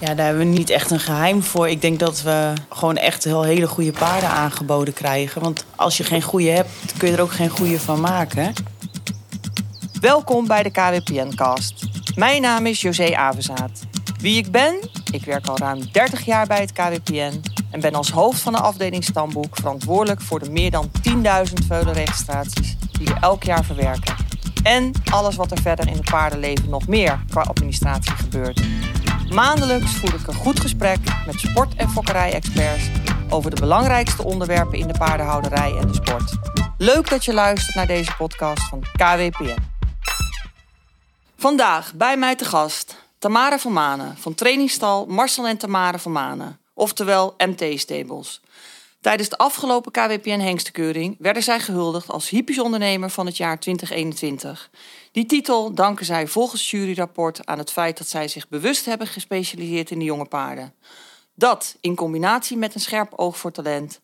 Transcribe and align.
Ja, 0.00 0.14
daar 0.14 0.26
hebben 0.26 0.48
we 0.50 0.56
niet 0.58 0.70
echt 0.70 0.90
een 0.90 1.00
geheim 1.00 1.42
voor. 1.42 1.68
Ik 1.68 1.80
denk 1.80 1.98
dat 1.98 2.22
we 2.22 2.52
gewoon 2.68 2.96
echt 2.96 3.24
heel 3.24 3.42
hele 3.42 3.66
goede 3.66 3.92
paarden 3.92 4.28
aangeboden 4.28 4.94
krijgen. 4.94 5.42
Want 5.42 5.64
als 5.76 5.96
je 5.96 6.04
geen 6.04 6.22
goede 6.22 6.50
hebt, 6.50 6.70
kun 6.96 7.08
je 7.08 7.16
er 7.16 7.22
ook 7.22 7.32
geen 7.32 7.48
goede 7.48 7.80
van 7.80 8.00
maken. 8.00 8.52
Welkom 10.00 10.46
bij 10.46 10.62
de 10.62 10.70
KWPN-cast. 10.70 11.86
Mijn 12.14 12.42
naam 12.42 12.66
is 12.66 12.80
José 12.80 13.16
Avenzaat. 13.16 13.86
Wie 14.18 14.36
ik 14.36 14.50
ben? 14.50 14.90
Ik 15.12 15.24
werk 15.24 15.46
al 15.46 15.58
ruim 15.58 15.90
30 15.92 16.24
jaar 16.24 16.46
bij 16.46 16.60
het 16.60 16.72
KWPN 16.72 17.42
en 17.70 17.80
ben 17.80 17.94
als 17.94 18.10
hoofd 18.10 18.40
van 18.40 18.52
de 18.52 18.58
afdeling 18.58 19.04
Stamboek 19.04 19.56
verantwoordelijk 19.56 20.20
voor 20.20 20.38
de 20.38 20.50
meer 20.50 20.70
dan 20.70 20.90
10.000 21.08 21.12
veulenregistraties 21.66 22.76
die 22.98 23.06
we 23.06 23.16
elk 23.20 23.42
jaar 23.42 23.64
verwerken. 23.64 24.14
En 24.62 24.92
alles 25.10 25.36
wat 25.36 25.50
er 25.50 25.60
verder 25.60 25.86
in 25.88 25.96
het 25.96 26.10
paardenleven 26.10 26.68
nog 26.68 26.86
meer 26.86 27.20
qua 27.30 27.40
administratie 27.40 28.12
gebeurt. 28.12 28.60
Maandelijks 29.30 29.94
voer 29.94 30.14
ik 30.14 30.26
een 30.26 30.34
goed 30.34 30.60
gesprek 30.60 30.98
met 31.26 31.40
sport- 31.40 31.74
en 31.74 31.88
fokkerij-experts 31.88 32.90
over 33.28 33.50
de 33.50 33.60
belangrijkste 33.60 34.24
onderwerpen 34.24 34.78
in 34.78 34.88
de 34.88 34.98
paardenhouderij 34.98 35.76
en 35.76 35.86
de 35.86 35.94
sport. 35.94 36.32
Leuk 36.78 37.10
dat 37.10 37.24
je 37.24 37.32
luistert 37.32 37.74
naar 37.74 37.86
deze 37.86 38.16
podcast 38.16 38.68
van 38.68 38.80
KWPN. 38.80 39.58
Vandaag 41.36 41.94
bij 41.94 42.16
mij 42.16 42.36
te 42.36 42.44
gast 42.44 42.96
Tamara 43.18 43.58
van 43.58 43.72
Manen 43.72 44.16
van 44.16 44.34
trainingsstal 44.34 45.06
Marcel 45.06 45.46
en 45.46 45.56
Tamara 45.58 45.98
van 45.98 46.12
Manen, 46.12 46.58
oftewel 46.74 47.34
MT 47.38 47.80
Stables. 47.80 48.40
Tijdens 49.00 49.28
de 49.28 49.38
afgelopen 49.38 49.92
KWPN 49.92 50.38
Hengstekeuring 50.38 51.16
werden 51.18 51.42
zij 51.42 51.60
gehuldigd 51.60 52.10
als 52.10 52.28
hypisch 52.28 52.58
ondernemer 52.58 53.10
van 53.10 53.26
het 53.26 53.36
jaar 53.36 53.58
2021. 53.58 54.70
Die 55.12 55.26
titel 55.26 55.74
danken 55.74 56.06
zij 56.06 56.26
volgens 56.26 56.60
het 56.60 56.70
juryrapport 56.70 57.46
aan 57.46 57.58
het 57.58 57.72
feit 57.72 57.98
dat 57.98 58.08
zij 58.08 58.28
zich 58.28 58.48
bewust 58.48 58.84
hebben 58.84 59.06
gespecialiseerd 59.06 59.90
in 59.90 59.98
de 59.98 60.04
jonge 60.04 60.24
paarden. 60.24 60.74
Dat, 61.34 61.76
in 61.80 61.94
combinatie 61.94 62.56
met 62.56 62.74
een 62.74 62.80
scherp 62.80 63.12
oog 63.16 63.38
voor 63.38 63.52
talent, 63.52 64.00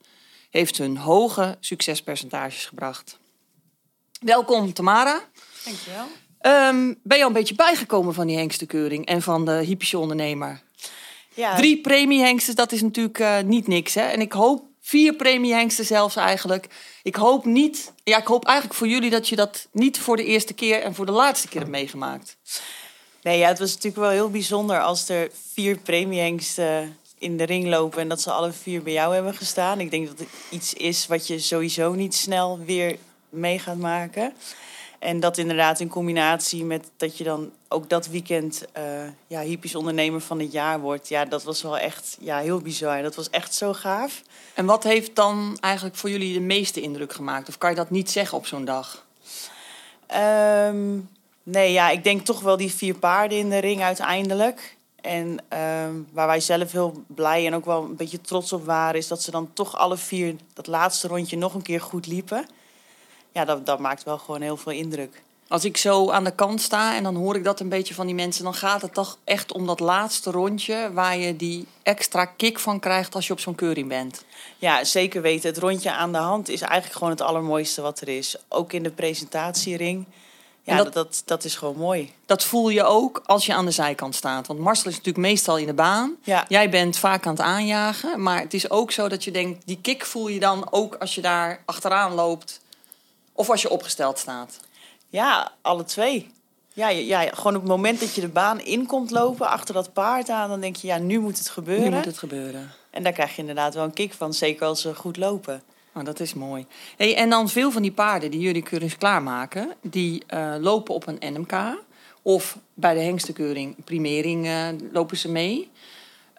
heeft 0.50 0.78
hun 0.78 0.96
hoge 0.96 1.56
succespercentages 1.60 2.66
gebracht. 2.66 3.18
Welkom 4.20 4.72
Tamara. 4.72 5.20
Dankjewel. 5.64 6.06
Um, 6.46 7.00
ben 7.02 7.16
je 7.16 7.22
al 7.22 7.28
een 7.28 7.34
beetje 7.34 7.54
bijgekomen 7.54 8.14
van 8.14 8.26
die 8.26 8.36
hengstekeuring 8.36 9.06
en 9.06 9.22
van 9.22 9.44
de 9.44 9.52
hypische 9.64 9.98
ondernemer? 9.98 10.62
Ja, 11.34 11.56
Drie 11.56 11.80
premiehengsten, 11.80 12.54
dat 12.54 12.72
is 12.72 12.82
natuurlijk 12.82 13.18
uh, 13.18 13.40
niet 13.40 13.66
niks. 13.66 13.94
Hè? 13.94 14.02
En 14.02 14.20
ik 14.20 14.32
hoop 14.32 14.64
vier 14.86 15.14
premiehengsten 15.14 15.84
zelfs 15.84 16.16
eigenlijk. 16.16 16.66
Ik 17.02 17.14
hoop 17.14 17.44
niet, 17.44 17.92
ja, 18.02 18.18
ik 18.18 18.26
hoop 18.26 18.44
eigenlijk 18.44 18.78
voor 18.78 18.88
jullie 18.88 19.10
dat 19.10 19.28
je 19.28 19.36
dat 19.36 19.66
niet 19.72 20.00
voor 20.00 20.16
de 20.16 20.24
eerste 20.24 20.54
keer 20.54 20.82
en 20.82 20.94
voor 20.94 21.06
de 21.06 21.12
laatste 21.12 21.48
keer 21.48 21.60
hebt 21.60 21.72
meegemaakt. 21.72 22.36
Nee, 23.22 23.38
ja, 23.38 23.48
het 23.48 23.58
was 23.58 23.68
natuurlijk 23.68 24.02
wel 24.02 24.10
heel 24.10 24.30
bijzonder 24.30 24.82
als 24.82 25.08
er 25.08 25.30
vier 25.52 25.78
premiehengsten 25.78 26.98
in 27.18 27.36
de 27.36 27.44
ring 27.44 27.66
lopen 27.66 28.00
en 28.00 28.08
dat 28.08 28.20
ze 28.20 28.30
alle 28.30 28.52
vier 28.52 28.82
bij 28.82 28.92
jou 28.92 29.14
hebben 29.14 29.34
gestaan. 29.34 29.80
Ik 29.80 29.90
denk 29.90 30.06
dat 30.06 30.18
het 30.18 30.28
iets 30.50 30.74
is 30.74 31.06
wat 31.06 31.26
je 31.26 31.38
sowieso 31.38 31.92
niet 31.92 32.14
snel 32.14 32.58
weer 32.64 32.98
mee 33.28 33.58
gaat 33.58 33.78
maken. 33.78 34.32
En 35.04 35.20
dat 35.20 35.38
inderdaad 35.38 35.80
in 35.80 35.88
combinatie 35.88 36.64
met 36.64 36.90
dat 36.96 37.18
je 37.18 37.24
dan 37.24 37.52
ook 37.68 37.88
dat 37.88 38.06
weekend 38.06 38.64
uh, 38.78 38.82
ja, 39.26 39.40
hypisch 39.40 39.74
ondernemer 39.74 40.20
van 40.20 40.38
het 40.38 40.52
jaar 40.52 40.80
wordt. 40.80 41.08
Ja, 41.08 41.24
dat 41.24 41.42
was 41.42 41.62
wel 41.62 41.78
echt 41.78 42.16
ja, 42.20 42.38
heel 42.38 42.60
bizar. 42.60 43.02
Dat 43.02 43.14
was 43.14 43.30
echt 43.30 43.54
zo 43.54 43.72
gaaf. 43.72 44.22
En 44.54 44.66
wat 44.66 44.82
heeft 44.84 45.16
dan 45.16 45.56
eigenlijk 45.60 45.96
voor 45.96 46.10
jullie 46.10 46.32
de 46.32 46.40
meeste 46.40 46.80
indruk 46.80 47.12
gemaakt? 47.12 47.48
Of 47.48 47.58
kan 47.58 47.70
je 47.70 47.76
dat 47.76 47.90
niet 47.90 48.10
zeggen 48.10 48.38
op 48.38 48.46
zo'n 48.46 48.64
dag? 48.64 49.06
Um, 50.68 51.08
nee, 51.42 51.72
ja, 51.72 51.90
ik 51.90 52.04
denk 52.04 52.24
toch 52.24 52.40
wel 52.40 52.56
die 52.56 52.72
vier 52.72 52.94
paarden 52.94 53.38
in 53.38 53.50
de 53.50 53.58
ring 53.58 53.82
uiteindelijk. 53.82 54.76
En 55.00 55.26
um, 55.28 56.08
waar 56.12 56.26
wij 56.26 56.40
zelf 56.40 56.72
heel 56.72 57.04
blij 57.06 57.46
en 57.46 57.54
ook 57.54 57.64
wel 57.64 57.84
een 57.84 57.96
beetje 57.96 58.20
trots 58.20 58.52
op 58.52 58.64
waren, 58.64 58.98
is 58.98 59.08
dat 59.08 59.22
ze 59.22 59.30
dan 59.30 59.50
toch 59.52 59.76
alle 59.76 59.96
vier 59.96 60.34
dat 60.52 60.66
laatste 60.66 61.08
rondje 61.08 61.36
nog 61.36 61.54
een 61.54 61.62
keer 61.62 61.80
goed 61.80 62.06
liepen 62.06 62.46
ja, 63.34 63.44
dat, 63.44 63.66
dat 63.66 63.78
maakt 63.78 64.02
wel 64.02 64.18
gewoon 64.18 64.40
heel 64.40 64.56
veel 64.56 64.72
indruk. 64.72 65.22
Als 65.48 65.64
ik 65.64 65.76
zo 65.76 66.10
aan 66.10 66.24
de 66.24 66.34
kant 66.34 66.60
sta 66.60 66.96
en 66.96 67.02
dan 67.02 67.14
hoor 67.14 67.36
ik 67.36 67.44
dat 67.44 67.60
een 67.60 67.68
beetje 67.68 67.94
van 67.94 68.06
die 68.06 68.14
mensen, 68.14 68.44
dan 68.44 68.54
gaat 68.54 68.82
het 68.82 68.94
toch 68.94 69.18
echt 69.24 69.52
om 69.52 69.66
dat 69.66 69.80
laatste 69.80 70.30
rondje 70.30 70.90
waar 70.92 71.16
je 71.16 71.36
die 71.36 71.66
extra 71.82 72.24
kick 72.24 72.58
van 72.58 72.80
krijgt 72.80 73.14
als 73.14 73.26
je 73.26 73.32
op 73.32 73.40
zo'n 73.40 73.54
keuring 73.54 73.88
bent. 73.88 74.24
Ja, 74.58 74.84
zeker 74.84 75.22
weten. 75.22 75.48
Het 75.48 75.58
rondje 75.58 75.92
aan 75.92 76.12
de 76.12 76.18
hand 76.18 76.48
is 76.48 76.60
eigenlijk 76.60 76.92
gewoon 76.92 77.12
het 77.12 77.20
allermooiste 77.20 77.82
wat 77.82 78.00
er 78.00 78.08
is. 78.08 78.36
Ook 78.48 78.72
in 78.72 78.82
de 78.82 78.90
presentatiering. 78.90 80.06
Ja, 80.62 80.76
dat, 80.76 80.92
dat, 80.92 81.22
dat, 81.24 81.44
is 81.44 81.56
gewoon 81.56 81.76
mooi. 81.76 82.12
Dat 82.26 82.44
voel 82.44 82.68
je 82.68 82.84
ook 82.84 83.22
als 83.26 83.46
je 83.46 83.54
aan 83.54 83.64
de 83.64 83.70
zijkant 83.70 84.14
staat. 84.14 84.46
Want 84.46 84.58
Marcel 84.58 84.90
is 84.90 84.96
natuurlijk 84.96 85.26
meestal 85.26 85.58
in 85.58 85.66
de 85.66 85.74
baan. 85.74 86.16
Ja. 86.22 86.44
Jij 86.48 86.70
bent 86.70 86.96
vaak 86.96 87.26
aan 87.26 87.32
het 87.32 87.42
aanjagen. 87.42 88.22
Maar 88.22 88.40
het 88.40 88.54
is 88.54 88.70
ook 88.70 88.90
zo 88.90 89.08
dat 89.08 89.24
je 89.24 89.30
denkt, 89.30 89.66
die 89.66 89.78
kick 89.82 90.04
voel 90.04 90.28
je 90.28 90.40
dan 90.40 90.66
ook 90.70 90.94
als 90.94 91.14
je 91.14 91.20
daar 91.20 91.62
achteraan 91.64 92.12
loopt 92.12 92.62
of 93.34 93.50
als 93.50 93.62
je 93.62 93.70
opgesteld 93.70 94.18
staat? 94.18 94.60
Ja, 95.08 95.52
alle 95.62 95.84
twee. 95.84 96.30
Ja, 96.72 96.88
ja, 96.88 97.20
gewoon 97.20 97.54
op 97.54 97.60
het 97.60 97.70
moment 97.70 98.00
dat 98.00 98.14
je 98.14 98.20
de 98.20 98.28
baan 98.28 98.60
in 98.60 98.86
komt 98.86 99.10
lopen 99.10 99.48
achter 99.48 99.74
dat 99.74 99.92
paard 99.92 100.28
aan, 100.28 100.48
dan 100.48 100.60
denk 100.60 100.76
je, 100.76 100.86
ja, 100.86 100.98
nu 100.98 101.18
moet 101.18 101.38
het 101.38 101.48
gebeuren. 101.48 101.90
Nu 101.90 101.96
moet 101.96 102.04
het 102.04 102.18
gebeuren. 102.18 102.70
En 102.90 103.02
daar 103.02 103.12
krijg 103.12 103.34
je 103.34 103.40
inderdaad 103.40 103.74
wel 103.74 103.84
een 103.84 103.92
kick 103.92 104.12
van, 104.12 104.34
zeker 104.34 104.66
als 104.66 104.80
ze 104.80 104.94
goed 104.94 105.16
lopen. 105.16 105.62
Oh, 105.94 106.04
dat 106.04 106.20
is 106.20 106.34
mooi. 106.34 106.66
Hey, 106.96 107.16
en 107.16 107.30
dan 107.30 107.48
veel 107.48 107.70
van 107.70 107.82
die 107.82 107.92
paarden 107.92 108.30
die 108.30 108.40
jullie 108.40 108.62
keurings 108.62 108.96
klaarmaken, 108.96 109.72
die 109.82 110.22
uh, 110.34 110.54
lopen 110.60 110.94
op 110.94 111.06
een 111.06 111.18
NMK. 111.20 111.82
Of 112.22 112.58
bij 112.74 112.94
de 112.94 113.00
hengstekeuring, 113.00 113.84
primering, 113.84 114.46
uh, 114.46 114.68
lopen 114.92 115.16
ze 115.16 115.30
mee. 115.30 115.70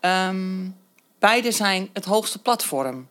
Um, 0.02 0.76
beide 1.20 1.52
zijn 1.52 1.90
het 1.94 2.06
hoogste 2.06 2.42
platform. 2.42 3.08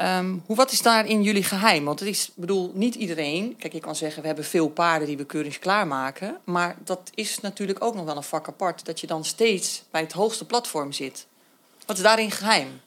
Um, 0.00 0.42
hoe, 0.46 0.56
wat 0.56 0.72
is 0.72 0.82
daarin 0.82 1.22
jullie 1.22 1.42
geheim? 1.44 1.84
Want 1.84 2.00
het 2.00 2.08
is, 2.08 2.30
bedoel, 2.34 2.70
niet 2.74 2.94
iedereen. 2.94 3.56
Kijk, 3.56 3.72
je 3.72 3.80
kan 3.80 3.96
zeggen, 3.96 4.20
we 4.20 4.26
hebben 4.26 4.44
veel 4.44 4.68
paarden 4.68 5.08
die 5.08 5.16
we 5.16 5.24
keurings 5.24 5.58
klaarmaken. 5.58 6.38
Maar 6.44 6.76
dat 6.84 7.10
is 7.14 7.40
natuurlijk 7.40 7.84
ook 7.84 7.94
nog 7.94 8.04
wel 8.04 8.16
een 8.16 8.22
vak 8.22 8.48
apart. 8.48 8.84
Dat 8.84 9.00
je 9.00 9.06
dan 9.06 9.24
steeds 9.24 9.82
bij 9.90 10.00
het 10.00 10.12
hoogste 10.12 10.44
platform 10.44 10.92
zit. 10.92 11.26
Wat 11.86 11.96
is 11.96 12.02
daarin 12.02 12.30
geheim? 12.30 12.80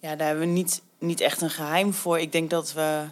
Ja, 0.00 0.16
daar 0.16 0.26
hebben 0.26 0.46
we 0.46 0.52
niet, 0.52 0.82
niet 0.98 1.20
echt 1.20 1.40
een 1.40 1.50
geheim 1.50 1.92
voor. 1.94 2.18
Ik 2.18 2.32
denk 2.32 2.50
dat 2.50 2.72
we 2.72 3.04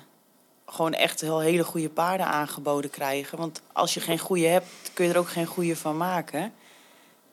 gewoon 0.66 0.92
echt 0.92 1.20
heel 1.20 1.40
hele 1.40 1.64
goede 1.64 1.88
paarden 1.88 2.26
aangeboden 2.26 2.90
krijgen. 2.90 3.38
Want 3.38 3.60
als 3.72 3.94
je 3.94 4.00
geen 4.00 4.18
goede 4.18 4.46
hebt, 4.46 4.66
kun 4.92 5.04
je 5.04 5.12
er 5.12 5.18
ook 5.18 5.28
geen 5.28 5.46
goede 5.46 5.76
van 5.76 5.96
maken. 5.96 6.52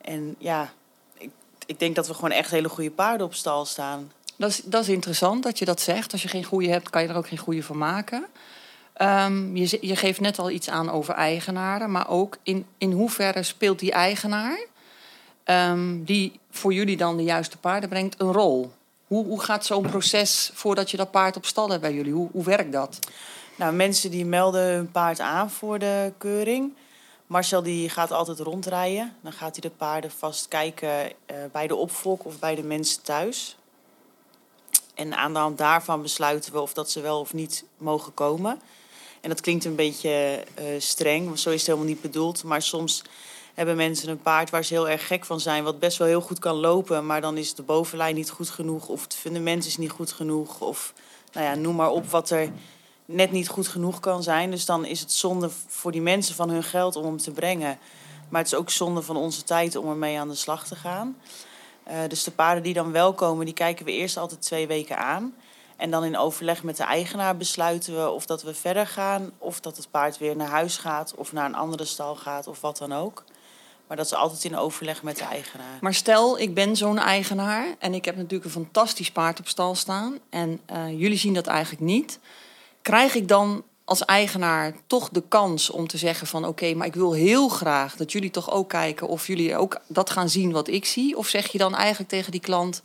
En 0.01 0.35
ja, 0.37 0.73
ik, 1.13 1.29
ik 1.65 1.79
denk 1.79 1.95
dat 1.95 2.07
we 2.07 2.13
gewoon 2.13 2.31
echt 2.31 2.51
hele 2.51 2.69
goede 2.69 2.91
paarden 2.91 3.25
op 3.25 3.33
stal 3.33 3.65
staan. 3.65 4.11
Dat 4.39 4.49
is, 4.49 4.61
dat 4.63 4.81
is 4.81 4.89
interessant 4.89 5.43
dat 5.43 5.59
je 5.59 5.65
dat 5.65 5.81
zegt. 5.81 6.11
Als 6.11 6.21
je 6.21 6.27
geen 6.27 6.43
goede 6.43 6.69
hebt, 6.69 6.89
kan 6.89 7.01
je 7.01 7.07
er 7.07 7.15
ook 7.15 7.27
geen 7.27 7.37
goede 7.37 7.63
van 7.63 7.77
maken. 7.77 8.25
Um, 9.01 9.55
je, 9.55 9.77
je, 9.81 9.95
geeft 9.95 10.19
net 10.19 10.39
al 10.39 10.49
iets 10.49 10.69
aan 10.69 10.91
over 10.91 11.13
eigenaren, 11.13 11.91
maar 11.91 12.09
ook 12.09 12.37
in, 12.43 12.65
in 12.77 12.91
hoeverre 12.91 13.43
speelt 13.43 13.79
die 13.79 13.91
eigenaar, 13.91 14.59
um, 15.45 16.03
die 16.03 16.39
voor 16.51 16.73
jullie 16.73 16.97
dan 16.97 17.17
de 17.17 17.23
juiste 17.23 17.57
paarden 17.57 17.89
brengt, 17.89 18.21
een 18.21 18.31
rol? 18.31 18.71
Hoe, 19.07 19.25
hoe 19.25 19.41
gaat 19.41 19.65
zo'n 19.65 19.89
proces 19.89 20.51
voordat 20.53 20.91
je 20.91 20.97
dat 20.97 21.11
paard 21.11 21.35
op 21.35 21.45
stal 21.45 21.69
hebt 21.69 21.81
bij 21.81 21.93
jullie? 21.93 22.13
Hoe, 22.13 22.29
hoe 22.31 22.43
werkt 22.43 22.71
dat? 22.71 22.99
Nou, 23.55 23.73
mensen 23.73 24.11
die 24.11 24.25
melden 24.25 24.73
hun 24.73 24.91
paard 24.91 25.19
aan 25.19 25.51
voor 25.51 25.79
de 25.79 26.13
keuring. 26.17 26.73
Marcel 27.27 27.63
die 27.63 27.89
gaat 27.89 28.11
altijd 28.11 28.39
rondrijden. 28.39 29.15
Dan 29.21 29.31
gaat 29.31 29.59
hij 29.59 29.69
de 29.69 29.75
paarden 29.77 30.11
vast 30.11 30.47
kijken 30.47 31.05
uh, 31.05 31.37
bij 31.51 31.67
de 31.67 31.75
opvolk 31.75 32.25
of 32.25 32.39
bij 32.39 32.55
de 32.55 32.63
mensen 32.63 33.03
thuis. 33.03 33.57
En 34.99 35.15
aan 35.15 35.33
de 35.33 35.39
hand 35.39 35.57
daarvan 35.57 36.01
besluiten 36.01 36.53
we 36.53 36.59
of 36.59 36.73
dat 36.73 36.91
ze 36.91 37.01
wel 37.01 37.19
of 37.19 37.33
niet 37.33 37.63
mogen 37.77 38.13
komen. 38.13 38.61
En 39.21 39.29
dat 39.29 39.41
klinkt 39.41 39.65
een 39.65 39.75
beetje 39.75 40.43
uh, 40.59 40.65
streng, 40.77 41.25
want 41.25 41.39
zo 41.39 41.49
is 41.49 41.57
het 41.57 41.65
helemaal 41.65 41.87
niet 41.87 42.01
bedoeld. 42.01 42.43
Maar 42.43 42.61
soms 42.61 43.01
hebben 43.53 43.75
mensen 43.75 44.09
een 44.09 44.21
paard 44.21 44.49
waar 44.49 44.63
ze 44.63 44.73
heel 44.73 44.89
erg 44.89 45.07
gek 45.07 45.25
van 45.25 45.39
zijn, 45.39 45.63
wat 45.63 45.79
best 45.79 45.97
wel 45.97 46.07
heel 46.07 46.21
goed 46.21 46.39
kan 46.39 46.55
lopen, 46.55 47.05
maar 47.05 47.21
dan 47.21 47.37
is 47.37 47.53
de 47.53 47.63
bovenlijn 47.63 48.15
niet 48.15 48.29
goed 48.29 48.49
genoeg, 48.49 48.87
of 48.87 49.03
het 49.03 49.15
fundament 49.15 49.65
is 49.65 49.77
niet 49.77 49.91
goed 49.91 50.11
genoeg, 50.11 50.61
of 50.61 50.93
nou 51.31 51.45
ja, 51.45 51.55
noem 51.55 51.75
maar 51.75 51.91
op 51.91 52.09
wat 52.09 52.29
er 52.29 52.51
net 53.05 53.31
niet 53.31 53.47
goed 53.47 53.67
genoeg 53.67 53.99
kan 53.99 54.23
zijn. 54.23 54.51
Dus 54.51 54.65
dan 54.65 54.85
is 54.85 54.99
het 54.99 55.11
zonde 55.11 55.49
voor 55.67 55.91
die 55.91 56.01
mensen 56.01 56.35
van 56.35 56.49
hun 56.49 56.63
geld 56.63 56.95
om 56.95 57.05
hem 57.05 57.17
te 57.17 57.31
brengen. 57.31 57.79
Maar 58.29 58.41
het 58.41 58.51
is 58.51 58.57
ook 58.57 58.69
zonde 58.69 59.01
van 59.01 59.17
onze 59.17 59.43
tijd 59.43 59.75
om 59.75 59.89
ermee 59.89 60.19
aan 60.19 60.29
de 60.29 60.35
slag 60.35 60.67
te 60.67 60.75
gaan. 60.75 61.17
Uh, 61.89 61.95
dus 62.07 62.23
de 62.23 62.31
paarden 62.31 62.63
die 62.63 62.73
dan 62.73 62.91
wel 62.91 63.13
komen, 63.13 63.45
die 63.45 63.53
kijken 63.53 63.85
we 63.85 63.91
eerst 63.91 64.17
altijd 64.17 64.41
twee 64.41 64.67
weken 64.67 64.97
aan. 64.97 65.33
En 65.77 65.91
dan 65.91 66.03
in 66.03 66.17
overleg 66.17 66.63
met 66.63 66.77
de 66.77 66.83
eigenaar 66.83 67.37
besluiten 67.37 67.95
we 67.95 68.09
of 68.09 68.25
dat 68.25 68.43
we 68.43 68.53
verder 68.53 68.87
gaan, 68.87 69.31
of 69.37 69.59
dat 69.59 69.77
het 69.77 69.91
paard 69.91 70.17
weer 70.17 70.35
naar 70.35 70.49
huis 70.49 70.77
gaat, 70.77 71.15
of 71.15 71.31
naar 71.31 71.45
een 71.45 71.55
andere 71.55 71.85
stal 71.85 72.15
gaat, 72.15 72.47
of 72.47 72.61
wat 72.61 72.77
dan 72.77 72.93
ook. 72.93 73.23
Maar 73.87 73.97
dat 73.97 74.05
is 74.05 74.13
altijd 74.13 74.43
in 74.43 74.57
overleg 74.57 75.03
met 75.03 75.17
de 75.17 75.23
eigenaar. 75.23 75.77
Maar 75.81 75.93
stel, 75.93 76.39
ik 76.39 76.53
ben 76.53 76.75
zo'n 76.75 76.99
eigenaar 76.99 77.75
en 77.79 77.93
ik 77.93 78.05
heb 78.05 78.15
natuurlijk 78.15 78.45
een 78.45 78.63
fantastisch 78.63 79.11
paard 79.11 79.39
op 79.39 79.47
stal 79.47 79.75
staan. 79.75 80.19
En 80.29 80.61
uh, 80.71 80.99
jullie 80.99 81.17
zien 81.17 81.33
dat 81.33 81.47
eigenlijk 81.47 81.81
niet. 81.81 82.19
Krijg 82.81 83.15
ik 83.15 83.27
dan 83.27 83.63
als 83.89 84.05
eigenaar 84.05 84.73
toch 84.87 85.09
de 85.09 85.23
kans 85.27 85.69
om 85.69 85.87
te 85.87 85.97
zeggen 85.97 86.27
van 86.27 86.45
oké, 86.45 86.73
maar 86.73 86.87
ik 86.87 86.95
wil 86.95 87.13
heel 87.13 87.49
graag 87.49 87.95
dat 87.95 88.11
jullie 88.11 88.31
toch 88.31 88.51
ook 88.51 88.69
kijken 88.69 89.07
of 89.07 89.27
jullie 89.27 89.57
ook 89.57 89.81
dat 89.87 90.09
gaan 90.09 90.29
zien 90.29 90.51
wat 90.51 90.67
ik 90.67 90.85
zie? 90.85 91.17
Of 91.17 91.27
zeg 91.27 91.51
je 91.51 91.57
dan 91.57 91.75
eigenlijk 91.75 92.09
tegen 92.09 92.31
die 92.31 92.41
klant, 92.41 92.81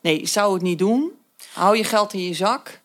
nee, 0.00 0.26
zou 0.26 0.52
het 0.54 0.62
niet 0.62 0.78
doen. 0.78 1.12
Hou 1.52 1.76
je 1.76 1.84
geld 1.84 2.12
in 2.12 2.22
je 2.22 2.34
zak 2.34 2.80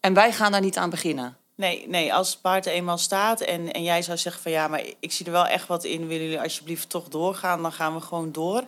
en 0.00 0.14
wij 0.14 0.32
gaan 0.32 0.52
daar 0.52 0.60
niet 0.60 0.76
aan 0.76 0.90
beginnen. 0.90 1.36
Nee, 1.54 1.88
nee, 1.88 2.14
als 2.14 2.30
het 2.30 2.40
paard 2.40 2.66
eenmaal 2.66 2.98
staat 2.98 3.40
en, 3.40 3.72
en 3.72 3.82
jij 3.82 4.02
zou 4.02 4.18
zeggen 4.18 4.42
van 4.42 4.52
ja, 4.52 4.68
maar 4.68 4.82
ik 5.00 5.12
zie 5.12 5.26
er 5.26 5.32
wel 5.32 5.46
echt 5.46 5.66
wat 5.66 5.84
in, 5.84 6.06
willen 6.06 6.24
jullie 6.24 6.40
alsjeblieft 6.40 6.88
toch 6.88 7.08
doorgaan, 7.08 7.62
dan 7.62 7.72
gaan 7.72 7.94
we 7.94 8.00
gewoon 8.00 8.32
door. 8.32 8.64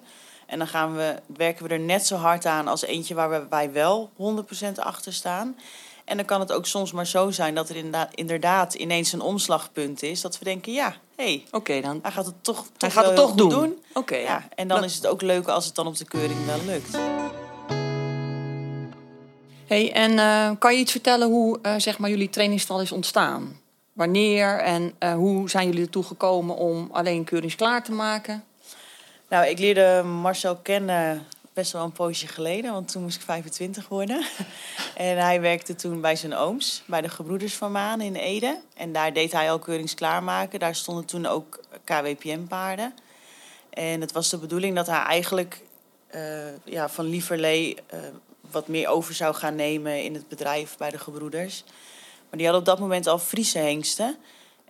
En 0.47 0.59
dan 0.59 0.69
gaan 0.69 0.97
we, 0.97 1.17
werken 1.37 1.67
we 1.67 1.73
er 1.73 1.81
net 1.81 2.07
zo 2.07 2.17
hard 2.17 2.47
aan 2.47 2.69
als 2.69 2.83
eentje 2.83 3.15
waar 3.15 3.49
wij 3.49 3.73
wel 3.73 4.11
100% 4.17 4.73
achter 4.75 5.13
staan. 5.13 5.57
En 6.13 6.19
dan 6.19 6.27
kan 6.27 6.41
het 6.41 6.53
ook 6.53 6.67
soms 6.67 6.93
maar 6.93 7.07
zo 7.07 7.31
zijn 7.31 7.55
dat 7.55 7.69
er 7.69 7.77
inderdaad, 7.77 8.15
inderdaad 8.15 8.75
ineens 8.75 9.13
een 9.13 9.21
omslagpunt 9.21 10.03
is. 10.03 10.21
Dat 10.21 10.39
we 10.39 10.45
denken, 10.45 10.73
ja, 10.73 10.97
hé, 11.17 11.25
hey, 11.25 11.45
Oké, 11.51 11.81
dan 11.81 11.99
hij 12.03 12.11
gaat 12.11 12.27
het 12.27 12.35
toch, 12.41 12.57
toch 12.57 12.67
hij 12.79 12.91
gaat 12.91 13.05
het 13.05 13.17
toch 13.17 13.35
doen. 13.35 13.83
Oké, 13.93 14.17
Ja, 14.17 14.49
en 14.55 14.69
dan 14.69 14.85
is 14.85 14.95
het 14.95 15.07
ook 15.07 15.23
leuk 15.23 15.49
als 15.49 15.65
het 15.67 15.75
dan 15.75 15.87
op 15.87 15.97
de 15.97 16.05
keuring 16.05 16.47
wel 16.47 16.59
lukt. 16.67 16.99
Hey, 19.67 19.93
en 19.93 20.19
eh, 20.19 20.51
kan 20.59 20.75
je 20.75 20.81
iets 20.81 20.93
vertellen 20.93 21.29
hoe 21.29 21.59
eh, 21.63 21.75
zeg 21.77 21.99
maar 21.99 22.11
jullie 22.11 22.31
trainingstal 22.31 22.81
is 22.81 22.93
ontstaan? 22.93 23.61
Wanneer 23.93 24.59
en 24.59 24.95
eh, 24.99 25.15
hoe 25.15 25.51
zijn 25.51 25.67
jullie 25.67 25.83
ertoe 25.83 26.05
gekomen 26.05 26.57
om 26.57 26.89
alleen 26.93 27.25
keurings 27.25 27.57
klaar 27.57 27.85
te 27.85 27.93
maken? 27.93 28.45
Nou, 29.29 29.47
ik 29.47 29.59
leerde 29.59 30.03
Marcel 30.03 30.57
kennen 30.57 31.27
best 31.53 31.73
wel 31.73 31.85
een 31.85 31.93
poosje 31.93 32.27
geleden, 32.27 32.73
want 32.73 32.93
toen 32.93 33.03
moest 33.03 33.17
ik 33.17 33.23
25 33.23 33.89
worden. 33.89 34.27
en 34.97 35.19
hij 35.19 35.41
werkte 35.41 35.75
toen 35.75 36.01
bij 36.01 36.17
zijn 36.17 36.35
ooms, 36.35 36.83
bij 36.87 37.01
de 37.01 37.09
Gebroeders 37.09 37.55
van 37.55 37.73
Maan 37.73 38.01
in 38.01 38.15
Ede. 38.15 38.61
En 38.75 38.93
daar 38.93 39.13
deed 39.13 39.33
hij 39.33 39.51
al 39.51 39.59
keurings 39.59 39.95
klaarmaken. 39.95 40.59
Daar 40.59 40.75
stonden 40.75 41.05
toen 41.05 41.27
ook 41.27 41.61
KWPM-paarden. 41.85 42.95
En 43.71 44.01
het 44.01 44.13
was 44.13 44.31
de 44.31 44.39
bedoeling 44.39 44.77
dat 44.77 44.87
hij 44.87 45.03
eigenlijk 45.03 45.63
eh, 46.07 46.57
ja, 46.65 46.89
van 46.89 47.05
Lieverlee 47.05 47.77
eh, 47.87 47.99
wat 48.51 48.69
meer 48.69 48.89
over 48.89 49.15
zou 49.15 49.35
gaan 49.35 49.55
nemen 49.55 50.03
in 50.05 50.15
het 50.15 50.29
bedrijf 50.29 50.77
bij 50.77 50.91
de 50.91 50.99
Gebroeders. 50.99 51.65
Maar 52.29 52.39
die 52.39 52.47
hadden 52.47 52.61
op 52.61 52.67
dat 52.67 52.79
moment 52.79 53.07
al 53.07 53.19
Friese 53.19 53.59
hengsten. 53.59 54.17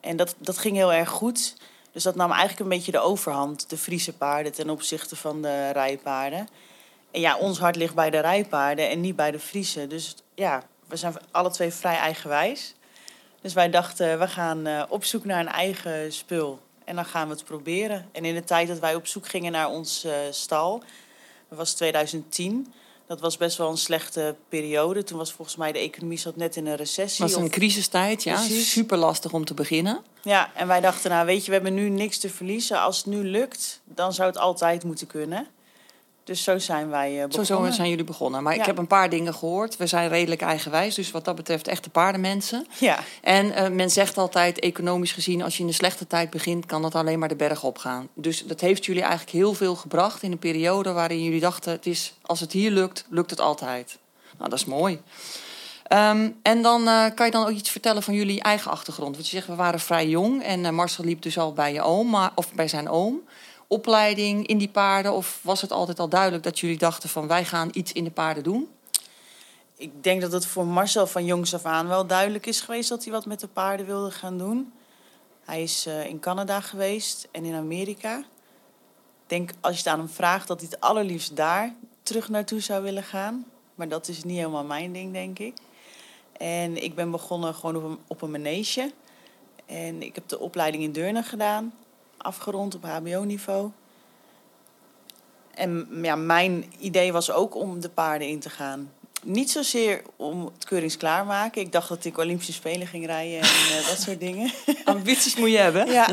En 0.01 0.17
dat, 0.17 0.35
dat 0.39 0.59
ging 0.59 0.77
heel 0.77 0.93
erg 0.93 1.09
goed. 1.09 1.55
Dus 1.93 2.03
dat 2.03 2.15
nam 2.15 2.31
eigenlijk 2.31 2.61
een 2.61 2.69
beetje 2.69 2.93
de 2.93 3.01
overhand, 3.01 3.71
de 3.71 3.79
Friese 3.79 4.13
paarden 4.13 4.53
ten 4.53 4.71
opzichte 4.71 5.17
van 5.17 5.43
de 5.43 5.71
rijpaarden. 5.71 6.49
En 7.13 7.21
ja, 7.21 7.37
ons 7.37 7.59
hart 7.59 7.77
ligt 7.77 7.95
bij 7.95 8.11
de 8.11 8.19
rijpaarden 8.21 8.91
en 8.91 9.01
niet 9.01 9.17
bij 9.17 9.31
de 9.31 9.39
Friese. 9.39 9.87
Dus 9.87 10.15
ja, 10.35 10.63
we 10.87 10.97
zijn 10.97 11.15
alle 11.31 11.51
twee 11.51 11.71
vrij 11.73 11.97
eigenwijs. 11.97 12.75
Dus 13.41 13.53
wij 13.53 13.71
dachten, 13.71 14.19
we 14.19 14.29
gaan 14.29 14.67
eh, 14.67 14.83
op 14.89 15.05
zoek 15.05 15.25
naar 15.25 15.41
een 15.41 15.49
eigen 15.49 16.13
spul. 16.13 16.61
En 16.85 16.95
dan 16.95 17.05
gaan 17.05 17.29
we 17.29 17.35
het 17.35 17.45
proberen. 17.45 18.09
En 18.13 18.25
in 18.25 18.35
de 18.35 18.45
tijd 18.45 18.69
dat 18.69 18.79
wij 18.79 18.95
op 18.95 19.07
zoek 19.07 19.29
gingen 19.29 19.53
naar 19.53 19.69
ons 19.69 20.05
eh, 20.05 20.13
stal, 20.31 20.83
dat 21.49 21.59
was 21.59 21.73
2010. 21.75 22.73
Dat 23.07 23.21
was 23.21 23.37
best 23.37 23.57
wel 23.57 23.71
een 23.71 23.77
slechte 23.77 24.35
periode. 24.49 25.05
Toen 25.05 25.19
was 25.19 25.33
volgens 25.33 25.57
mij 25.57 25.73
de 25.73 25.79
economie 25.79 26.19
zat 26.19 26.37
net 26.37 26.57
in 26.57 26.67
een 26.67 26.77
recessie. 26.77 27.25
Het 27.25 27.33
was 27.33 27.43
een 27.43 27.49
of- 27.49 27.55
crisistijd, 27.55 28.23
ja. 28.23 28.35
Precies. 28.35 28.71
Super 28.73 28.97
lastig 28.99 29.33
om 29.33 29.45
te 29.45 29.55
beginnen. 29.55 30.01
Ja, 30.23 30.51
en 30.55 30.67
wij 30.67 30.81
dachten, 30.81 31.11
nou 31.11 31.27
weet 31.27 31.41
je, 31.41 31.47
we 31.47 31.53
hebben 31.53 31.75
nu 31.75 31.89
niks 31.89 32.19
te 32.19 32.29
verliezen. 32.31 32.81
Als 32.81 32.97
het 32.97 33.07
nu 33.07 33.25
lukt, 33.25 33.81
dan 33.85 34.13
zou 34.13 34.29
het 34.29 34.39
altijd 34.39 34.85
moeten 34.85 35.07
kunnen. 35.07 35.47
Dus 36.25 36.43
zo 36.43 36.59
zijn 36.59 36.89
wij 36.89 37.11
eh, 37.11 37.21
Zo, 37.21 37.27
begonnen. 37.41 37.71
zo 37.71 37.77
zijn 37.77 37.89
jullie 37.89 38.05
begonnen. 38.05 38.43
Maar 38.43 38.55
ik 38.55 38.65
heb 38.65 38.79
een 38.79 38.87
paar 38.87 39.11
dingen 39.11 39.35
gehoord. 39.35 39.77
We 39.77 39.87
zijn 39.87 40.09
redelijk 40.09 40.41
eigenwijs, 40.41 40.95
dus 40.95 41.11
wat 41.11 41.25
dat 41.25 41.37
betreft 41.37 41.69
echte 41.69 41.91
paardenmensen. 41.91 42.67
Ja, 42.79 42.99
En 43.21 43.55
eh, 43.55 43.69
men 43.69 43.91
zegt 43.91 44.19
altijd, 44.19 44.59
economisch 44.59 45.13
gezien, 45.13 45.43
als 45.43 45.57
je 45.57 45.63
in 45.63 45.69
een 45.69 45.75
slechte 45.75 46.07
tijd 46.07 46.31
begint, 46.31 46.67
kan 46.67 46.83
dat 46.83 46.95
alleen 46.95 47.19
maar 47.19 47.29
de 47.29 47.37
berg 47.37 47.63
opgaan. 47.65 48.09
Dus 48.15 48.47
dat 48.47 48.61
heeft 48.61 48.85
jullie 48.85 49.03
eigenlijk 49.03 49.33
heel 49.33 49.55
veel 49.55 49.75
gebracht 49.75 50.23
in 50.23 50.33
een 50.33 50.39
periode 50.39 50.93
waarin 50.93 51.23
jullie 51.23 51.41
dachten, 51.41 51.73
het 51.73 51.87
is, 51.87 52.15
als 52.23 52.41
het 52.41 52.53
hier 52.53 52.71
lukt, 52.71 53.05
lukt 53.09 53.31
het 53.31 53.41
altijd. 53.41 53.99
Nou, 54.39 54.51
dat 54.51 54.59
is 54.59 54.65
mooi. 54.65 55.01
Ehm, 55.83 56.31
en 56.43 56.63
dan 56.63 56.89
eh, 56.89 57.05
kan 57.15 57.27
je 57.27 57.33
dan 57.33 57.47
ook 57.47 57.57
iets 57.57 57.71
vertellen 57.71 58.03
van 58.03 58.15
jullie 58.15 58.43
eigen 58.43 58.71
achtergrond. 58.71 59.15
Want 59.15 59.29
je 59.29 59.37
zegt, 59.37 59.47
we 59.47 59.55
waren 59.55 59.81
vrij 59.81 60.09
jong 60.09 60.43
en 60.43 60.75
Marcel 60.75 61.05
liep 61.05 61.23
dus 61.23 61.39
al 61.39 61.53
bij 61.53 61.73
je 61.73 61.83
oom, 61.83 62.11
maar, 62.11 62.31
of 62.35 62.53
bij 62.53 62.69
zijn 62.69 62.89
oom. 62.89 63.21
Opleiding 63.73 64.47
in 64.47 64.59
die 64.59 64.69
paarden, 64.69 65.13
of 65.13 65.41
was 65.43 65.61
het 65.61 65.73
altijd 65.73 65.99
al 65.99 66.09
duidelijk 66.09 66.43
dat 66.43 66.59
jullie 66.59 66.79
dachten 66.79 67.09
van 67.09 67.27
wij 67.27 67.45
gaan 67.45 67.69
iets 67.73 67.93
in 67.93 68.05
de 68.05 68.11
paarden 68.11 68.43
doen? 68.43 68.69
ik 69.83 70.03
denk 70.03 70.21
dat 70.21 70.33
het 70.33 70.47
voor 70.47 70.67
Marcel 70.67 71.07
van 71.07 71.25
jongs 71.25 71.55
af 71.55 71.65
aan 71.65 71.89
wel 71.89 72.07
duidelijk 72.07 72.47
is 72.47 72.61
geweest 72.61 72.89
dat 72.89 73.05
hij 73.05 73.13
wat 73.13 73.27
met 73.27 73.41
de 73.41 73.49
paarden 73.49 73.87
wilde 73.87 74.11
gaan 74.11 74.39
doen. 74.39 74.73
Hij 75.45 75.63
is 75.63 75.87
eh, 75.87 76.07
in 76.07 76.21
Canada 76.21 76.61
geweest 76.61 77.29
en 77.31 77.45
in 77.45 77.55
Amerika. 77.55 78.19
Ik 78.19 78.25
denk 79.27 79.51
als 79.61 79.73
je 79.73 79.79
het 79.79 79.93
aan 79.93 79.99
hem 79.99 80.09
vraagt 80.09 80.49
dat 80.49 80.61
hij 80.61 80.69
het 80.71 80.81
allerliefst 80.81 81.37
daar 81.37 81.75
terug 82.03 82.29
naartoe 82.29 82.61
zou 82.61 82.83
willen 82.83 83.03
gaan. 83.03 83.45
Maar 83.75 83.89
dat 83.89 84.09
is 84.09 84.25
niet 84.25 84.37
helemaal 84.37 84.65
mijn 84.65 84.93
ding, 84.93 85.13
denk 85.13 85.39
ik. 85.39 85.55
En 86.33 86.83
ik 86.83 86.95
ben 86.95 87.11
begonnen 87.11 87.55
gewoon 87.55 87.77
op 87.77 87.85
een, 87.85 87.99
op 88.07 88.23
een 88.23 88.31
manege. 88.31 88.93
En 89.67 90.03
ik 90.03 90.15
heb 90.15 90.29
de 90.29 90.39
opleiding 90.39 90.83
in 90.83 90.93
Deurne 90.93 91.23
gedaan, 91.23 91.75
afgerond 92.23 92.75
op 92.75 92.85
HBO-niveau. 92.85 93.71
En 95.55 95.89
ja, 96.03 96.17
mijn 96.17 96.73
idee 96.79 97.13
was 97.13 97.31
ook 97.31 97.55
om 97.55 97.81
de 97.81 97.89
paarden 97.89 98.29
in 98.29 98.41
te 98.41 98.51
gaan. 98.51 98.93
Niet 99.23 99.51
zozeer 99.51 100.03
om 100.17 100.45
het 100.45 100.65
keuringsklaarmaken. 100.65 101.63
Ik 101.63 101.73
dacht 101.73 101.89
dat 101.89 102.05
ik 102.05 102.19
Olympische 102.19 102.53
Spelen 102.53 102.87
ging 102.87 103.07
rijden 103.07 103.39
en 103.39 103.45
eh, 103.45 103.89
dat 103.89 104.01
soort 104.01 104.21
dingen. 104.29 104.53
Ambities 104.85 105.37
moet 105.37 105.51
je 105.51 105.59
hebben. 105.59 105.87
Ja. 105.87 106.09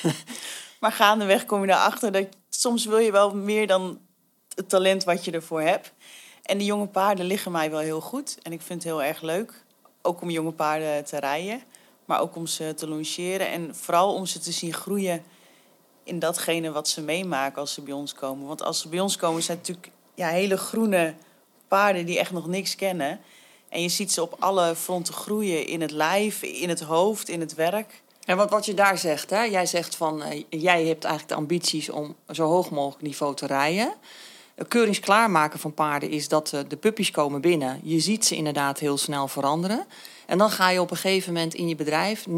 maar 0.80 0.92
gaandeweg 0.92 1.44
kom 1.44 1.64
je 1.64 1.70
erachter 1.70 2.12
dat 2.12 2.26
soms 2.48 2.84
wil 2.84 2.98
je 2.98 3.12
wel 3.12 3.34
meer 3.34 3.66
dan 3.66 4.00
het 4.54 4.68
talent 4.68 5.04
wat 5.04 5.24
je 5.24 5.30
ervoor 5.30 5.62
hebt. 5.62 5.92
En 6.42 6.58
die 6.58 6.66
jonge 6.66 6.86
paarden 6.86 7.26
liggen 7.26 7.52
mij 7.52 7.70
wel 7.70 7.80
heel 7.80 8.00
goed. 8.00 8.38
En 8.42 8.52
ik 8.52 8.60
vind 8.62 8.82
het 8.82 8.92
heel 8.92 9.02
erg 9.02 9.22
leuk. 9.22 9.64
Ook 10.02 10.20
om 10.20 10.30
jonge 10.30 10.52
paarden 10.52 11.04
te 11.04 11.18
rijden. 11.18 11.62
Maar 12.10 12.20
ook 12.20 12.36
om 12.36 12.46
ze 12.46 12.74
te 12.74 12.88
longeren. 12.88 13.48
En 13.48 13.74
vooral 13.74 14.14
om 14.14 14.26
ze 14.26 14.38
te 14.38 14.52
zien 14.52 14.74
groeien 14.74 15.22
in 16.04 16.18
datgene 16.18 16.70
wat 16.72 16.88
ze 16.88 17.02
meemaken 17.02 17.60
als 17.60 17.72
ze 17.72 17.82
bij 17.82 17.92
ons 17.92 18.14
komen. 18.14 18.46
Want 18.46 18.62
als 18.62 18.80
ze 18.80 18.88
bij 18.88 19.00
ons 19.00 19.16
komen 19.16 19.42
zijn 19.42 19.58
het 19.58 19.68
natuurlijk 19.68 19.96
ja, 20.14 20.28
hele 20.28 20.56
groene 20.56 21.14
paarden 21.68 22.06
die 22.06 22.18
echt 22.18 22.32
nog 22.32 22.46
niks 22.46 22.76
kennen. 22.76 23.20
En 23.68 23.82
je 23.82 23.88
ziet 23.88 24.12
ze 24.12 24.22
op 24.22 24.36
alle 24.38 24.74
fronten 24.74 25.14
groeien. 25.14 25.66
In 25.66 25.80
het 25.80 25.90
lijf, 25.90 26.42
in 26.42 26.68
het 26.68 26.80
hoofd, 26.80 27.28
in 27.28 27.40
het 27.40 27.54
werk. 27.54 28.02
En 28.24 28.36
wat, 28.36 28.50
wat 28.50 28.66
je 28.66 28.74
daar 28.74 28.98
zegt, 28.98 29.30
hè? 29.30 29.42
jij 29.42 29.66
zegt 29.66 29.96
van 29.96 30.22
eh, 30.22 30.44
jij 30.48 30.86
hebt 30.86 31.04
eigenlijk 31.04 31.28
de 31.28 31.34
ambities 31.34 31.90
om 31.90 32.16
zo 32.30 32.44
hoog 32.44 32.70
mogelijk 32.70 33.02
niveau 33.02 33.34
te 33.34 33.46
rijden. 33.46 33.94
Keuringsklaarmaken 34.68 35.58
van 35.58 35.74
paarden 35.74 36.10
is 36.10 36.28
dat 36.28 36.52
eh, 36.52 36.60
de 36.68 36.76
puppies 36.76 37.10
komen 37.10 37.40
binnen. 37.40 37.80
Je 37.82 38.00
ziet 38.00 38.26
ze 38.26 38.36
inderdaad 38.36 38.78
heel 38.78 38.98
snel 38.98 39.28
veranderen. 39.28 39.86
En 40.30 40.38
dan 40.38 40.50
ga 40.50 40.68
je 40.68 40.80
op 40.80 40.90
een 40.90 40.96
gegeven 40.96 41.32
moment 41.32 41.54
in 41.54 41.68
je 41.68 41.74
bedrijf, 41.74 42.26
90% 42.28 42.32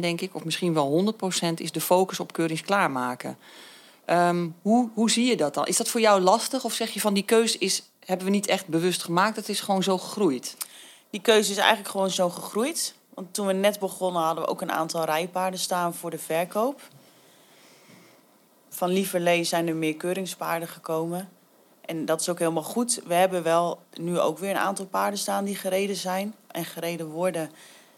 denk 0.00 0.20
ik, 0.20 0.34
of 0.34 0.44
misschien 0.44 0.74
wel 0.74 1.14
100% 1.50 1.54
is 1.54 1.72
de 1.72 1.80
focus 1.80 2.20
op 2.20 2.32
keuringsklaarmaken. 2.32 3.38
Ehm 4.04 4.48
hoe, 4.62 4.90
hoe 4.94 5.10
zie 5.10 5.26
je 5.26 5.36
dat 5.36 5.54
dan? 5.54 5.66
Is 5.66 5.76
dat 5.76 5.88
voor 5.88 6.00
jou 6.00 6.20
lastig 6.20 6.64
of 6.64 6.72
zeg 6.72 6.90
je 6.90 7.00
van 7.00 7.14
die 7.14 7.22
keus 7.22 7.58
is, 7.58 7.82
hebben 8.04 8.26
we 8.26 8.32
niet 8.32 8.46
echt 8.46 8.66
bewust 8.66 9.02
gemaakt, 9.02 9.36
het 9.36 9.48
is 9.48 9.60
gewoon 9.60 9.82
zo 9.82 9.98
gegroeid? 9.98 10.56
Die 11.10 11.20
keuze 11.20 11.50
is 11.50 11.56
eigenlijk 11.56 11.88
gewoon 11.88 12.10
zo 12.10 12.30
gegroeid. 12.30 12.94
Want 13.14 13.34
toen 13.34 13.46
we 13.46 13.52
net 13.52 13.78
begonnen 13.78 14.22
hadden 14.22 14.44
we 14.44 14.50
ook 14.50 14.60
een 14.60 14.72
aantal 14.72 15.04
rijpaarden 15.04 15.60
staan 15.60 15.94
voor 15.94 16.10
de 16.10 16.18
verkoop. 16.18 16.80
Van 18.68 18.90
Lieverlee 18.90 19.44
zijn 19.44 19.68
er 19.68 19.76
meer 19.76 19.96
keuringspaarden 19.96 20.68
gekomen. 20.68 21.28
En 21.80 22.04
dat 22.04 22.20
is 22.20 22.28
ook 22.28 22.38
helemaal 22.38 22.62
goed. 22.62 23.00
We 23.06 23.14
hebben 23.14 23.42
wel 23.42 23.80
nu 23.94 24.18
ook 24.18 24.38
weer 24.38 24.50
een 24.50 24.56
aantal 24.56 24.86
paarden 24.86 25.18
staan 25.18 25.44
die 25.44 25.56
gereden 25.56 25.96
zijn 25.96 26.34
en 26.56 26.64
gereden 26.64 27.06
worden. 27.06 27.50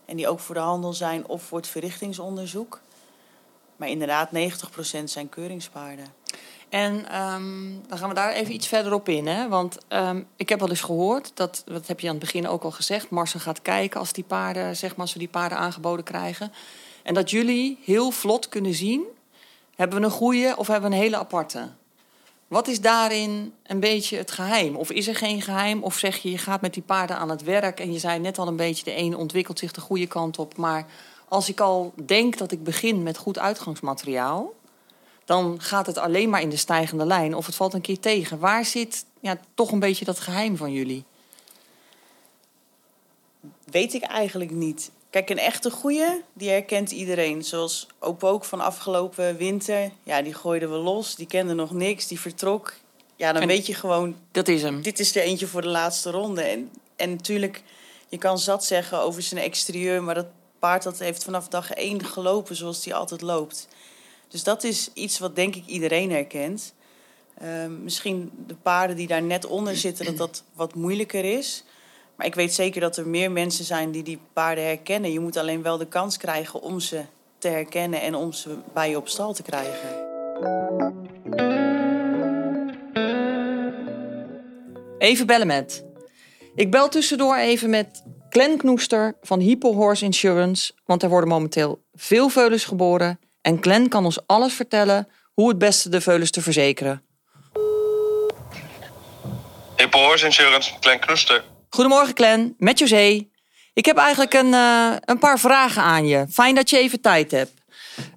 En 0.05 0.17
die 0.17 0.29
ook 0.29 0.41
voor 0.41 0.55
de 0.55 0.61
handel 0.61 0.93
zijn 0.93 1.27
of 1.27 1.43
voor 1.43 1.59
het 1.59 1.69
verrichtingsonderzoek. 1.69 2.81
Maar 3.77 3.89
inderdaad, 3.89 4.31
90% 4.31 5.05
zijn 5.05 5.29
keuringspaarden. 5.29 6.07
En 6.69 7.09
ehm, 7.09 7.89
dan 7.89 7.99
gaan 7.99 8.09
we 8.09 8.15
daar 8.15 8.33
even 8.33 8.55
iets 8.55 8.67
verder 8.67 8.93
op 8.93 9.09
in. 9.09 9.27
Hè? 9.27 9.49
Want 9.49 9.79
ehm, 9.89 10.23
ik 10.37 10.49
heb 10.49 10.59
wel 10.59 10.69
eens 10.69 10.81
gehoord, 10.81 11.31
dat, 11.35 11.63
dat 11.67 11.87
heb 11.87 12.01
je 12.01 12.07
aan 12.07 12.15
het 12.15 12.25
begin 12.25 12.49
ook 12.49 12.63
al 12.63 12.71
gezegd... 12.71 13.11
Marcel 13.11 13.41
gaat 13.41 13.63
kijken 13.63 14.01
als 14.01 14.13
die 14.13 14.25
paarden, 14.25 14.77
zeg 14.77 14.91
maar, 14.91 15.01
als 15.01 15.13
we 15.13 15.19
die 15.19 15.29
paarden 15.29 15.59
aangeboden 15.59 16.05
krijgen. 16.05 16.53
En 17.03 17.15
dat 17.15 17.31
jullie 17.31 17.79
heel 17.85 18.11
vlot 18.11 18.49
kunnen 18.49 18.75
zien... 18.75 19.03
hebben 19.77 19.99
we 19.99 20.05
een 20.05 20.11
goede 20.11 20.55
of 20.57 20.67
hebben 20.67 20.91
we 20.91 20.97
een 20.97 21.03
hele 21.03 21.17
aparte? 21.17 21.69
Wat 22.49 22.69
is 22.69 22.81
daarin 22.81 23.55
een 23.63 23.81
beetje 23.81 24.17
het 24.17 24.31
geheim? 24.31 24.77
Of 24.77 24.91
is 24.91 25.09
er 25.09 25.17
geen 25.17 25.43
geheim? 25.43 25.83
Of 25.83 25.99
zeg 25.99 26.17
je, 26.17 26.31
je 26.31 26.39
gaat 26.39 26.61
met 26.61 26.75
die 26.75 26.83
paarden 26.83 27.17
aan 27.17 27.31
het 27.31 27.43
werk... 27.43 27.81
en 27.81 27.93
je 27.93 27.99
zei 27.99 28.19
net 28.19 28.39
al 28.39 28.47
een 28.49 28.57
beetje, 28.57 28.85
de 28.85 28.97
een 28.97 29.17
ontwikkelt 29.17 29.59
zich 29.59 29.73
de 29.73 29.81
goede 29.81 30.07
kant 30.07 30.39
op... 30.39 30.57
maar 30.57 30.87
als 31.29 31.49
ik 31.49 31.61
al 31.61 31.93
denk 32.05 32.39
dat 32.39 32.53
ik 32.53 32.65
begin 32.65 33.03
met 33.03 33.19
goed 33.19 33.39
uitgangsmateriaal 33.39 34.57
dan 35.29 35.61
gaat 35.61 35.87
het 35.87 35.99
alleen 35.99 36.31
maar 36.31 36.41
in 36.41 36.49
de 36.49 36.57
stijgende 36.57 37.05
lijn 37.05 37.35
of 37.35 37.47
het 37.47 37.55
valt 37.55 37.75
een 37.75 37.81
keer 37.81 37.99
tegen. 37.99 38.39
Waar 38.39 38.65
zit 38.65 39.05
ja, 39.21 39.41
toch 39.55 39.73
een 39.73 39.79
beetje 39.79 40.05
dat 40.05 40.21
geheim 40.21 40.57
van 40.57 40.73
jullie? 40.73 41.05
Weet 43.65 43.95
ik 43.95 44.03
eigenlijk 44.03 44.51
niet. 44.51 44.91
Kijk, 45.11 45.31
een 45.31 45.39
echte 45.39 45.71
goeie, 45.71 46.23
die 46.33 46.49
herkent 46.51 46.91
iedereen. 46.91 47.45
Zoals 47.45 47.87
ook 47.99 48.45
van 48.45 48.61
afgelopen 48.61 49.37
winter. 49.37 49.91
Ja, 50.03 50.23
die 50.23 50.35
gooiden 50.35 50.71
we 50.71 50.77
los. 50.77 51.15
Die 51.15 51.27
kende 51.27 51.55
nog 51.55 51.73
niks. 51.73 52.07
Die 52.07 52.21
vertrok. 52.21 52.75
Ja, 53.17 53.33
dan 53.33 53.47
weet 53.47 53.67
je 53.67 53.75
gewoon... 53.75 54.17
Dat 54.31 54.49
is 54.49 54.63
hem. 54.63 54.83
Dit 54.83 54.99
is 54.99 55.17
er 55.17 55.23
eentje 55.23 55.47
voor 55.47 55.63
de 55.63 55.69
laatste 55.69 56.11
ronde. 56.11 56.43
En, 56.43 56.71
en 56.97 57.11
natuurlijk, 57.11 57.63
je 58.09 58.19
kan 58.19 58.39
zat 58.39 58.65
zeggen 58.65 59.01
over 59.01 59.23
zijn 59.23 59.43
exterieur... 59.43 60.03
maar 60.03 60.15
dat 60.15 60.27
paard 60.59 60.83
dat 60.83 60.99
heeft 60.99 61.25
vanaf 61.25 61.49
dag 61.49 61.73
één 61.73 62.05
gelopen 62.05 62.57
zoals 62.57 62.85
hij 62.85 62.95
altijd 62.95 63.21
loopt. 63.21 63.69
Dus 64.29 64.43
dat 64.45 64.65
is 64.65 64.91
iets 64.95 65.19
wat 65.19 65.37
denk 65.37 65.55
ik 65.55 65.67
iedereen 65.67 66.11
herkent. 66.11 66.75
Ehm, 67.39 67.83
misschien 67.83 68.31
de 68.47 68.55
paarden 68.55 68.97
die 68.97 69.07
daar 69.07 69.23
net 69.23 69.47
onder 69.47 69.77
zitten, 69.77 70.05
dat 70.05 70.17
dat 70.17 70.43
wat 70.53 70.75
moeilijker 70.75 71.25
is. 71.25 71.65
Maar 72.19 72.27
ik 72.27 72.35
weet 72.35 72.55
zeker 72.55 72.81
dat 72.81 72.97
er 72.97 73.07
meer 73.07 73.31
mensen 73.31 73.65
zijn 73.65 73.91
die 73.91 74.03
die 74.03 74.19
paarden 74.33 74.65
herkennen. 74.65 75.13
Je 75.13 75.21
moet 75.21 75.37
alleen 75.37 75.63
wel 75.63 75.79
de 75.79 75.87
kans 75.87 76.17
krijgen 76.17 76.63
om 76.63 76.81
ze 76.81 77.03
te 77.39 77.49
herkennen 77.49 78.01
en 78.01 78.15
om 78.15 78.33
ze 78.33 78.57
bij 78.75 78.91
je 78.91 78.97
op 78.97 79.09
stal 79.09 79.33
te 79.33 79.43
krijgen. 79.43 80.07
Even 84.99 85.27
bellen 85.27 85.47
met. 85.47 85.85
Ik 86.55 86.71
bel 86.71 86.89
tussendoor 86.89 87.37
even 87.37 87.71
met 87.71 88.03
Glenn 88.31 88.57
Knoester 88.57 89.17
van 89.21 89.41
Hypo 89.41 89.75
Horse 89.75 90.05
Insurance, 90.05 90.73
want 90.85 91.03
er 91.03 91.09
worden 91.09 91.29
momenteel 91.29 91.83
veel 91.95 92.29
veulens 92.29 92.65
geboren 92.65 93.21
en 93.41 93.59
Glenn 93.61 93.89
kan 93.89 94.05
ons 94.05 94.27
alles 94.27 94.55
vertellen 94.55 95.09
hoe 95.35 95.49
het 95.49 95.59
beste 95.59 95.89
de 95.89 96.01
veulens 96.01 96.31
te 96.31 96.43
verzekeren. 96.43 97.03
Hypo 99.77 99.99
Horse 99.99 100.25
Insurance, 100.25 100.73
Glenn 100.81 100.99
Knoester. 101.01 101.45
Goedemorgen 101.71 102.17
Glenn, 102.17 102.55
met 102.59 102.79
José. 102.79 103.29
Ik 103.73 103.85
heb 103.85 103.97
eigenlijk 103.97 104.35
een, 104.35 104.53
uh, 104.53 104.93
een 105.01 105.19
paar 105.19 105.39
vragen 105.39 105.83
aan 105.83 106.07
je. 106.07 106.27
Fijn 106.31 106.55
dat 106.55 106.71
je 106.71 106.79
even 106.79 107.01
tijd 107.01 107.31
hebt. 107.31 107.53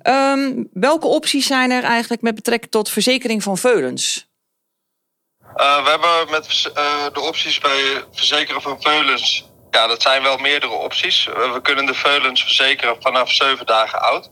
Um, 0.04 0.70
welke 0.74 1.08
opties 1.08 1.48
zijn 1.48 1.72
er 1.72 1.84
eigenlijk 1.84 2.22
met 2.22 2.36
betrekking 2.36 2.72
tot 2.72 2.90
verzekering 2.90 3.44
van 3.44 3.58
veulens? 3.58 4.30
Uh, 5.56 5.84
we 5.84 5.90
hebben 5.90 6.32
met 6.32 6.72
uh, 6.78 7.14
de 7.14 7.22
opties 7.22 7.60
bij 7.60 8.04
verzekeren 8.12 8.62
van 8.62 8.82
veulens 8.82 9.50
ja, 9.72 9.88
dat 9.88 10.02
zijn 10.02 10.24
wel 10.24 10.38
meerdere 10.38 10.74
opties. 10.74 11.26
We 11.26 11.60
kunnen 11.62 11.86
de 11.86 11.94
veulens 11.94 12.42
verzekeren 12.42 12.96
vanaf 13.00 13.32
zeven 13.32 13.66
dagen 13.66 14.02
oud. 14.02 14.30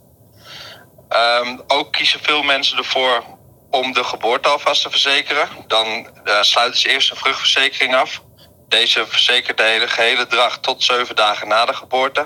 Um, 1.43 1.63
ook 1.67 1.91
kiezen 1.91 2.19
veel 2.19 2.43
mensen 2.43 2.77
ervoor 2.77 3.23
om 3.69 3.93
de 3.93 4.03
geboorte 4.03 4.49
alvast 4.49 4.81
te 4.81 4.89
verzekeren. 4.89 5.49
Dan 5.67 6.09
sluiten 6.41 6.79
ze 6.79 6.89
eerst 6.89 7.11
een 7.11 7.17
vruchtverzekering 7.17 7.95
af. 7.95 8.21
Deze 8.69 9.07
verzekert 9.07 9.57
de 9.57 9.63
hele 9.63 9.87
gehele 9.87 10.27
dracht 10.27 10.63
tot 10.63 10.83
zeven 10.83 11.15
dagen 11.15 11.47
na 11.47 11.65
de 11.65 11.73
geboorte. 11.73 12.25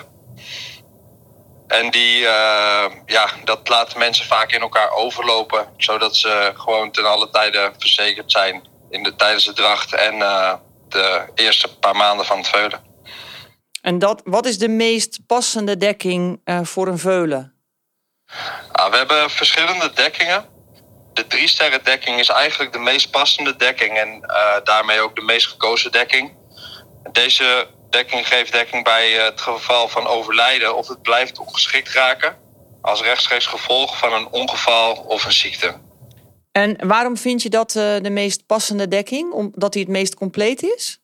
En 1.67 1.91
die, 1.91 2.19
uh, 2.21 2.85
ja, 3.05 3.29
dat 3.43 3.69
laten 3.69 3.99
mensen 3.99 4.25
vaak 4.25 4.51
in 4.51 4.61
elkaar 4.61 4.91
overlopen, 4.91 5.67
zodat 5.77 6.15
ze 6.15 6.51
gewoon 6.55 6.91
ten 6.91 7.05
alle 7.05 7.29
tijden 7.29 7.73
verzekerd 7.77 8.31
zijn 8.31 8.67
in 8.89 9.03
de, 9.03 9.15
tijdens 9.15 9.45
de 9.45 9.53
dracht 9.53 9.93
en 9.93 10.15
uh, 10.15 10.53
de 10.89 11.25
eerste 11.35 11.77
paar 11.77 11.95
maanden 11.95 12.25
van 12.25 12.37
het 12.37 12.47
veulen. 12.47 12.83
En 13.81 13.99
dat, 13.99 14.21
wat 14.23 14.45
is 14.45 14.57
de 14.57 14.67
meest 14.67 15.19
passende 15.27 15.77
dekking 15.77 16.41
uh, 16.45 16.59
voor 16.63 16.87
een 16.87 16.99
veulen? 16.99 17.53
Ah, 18.71 18.91
we 18.91 18.97
hebben 18.97 19.29
verschillende 19.29 19.91
dekkingen. 19.93 20.52
De 21.13 21.27
drie 21.27 21.47
sterren 21.47 21.83
dekking 21.83 22.19
is 22.19 22.29
eigenlijk 22.29 22.73
de 22.73 22.79
meest 22.79 23.11
passende 23.11 23.55
dekking 23.55 23.97
en 23.97 24.23
uh, 24.27 24.55
daarmee 24.63 25.01
ook 25.01 25.15
de 25.15 25.21
meest 25.21 25.47
gekozen 25.47 25.91
dekking. 25.91 26.35
Deze 27.11 27.67
dekking 27.89 28.27
geeft 28.27 28.51
dekking 28.51 28.83
bij 28.83 29.11
het 29.11 29.41
geval 29.41 29.87
van 29.87 30.07
overlijden 30.07 30.75
of 30.75 30.87
het 30.87 31.01
blijft 31.01 31.39
ongeschikt 31.39 31.89
raken 31.89 32.37
als 32.81 33.01
rechtstreeks 33.01 33.45
gevolg 33.45 33.97
van 33.97 34.13
een 34.13 34.27
ongeval 34.31 34.93
of 34.93 35.25
een 35.25 35.31
ziekte. 35.31 35.75
En 36.51 36.87
waarom 36.87 37.17
vind 37.17 37.41
je 37.41 37.49
dat 37.49 37.75
uh, 37.75 37.95
de 38.01 38.09
meest 38.09 38.45
passende 38.45 38.87
dekking? 38.87 39.31
Omdat 39.31 39.73
hij 39.73 39.83
het 39.83 39.91
meest 39.91 40.15
compleet 40.15 40.63
is? 40.63 40.99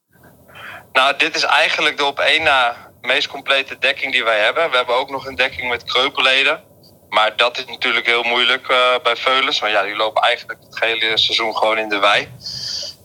Nou, 0.92 1.18
dit 1.18 1.36
is 1.36 1.44
eigenlijk 1.44 1.98
de 1.98 2.06
op 2.06 2.20
één 2.20 2.44
na 2.44 2.92
meest 3.02 3.28
complete 3.28 3.78
dekking 3.80 4.12
die 4.12 4.24
wij 4.24 4.40
hebben. 4.40 4.70
We 4.70 4.76
hebben 4.76 4.96
ook 4.96 5.10
nog 5.10 5.26
een 5.26 5.36
dekking 5.36 5.70
met 5.70 5.84
kreupelleden. 5.84 6.64
Maar 7.10 7.36
dat 7.36 7.58
is 7.58 7.66
natuurlijk 7.66 8.06
heel 8.06 8.24
moeilijk 8.24 8.68
uh, 8.70 8.78
bij 9.04 9.16
veulens. 9.16 9.62
Maar 9.62 9.70
ja, 9.70 9.84
die 9.84 9.96
lopen 9.96 10.22
eigenlijk 10.24 10.60
het 10.70 10.80
hele 10.80 11.18
seizoen 11.18 11.58
gewoon 11.58 11.78
in 11.78 11.90
de 11.90 12.00
wei. 12.00 12.32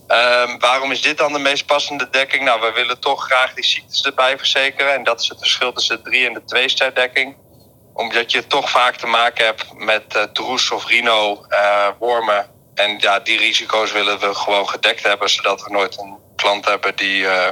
Um, 0.07 0.59
waarom 0.59 0.91
is 0.91 1.01
dit 1.01 1.17
dan 1.17 1.33
de 1.33 1.39
meest 1.39 1.65
passende 1.65 2.09
dekking? 2.09 2.43
Nou, 2.43 2.61
we 2.61 2.71
willen 2.71 2.99
toch 2.99 3.23
graag 3.23 3.53
die 3.53 3.63
ziektes 3.63 4.01
erbij 4.01 4.37
verzekeren. 4.37 4.93
En 4.93 5.03
dat 5.03 5.21
is 5.21 5.29
het 5.29 5.37
verschil 5.37 5.73
tussen 5.73 5.97
de 5.97 6.09
drie 6.09 6.27
en 6.27 6.33
de 6.33 6.43
twee 6.43 6.69
ster 6.69 6.95
dekking. 6.95 7.37
Omdat 7.93 8.31
je 8.31 8.47
toch 8.47 8.69
vaak 8.69 8.95
te 8.95 9.07
maken 9.07 9.45
hebt 9.45 9.73
met 9.73 10.15
uh, 10.15 10.23
droes 10.23 10.71
of 10.71 10.87
rhino, 10.87 11.45
uh, 11.49 11.87
wormen. 11.99 12.49
En 12.73 12.99
ja, 12.99 13.19
die 13.19 13.37
risico's 13.37 13.91
willen 13.91 14.19
we 14.19 14.35
gewoon 14.35 14.69
gedekt 14.69 15.03
hebben, 15.03 15.29
zodat 15.29 15.61
er 15.61 15.71
nooit 15.71 15.97
een 15.97 16.17
klant 16.35 16.65
hebben 16.65 16.95
die 16.95 17.21
uh, 17.21 17.47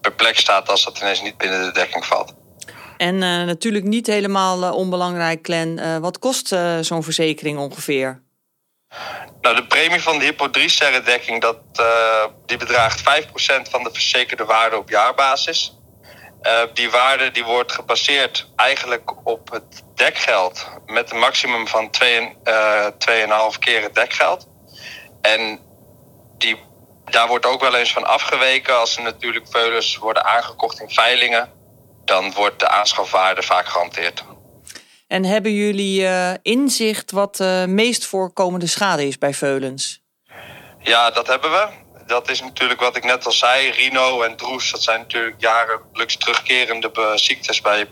perplex 0.00 0.40
staat 0.40 0.68
als 0.68 0.84
dat 0.84 0.98
ineens 0.98 1.22
niet 1.22 1.36
binnen 1.36 1.64
de 1.64 1.72
dekking 1.72 2.06
valt. 2.06 2.34
En 2.96 3.14
uh, 3.14 3.42
natuurlijk 3.42 3.84
niet 3.84 4.06
helemaal 4.06 4.62
uh, 4.62 4.74
onbelangrijk, 4.74 5.38
Glen. 5.42 6.00
wat 6.00 6.18
kost 6.18 6.48
zo'n 6.80 7.02
verzekering 7.02 7.58
ongeveer? 7.58 8.22
Nou, 9.40 9.56
de 9.56 9.66
premie 9.66 10.02
van 10.02 10.18
de 10.18 10.24
Hypo 10.24 10.50
3 10.50 10.68
sterren 10.68 11.04
dekking 11.04 11.40
dat, 11.40 11.58
die 12.46 12.56
bedraagt 12.56 13.00
5% 13.00 13.02
van 13.70 13.82
de 13.82 13.90
verzekerde 13.92 14.44
waarde 14.44 14.76
op 14.76 14.88
jaarbasis. 14.88 15.78
die 16.74 16.90
waarde 16.90 17.30
die 17.30 17.44
wordt 17.44 17.72
gebaseerd 17.72 18.48
eigenlijk 18.56 19.26
op 19.26 19.50
het 19.50 19.82
dekgeld 19.94 20.66
met 20.86 21.12
een 21.12 21.18
maximum 21.18 21.66
van 21.68 21.90
2,5 21.90 23.58
keer 23.58 23.82
het 23.82 23.94
dekgeld. 23.94 24.48
En 25.20 25.60
die 26.38 26.58
daar 27.04 27.28
wordt 27.28 27.46
ook 27.46 27.60
wel 27.60 27.74
eens 27.74 27.92
van 27.92 28.04
afgeweken. 28.04 28.78
Als 28.78 28.96
er 28.96 29.02
natuurlijk 29.02 29.46
veulens 29.50 29.96
worden 29.96 30.24
aangekocht 30.24 30.80
in 30.80 30.90
veilingen, 30.90 31.48
dan 32.04 32.32
wordt 32.32 32.58
de 32.58 32.68
aanschafwaarde 32.68 33.42
vaak 33.42 33.66
gehanteerd. 33.66 34.24
En 35.06 35.24
hebben 35.24 35.52
jullie 35.52 36.00
uh, 36.00 36.30
inzicht 36.42 37.10
wat 37.10 37.36
de 37.36 37.64
meest 37.68 38.06
voorkomende 38.06 38.66
schade 38.66 39.06
is 39.06 39.18
bij 39.18 39.34
veulens? 39.34 40.02
Ja, 40.78 41.10
dat 41.10 41.26
hebben 41.26 41.50
we. 41.50 41.68
Dat 42.06 42.28
is 42.28 42.40
natuurlijk 42.40 42.80
wat 42.80 42.96
ik 42.96 43.04
net 43.04 43.26
al 43.26 43.32
zei. 43.32 43.70
Rino 43.70 44.22
en 44.22 44.36
droes, 44.36 44.70
dat 44.70 44.82
zijn 44.82 45.00
natuurlijk 45.00 45.40
jarenlijks 45.40 46.16
terugkerende 46.16 47.12
ziektes 47.14 47.60
bij, 47.60 47.88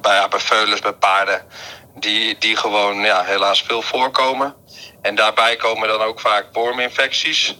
bij, 0.00 0.14
ja, 0.14 0.28
bij 0.28 0.40
veulens, 0.40 0.80
bij 0.80 0.92
paarden. 0.92 1.46
Die, 1.94 2.38
die 2.38 2.56
gewoon 2.56 3.00
ja, 3.00 3.24
helaas 3.24 3.62
veel 3.62 3.82
voorkomen. 3.82 4.56
En 5.02 5.14
daarbij 5.14 5.56
komen 5.56 5.88
dan 5.88 6.00
ook 6.00 6.20
vaak 6.20 6.46
worminfecties. 6.52 7.56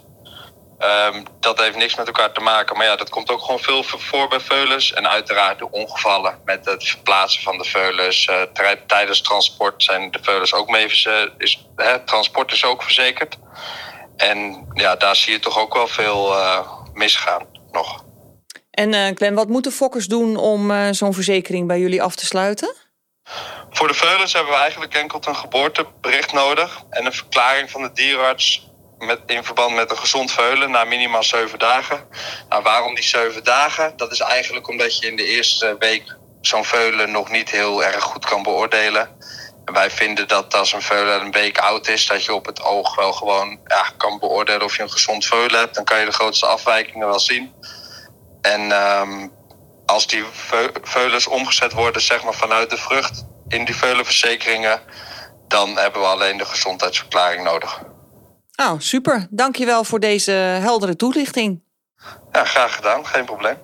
Um, 0.85 1.25
dat 1.41 1.61
heeft 1.61 1.77
niks 1.77 1.95
met 1.95 2.07
elkaar 2.07 2.33
te 2.33 2.41
maken. 2.41 2.77
Maar 2.77 2.87
ja, 2.87 2.97
dat 2.97 3.11
komt 3.11 3.31
ook 3.31 3.41
gewoon 3.41 3.61
veel 3.61 3.83
voor 3.83 4.29
bij 4.29 4.41
veulens. 4.41 4.93
En 4.93 5.09
uiteraard 5.09 5.59
de 5.59 5.71
ongevallen 5.71 6.39
met 6.45 6.65
het 6.65 6.89
verplaatsen 6.89 7.43
van 7.43 7.59
de 7.59 7.65
veulens. 7.65 8.27
Uh, 8.27 8.77
tijdens 8.87 9.21
transport 9.21 9.83
zijn 9.83 10.11
de 10.11 10.19
veulens 10.23 10.55
ook 10.55 10.69
mee 10.69 10.85
is, 10.85 11.67
hè, 11.77 12.05
Transport 12.05 12.53
is 12.53 12.65
ook 12.65 12.83
verzekerd. 12.83 13.39
En 14.17 14.67
ja, 14.75 14.97
daar 14.97 15.17
zie 15.17 15.33
je 15.33 15.39
toch 15.39 15.59
ook 15.59 15.75
wel 15.75 15.87
veel 15.87 16.39
uh, 16.39 16.69
misgaan 16.93 17.47
nog. 17.71 18.05
En 18.71 18.93
uh, 18.93 19.11
Clem, 19.11 19.35
wat 19.35 19.49
moeten 19.49 19.73
fokkers 19.73 20.07
doen 20.07 20.37
om 20.37 20.95
zo'n 20.95 21.15
verzekering 21.15 21.67
bij 21.67 21.79
jullie 21.79 22.03
af 22.03 22.15
te 22.15 22.27
sluiten? 22.27 22.75
Voor 23.71 23.89
de 23.89 23.95
veulens 23.95 24.33
hebben 24.33 24.53
we 24.53 24.59
eigenlijk 24.59 24.95
enkel 24.95 25.21
een 25.25 25.37
geboortebericht 25.37 26.33
nodig 26.33 26.83
en 26.91 27.07
een 27.07 27.13
verklaring 27.13 27.71
van 27.71 27.83
de 27.83 27.93
dierenarts 27.93 28.71
met, 29.03 29.21
in 29.27 29.45
verband 29.45 29.75
met 29.75 29.91
een 29.91 29.99
gezond 29.99 30.33
veulen 30.33 30.71
na 30.71 30.85
minimaal 30.85 31.23
zeven 31.23 31.59
dagen. 31.59 32.07
Nou, 32.49 32.63
waarom 32.63 32.95
die 32.95 33.05
zeven 33.05 33.45
dagen? 33.45 33.97
Dat 33.97 34.13
is 34.13 34.21
eigenlijk 34.21 34.69
omdat 34.69 34.99
je 34.99 35.07
in 35.07 35.17
de 35.17 35.25
eerste 35.25 35.77
week 35.79 36.17
zo'n 36.41 36.65
veulen 36.65 37.11
nog 37.11 37.31
niet 37.31 37.51
heel 37.51 37.85
erg 37.85 38.03
goed 38.03 38.25
kan 38.25 38.43
beoordelen. 38.43 39.17
En 39.65 39.73
wij 39.73 39.91
vinden 39.91 40.29
dat 40.29 40.55
als 40.55 40.73
een 40.73 40.83
veulen 40.83 41.21
een 41.21 41.33
week 41.33 41.59
oud 41.59 41.89
is, 41.89 42.07
dat 42.07 42.25
je 42.25 42.35
op 42.35 42.47
het 42.47 42.63
oog 42.63 42.95
wel 42.95 43.13
gewoon 43.13 43.61
ja, 43.67 43.87
kan 43.97 44.19
beoordelen 44.19 44.63
of 44.63 44.77
je 44.77 44.83
een 44.83 44.91
gezond 44.91 45.25
veulen 45.25 45.59
hebt. 45.59 45.75
Dan 45.75 45.85
kan 45.85 45.99
je 45.99 46.05
de 46.05 46.13
grootste 46.13 46.47
afwijkingen 46.47 47.07
wel 47.07 47.21
zien. 47.21 47.55
En 48.41 48.71
um, 48.71 49.33
als 49.87 50.07
die 50.07 50.25
veulens 50.83 51.27
omgezet 51.27 51.73
worden 51.73 52.03
zeg 52.03 52.25
maar, 52.25 52.35
vanuit 52.35 52.71
de 52.71 52.77
vrucht 52.77 53.25
in 53.49 53.65
die 53.65 53.77
veulenverzekeringen, 53.77 54.81
dan 55.49 55.77
hebben 55.77 56.01
we 56.01 56.07
alleen 56.07 56.39
de 56.39 56.45
gezondheidsverklaring 56.45 57.45
nodig. 57.45 57.81
Nou, 58.57 58.81
super. 58.81 59.27
Dankjewel 59.31 59.85
voor 59.85 60.01
deze 60.01 60.31
heldere 60.33 60.97
toelichting. 60.97 61.63
Ja, 62.33 62.45
graag 62.45 62.75
gedaan. 62.75 63.07
Geen 63.07 63.25
probleem. 63.25 63.57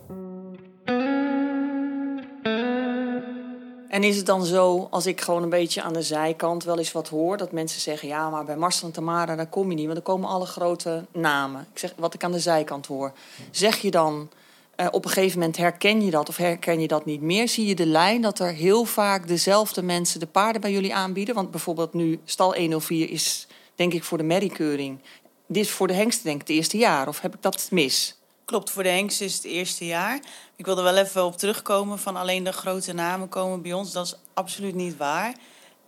En 3.88 4.04
is 4.04 4.16
het 4.16 4.26
dan 4.26 4.44
zo, 4.44 4.86
als 4.90 5.06
ik 5.06 5.20
gewoon 5.20 5.42
een 5.42 5.48
beetje 5.48 5.82
aan 5.82 5.92
de 5.92 6.02
zijkant 6.02 6.64
wel 6.64 6.78
eens 6.78 6.92
wat 6.92 7.08
hoor, 7.08 7.36
dat 7.36 7.52
mensen 7.52 7.80
zeggen: 7.80 8.08
ja, 8.08 8.30
maar 8.30 8.44
bij 8.44 8.56
Marcel 8.56 8.86
en 8.86 8.92
Tamara 8.92 9.36
daar 9.36 9.46
kom 9.46 9.68
je 9.70 9.74
niet, 9.74 9.86
want 9.86 9.98
er 9.98 10.04
komen 10.04 10.28
alle 10.28 10.46
grote 10.46 11.04
namen. 11.12 11.66
Ik 11.72 11.78
zeg 11.78 11.92
wat 11.96 12.14
ik 12.14 12.24
aan 12.24 12.32
de 12.32 12.40
zijkant 12.40 12.86
hoor. 12.86 13.12
Zeg 13.50 13.76
je 13.76 13.90
dan 13.90 14.30
eh, 14.76 14.86
op 14.90 15.04
een 15.04 15.10
gegeven 15.10 15.38
moment 15.38 15.56
herken 15.56 16.04
je 16.04 16.10
dat 16.10 16.28
of 16.28 16.36
herken 16.36 16.80
je 16.80 16.88
dat 16.88 17.04
niet 17.04 17.20
meer? 17.20 17.48
Zie 17.48 17.66
je 17.66 17.74
de 17.74 17.86
lijn 17.86 18.20
dat 18.20 18.38
er 18.38 18.52
heel 18.52 18.84
vaak 18.84 19.28
dezelfde 19.28 19.82
mensen 19.82 20.20
de 20.20 20.26
paarden 20.26 20.60
bij 20.60 20.72
jullie 20.72 20.94
aanbieden? 20.94 21.34
Want 21.34 21.50
bijvoorbeeld 21.50 21.94
nu 21.94 22.20
stal 22.24 22.54
104 22.54 23.10
is 23.10 23.47
denk 23.78 23.92
ik 23.92 24.04
voor 24.04 24.18
de 24.18 24.24
merriekeuring. 24.24 25.00
Dit 25.46 25.64
is 25.64 25.70
voor 25.70 25.86
de 25.86 25.94
hengsten 25.94 26.24
denk 26.24 26.40
ik 26.40 26.46
het 26.46 26.56
eerste 26.56 26.76
jaar. 26.76 27.08
Of 27.08 27.20
heb 27.20 27.34
ik 27.34 27.42
dat 27.42 27.68
mis? 27.70 28.18
Klopt, 28.44 28.70
voor 28.70 28.82
de 28.82 28.88
hengst 28.88 29.20
is 29.20 29.34
het 29.34 29.44
eerste 29.44 29.86
jaar. 29.86 30.20
Ik 30.56 30.64
wilde 30.64 30.82
wel 30.82 30.96
even 30.96 31.24
op 31.24 31.36
terugkomen 31.36 31.98
van 31.98 32.16
alleen 32.16 32.44
de 32.44 32.52
grote 32.52 32.92
namen 32.92 33.28
komen 33.28 33.62
bij 33.62 33.72
ons. 33.72 33.92
Dat 33.92 34.06
is 34.06 34.14
absoluut 34.34 34.74
niet 34.74 34.96
waar. 34.96 35.34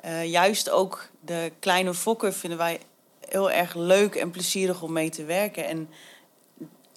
Uh, 0.04 0.25
juist 0.25 0.70
ook 0.70 1.09
de 1.20 1.52
kleine 1.59 1.94
fokker 1.94 2.32
vinden 2.32 2.59
wij 2.59 2.80
heel 3.28 3.50
erg 3.50 3.75
leuk 3.75 4.14
en 4.14 4.30
plezierig 4.30 4.82
om 4.82 4.92
mee 4.92 5.11
te 5.11 5.25
werken. 5.25 5.66
En 5.66 5.88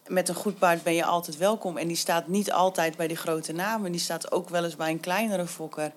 met 0.07 0.29
een 0.29 0.35
goed 0.35 0.57
paard 0.59 0.83
ben 0.83 0.93
je 0.93 1.05
altijd 1.05 1.37
welkom. 1.37 1.77
En 1.77 1.87
die 1.87 1.97
staat 1.97 2.27
niet 2.27 2.51
altijd 2.51 2.97
bij 2.97 3.07
die 3.07 3.17
grote 3.17 3.53
namen. 3.53 3.91
Die 3.91 4.01
staat 4.01 4.31
ook 4.31 4.49
wel 4.49 4.63
eens 4.63 4.75
bij 4.75 4.89
een 4.89 4.99
kleinere 4.99 5.47
fokker. 5.47 5.91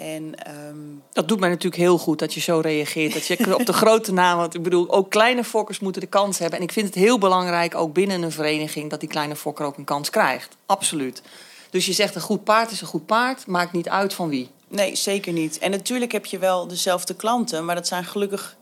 En, 0.00 0.34
um... 0.68 1.02
Dat 1.12 1.28
doet 1.28 1.40
mij 1.40 1.48
natuurlijk 1.48 1.82
heel 1.82 1.98
goed 1.98 2.18
dat 2.18 2.34
je 2.34 2.40
zo 2.40 2.60
reageert. 2.60 3.12
Dat 3.12 3.26
je 3.26 3.54
op 3.58 3.66
de 3.66 3.72
grote 3.72 4.12
namen. 4.12 4.40
Want 4.40 4.54
ik 4.54 4.62
bedoel, 4.62 4.90
ook 4.90 5.10
kleine 5.10 5.44
fokkers 5.44 5.80
moeten 5.80 6.00
de 6.00 6.08
kans 6.08 6.38
hebben. 6.38 6.58
En 6.58 6.64
ik 6.64 6.72
vind 6.72 6.86
het 6.86 6.94
heel 6.94 7.18
belangrijk, 7.18 7.74
ook 7.74 7.92
binnen 7.92 8.22
een 8.22 8.32
vereniging, 8.32 8.90
dat 8.90 9.00
die 9.00 9.08
kleine 9.08 9.36
fokker 9.36 9.64
ook 9.66 9.76
een 9.76 9.84
kans 9.84 10.10
krijgt. 10.10 10.56
Absoluut. 10.66 11.22
Dus 11.70 11.86
je 11.86 11.92
zegt 11.92 12.14
een 12.14 12.20
goed 12.20 12.44
paard 12.44 12.70
is 12.70 12.80
een 12.80 12.86
goed 12.86 13.06
paard, 13.06 13.46
maakt 13.46 13.72
niet 13.72 13.88
uit 13.88 14.14
van 14.14 14.28
wie. 14.28 14.50
Nee, 14.68 14.96
zeker 14.96 15.32
niet. 15.32 15.58
En 15.58 15.70
natuurlijk 15.70 16.12
heb 16.12 16.26
je 16.26 16.38
wel 16.38 16.66
dezelfde 16.66 17.14
klanten, 17.14 17.64
maar 17.64 17.74
dat 17.74 17.86
zijn 17.86 18.04
gelukkig 18.04 18.56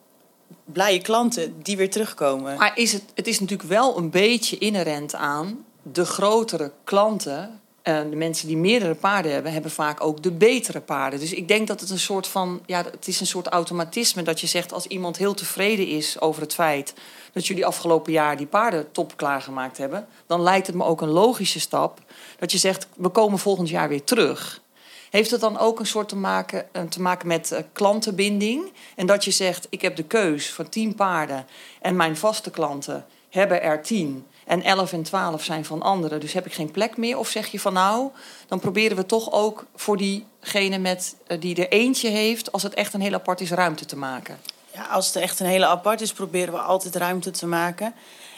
blije 0.65 1.01
klanten 1.01 1.63
die 1.63 1.77
weer 1.77 1.91
terugkomen. 1.91 2.59
Maar 2.59 2.73
is 2.79 2.93
het, 2.93 3.03
het 3.15 3.27
is 3.27 3.41
natuurlijk 3.41 3.69
wel 3.69 3.97
een 3.97 4.11
beetje 4.11 4.59
inherent 4.59 5.15
aan 5.15 5.65
de 5.83 6.05
grotere 6.05 6.73
klanten. 6.85 7.61
Uh, 7.89 8.01
de 8.11 8.17
mensen 8.17 8.47
die 8.47 8.57
meerdere 8.57 8.95
paarden 8.95 9.33
hebben, 9.33 9.53
hebben 9.53 9.71
vaak 9.71 10.05
ook 10.05 10.23
de 10.23 10.31
betere 10.31 10.81
paarden. 10.81 11.21
Dus 11.21 11.33
ik 11.33 11.49
denk 11.49 11.67
dat 11.67 11.81
het 11.81 11.91
een 11.91 11.99
soort 11.99 12.27
van, 12.27 12.61
ja, 12.67 12.85
het 12.85 13.09
is 13.09 13.21
een 13.21 13.27
soort 13.27 13.47
automatisme 13.47 14.23
dat 14.23 14.41
je 14.41 14.47
zegt 14.47 14.73
als 14.73 14.87
iemand 14.87 15.17
heel 15.17 15.35
tevreden 15.35 15.87
is 15.87 16.21
over 16.21 16.43
het 16.43 16.55
feit 16.55 16.95
dat 17.33 17.47
jullie 17.47 17.67
afgelopen 17.67 18.13
jaar 18.13 18.37
die 18.37 18.47
paarden 18.47 18.93
top 18.93 19.17
klaargemaakt 19.17 19.79
hebben, 19.79 20.07
dan 20.27 20.41
lijkt 20.41 20.67
het 20.67 20.77
me 20.77 20.85
ook 20.85 21.01
een 21.01 21.09
logische 21.09 21.61
stap 21.61 22.01
dat 22.39 22.53
je 22.53 22.59
zegt 22.59 22.87
we 22.97 23.09
komen 23.09 23.39
volgend 23.39 23.69
jaar 23.69 23.89
weer 23.89 24.05
terug. 24.05 24.63
Heeft 25.11 25.31
het 25.31 25.41
dan 25.41 25.59
ook 25.59 25.79
een 25.79 25.87
soort 25.87 26.09
te 26.09 26.17
maken, 26.17 26.75
eh, 26.75 26.83
te 26.83 27.01
maken 27.01 27.29
met 27.29 27.51
uh, 27.53 27.59
klantenbinding? 27.73 28.73
En 28.97 29.07
dat 29.07 29.25
je 29.25 29.31
zegt, 29.31 29.67
ik 29.71 29.83
heb 29.83 29.97
de 29.97 30.05
keus 30.05 30.53
van 30.53 30.69
tien 30.69 30.95
paarden 30.95 31.47
en 31.81 31.97
mijn 31.97 32.17
vaste 32.17 32.51
klanten 32.51 33.07
hebben 33.31 33.63
er 33.63 33.83
tien. 33.83 34.27
En 34.49 34.63
11 34.63 34.93
en 34.93 35.03
12 35.03 35.45
zijn 35.45 35.65
van 35.65 35.83
anderen, 35.83 36.21
dus 36.21 36.33
heb 36.33 36.47
ik 36.47 36.53
geen 36.53 36.71
plek 36.71 36.97
meer? 36.97 37.19
Of 37.19 37.29
zeg 37.29 37.47
je 37.47 37.61
van 37.61 37.73
nou, 37.73 38.11
dan 38.47 38.61
proberen 38.61 38.97
we 38.97 39.07
toch 39.07 39.33
ook 39.33 39.67
voor 39.75 39.97
diegene 39.97 40.79
met, 40.79 41.17
uh, 41.27 41.41
die 41.41 41.57
er 41.57 41.69
eentje 41.69 42.09
heeft, 42.09 42.53
als 42.53 42.63
het 42.63 42.75
echt 42.75 42.95
een 42.95 43.01
heel 43.01 43.15
apart 43.15 43.41
is, 43.41 43.51
ruimte 43.51 43.85
te 43.85 43.97
maken? 43.97 44.39
Ja, 44.75 44.85
als 44.85 45.07
het 45.07 45.17
echt 45.17 45.41
een 45.41 45.47
hele 45.47 45.67
apart 45.67 46.01
is, 46.01 46.13
proberen 46.13 46.53
we 46.53 46.61
altijd 46.61 46.97
ruimte 46.97 47.31
te 47.31 47.47
maken. 47.47 47.95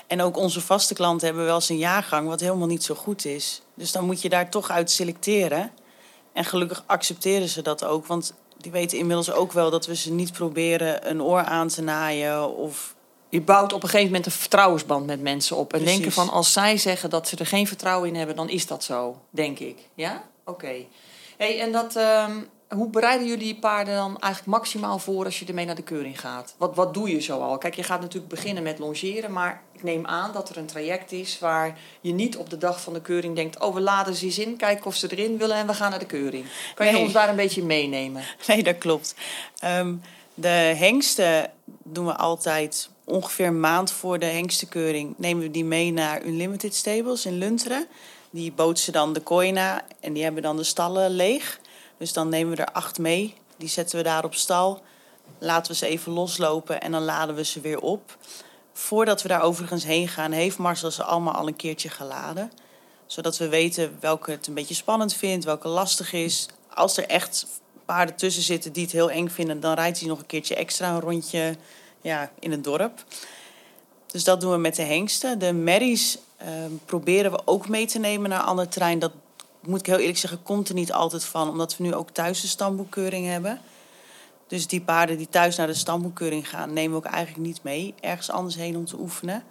En 0.07 0.23
ook 0.23 0.37
onze 0.37 0.61
vaste 0.61 0.95
klanten 0.95 1.26
hebben 1.26 1.45
wel 1.45 1.55
eens 1.55 1.69
een 1.69 1.79
jaargang 1.79 2.29
wat 2.29 2.40
helemaal 2.40 2.67
niet 2.67 2.85
zo 2.85 2.95
goed 2.95 3.25
is. 3.25 3.62
Dus 3.75 3.93
dan 3.93 4.05
moet 4.05 4.23
je 4.23 4.29
daar 4.29 4.50
toch 4.50 4.71
uit 4.71 4.90
selecteren. 4.90 5.71
En 6.33 6.45
gelukkig 6.45 6.83
accepteren 6.87 7.49
ze 7.49 7.62
dat 7.62 7.85
ook. 7.85 8.07
Want 8.07 8.35
die 8.57 8.73
weten 8.73 8.99
inmiddels 8.99 9.33
ook 9.33 9.52
wel 9.52 9.71
dat 9.71 9.87
we 9.87 9.97
ze 9.97 10.12
niet 10.12 10.33
proberen 10.33 11.11
een 11.11 11.23
oor 11.23 11.43
aan 11.43 11.69
te 11.69 11.83
naaien 11.83 12.57
of 12.57 12.95
je 13.31 13.41
bouwt 13.41 13.73
op 13.73 13.83
een 13.83 13.89
gegeven 13.89 14.11
moment 14.11 14.27
een 14.27 14.33
vertrouwensband 14.33 15.07
met 15.07 15.21
mensen 15.21 15.57
op. 15.57 15.73
En 15.73 15.85
denken 15.85 16.13
van 16.13 16.31
als 16.31 16.53
zij 16.53 16.77
zeggen 16.77 17.11
dat 17.11 17.29
ze 17.29 17.37
er 17.37 17.47
geen 17.47 17.67
vertrouwen 17.67 18.09
in 18.09 18.15
hebben, 18.15 18.37
dan 18.37 18.49
is 18.49 18.67
dat 18.67 18.85
zo, 18.85 19.21
denk 19.31 19.59
ik. 19.59 19.79
Ja? 19.95 20.25
Oké. 20.45 20.75
Hey, 21.37 21.61
en 21.61 21.73
dat, 21.73 21.97
um, 21.97 22.49
hoe 22.69 22.89
bereiden 22.89 23.27
jullie 23.27 23.45
die 23.45 23.59
paarden 23.59 23.95
dan 23.95 24.19
eigenlijk 24.19 24.57
maximaal 24.57 24.99
voor 24.99 25.25
als 25.25 25.39
je 25.39 25.47
ermee 25.47 25.65
naar 25.65 25.75
de 25.75 25.83
keuring 25.83 26.21
gaat? 26.21 26.55
Wat, 26.57 26.75
wat 26.75 26.95
doe 26.95 27.11
je 27.11 27.21
zo 27.21 27.41
al? 27.41 27.59
Kijk, 27.59 27.75
je 27.75 27.83
gaat 27.83 28.01
natuurlijk 28.01 28.33
beginnen 28.33 28.63
met 28.63 28.79
longeren, 28.79 29.33
maar 29.33 29.63
ik 29.73 29.83
neem 29.83 30.07
aan 30.07 30.33
dat 30.33 30.49
er 30.49 30.57
een 30.57 30.67
traject 30.67 31.13
is 31.13 31.39
waar 31.39 31.79
je 32.01 32.13
niet 32.13 32.37
op 32.37 32.51
de 32.51 32.59
dag 32.59 32.81
van 32.81 32.93
de 32.93 33.00
keuring 33.00 33.37
denkt: 33.37 33.61
oh, 33.61 33.75
we 33.75 33.81
laden 33.81 34.15
ze 34.15 34.25
eens 34.25 34.39
in, 34.39 34.57
kijken 34.57 34.87
of 34.87 34.95
ze 34.95 35.09
erin 35.11 35.39
willen 35.39 35.57
en 35.57 35.67
we 35.67 35.75
gaan 35.75 35.91
naar 35.91 35.99
de 35.99 36.07
keuring. 36.07 36.45
Kan 36.75 36.87
je 36.87 36.99
ons 36.99 37.13
daar 37.13 37.28
een 37.28 37.37
beetje 37.37 37.65
meenemen? 37.65 38.23
Nee, 38.47 38.63
dat 38.63 38.78
klopt. 38.78 39.15
Um, 39.65 40.02
de 40.35 40.49
hengsten 40.49 41.50
doen 41.83 42.07
we 42.07 42.17
altijd 42.17 42.91
ongeveer 43.11 43.47
een 43.47 43.61
maand 43.61 43.91
voor 43.93 44.19
de 44.19 44.27
hengstenkeuring. 44.27 45.15
Nemen 45.17 45.43
we 45.43 45.51
die 45.51 45.65
mee 45.65 45.93
naar 45.93 46.25
Unlimited 46.25 46.75
Stables 46.75 47.27
in 47.27 47.39
Lunteren. 47.39 47.87
Die 48.31 48.53
bootsen 48.53 48.93
dan 48.93 49.13
de 49.13 49.21
kooi 49.21 49.53
na 49.53 49.83
en 50.01 50.13
die 50.13 50.23
hebben 50.23 50.43
dan 50.43 50.57
de 50.57 50.65
stallen 50.65 51.11
leeg. 51.11 51.61
Dus 51.99 52.13
dan 52.13 52.29
nemen 52.29 52.57
we 52.57 52.63
er 52.63 52.73
acht 52.73 52.99
mee. 52.99 53.35
Die 53.57 53.69
zetten 53.69 53.99
we 53.99 54.05
daar 54.05 54.25
op 54.25 54.35
stal. 54.35 54.83
Laten 55.39 55.73
we 55.73 55.79
ze 55.79 55.87
even 55.87 56.13
loslopen 56.13 56.81
en 56.81 56.93
dan 56.93 57.03
laden 57.03 57.35
we 57.35 57.45
ze 57.45 57.61
weer 57.61 57.81
op. 57.81 58.17
Voordat 58.73 59.23
we 59.23 59.29
daar 59.29 59.43
overigens 59.43 59.85
heen 59.85 60.09
gaan, 60.09 60.33
heeft 60.33 60.59
Marcel 60.59 60.91
ze 60.91 61.03
allemaal 61.03 61.35
al 61.35 61.47
een 61.47 61.57
keertje 61.57 61.89
geladen. 61.89 62.53
Zodat 63.07 63.39
we 63.39 63.49
weten 63.49 63.97
welke 64.01 64.31
het 64.31 64.47
een 64.47 64.55
beetje 64.55 64.75
spannend 64.75 65.15
vindt, 65.15 65.45
welke 65.45 65.69
lastig 65.69 66.13
is. 66.13 66.47
Als 66.75 66.97
er 66.97 67.07
echt 67.07 67.47
paarden 67.85 68.17
tussen 68.17 68.43
zitten 68.43 68.73
die 68.73 68.83
het 68.83 68.93
heel 68.93 69.11
eng 69.11 69.29
vinden, 69.29 69.61
dan 69.61 69.75
rijdt 69.75 69.99
hij 69.99 70.09
nog 70.09 70.19
een 70.19 70.27
keertje 70.27 70.55
extra 70.55 70.91
een 70.91 71.01
rondje 71.01 71.57
ja, 72.00 72.30
in 72.39 72.50
het 72.50 72.65
dorp. 72.65 73.04
Dus 74.06 74.25
dat 74.25 74.41
doen 74.41 74.50
we 74.50 74.58
met 74.58 74.76
de 74.76 74.82
hengsten. 74.82 75.39
De 75.39 75.52
merries 75.52 76.19
ehm, 76.36 76.73
proberen 76.84 77.30
we 77.30 77.41
ook 77.45 77.69
mee 77.69 77.86
te 77.86 77.99
nemen 77.99 78.30
naar 78.30 78.41
ander 78.41 78.69
terrein. 78.69 78.99
Dat 78.99 79.13
moet 79.60 79.80
ik 79.80 79.86
heel 79.86 79.99
eerlijk 79.99 80.19
zeggen, 80.19 80.43
komt 80.43 80.69
er 80.69 80.75
niet 80.75 80.93
altijd 80.93 81.25
van, 81.25 81.49
omdat 81.49 81.76
we 81.76 81.84
nu 81.84 81.95
ook 81.95 82.10
thuis 82.10 82.41
de 82.41 82.47
stamboekkeuring 82.47 83.26
hebben. 83.26 83.60
Dus 84.47 84.67
die 84.67 84.80
paarden 84.80 85.17
die 85.17 85.28
thuis 85.28 85.56
naar 85.56 85.67
de 85.67 85.75
stamboekkeuring 85.75 86.49
gaan, 86.49 86.73
nemen 86.73 86.91
we 86.91 87.06
ook 87.06 87.13
eigenlijk 87.13 87.47
niet 87.47 87.63
mee 87.63 87.95
ergens 88.00 88.30
anders 88.30 88.54
heen 88.54 88.76
om 88.76 88.84
te 88.84 88.99
oefenen. 88.99 89.45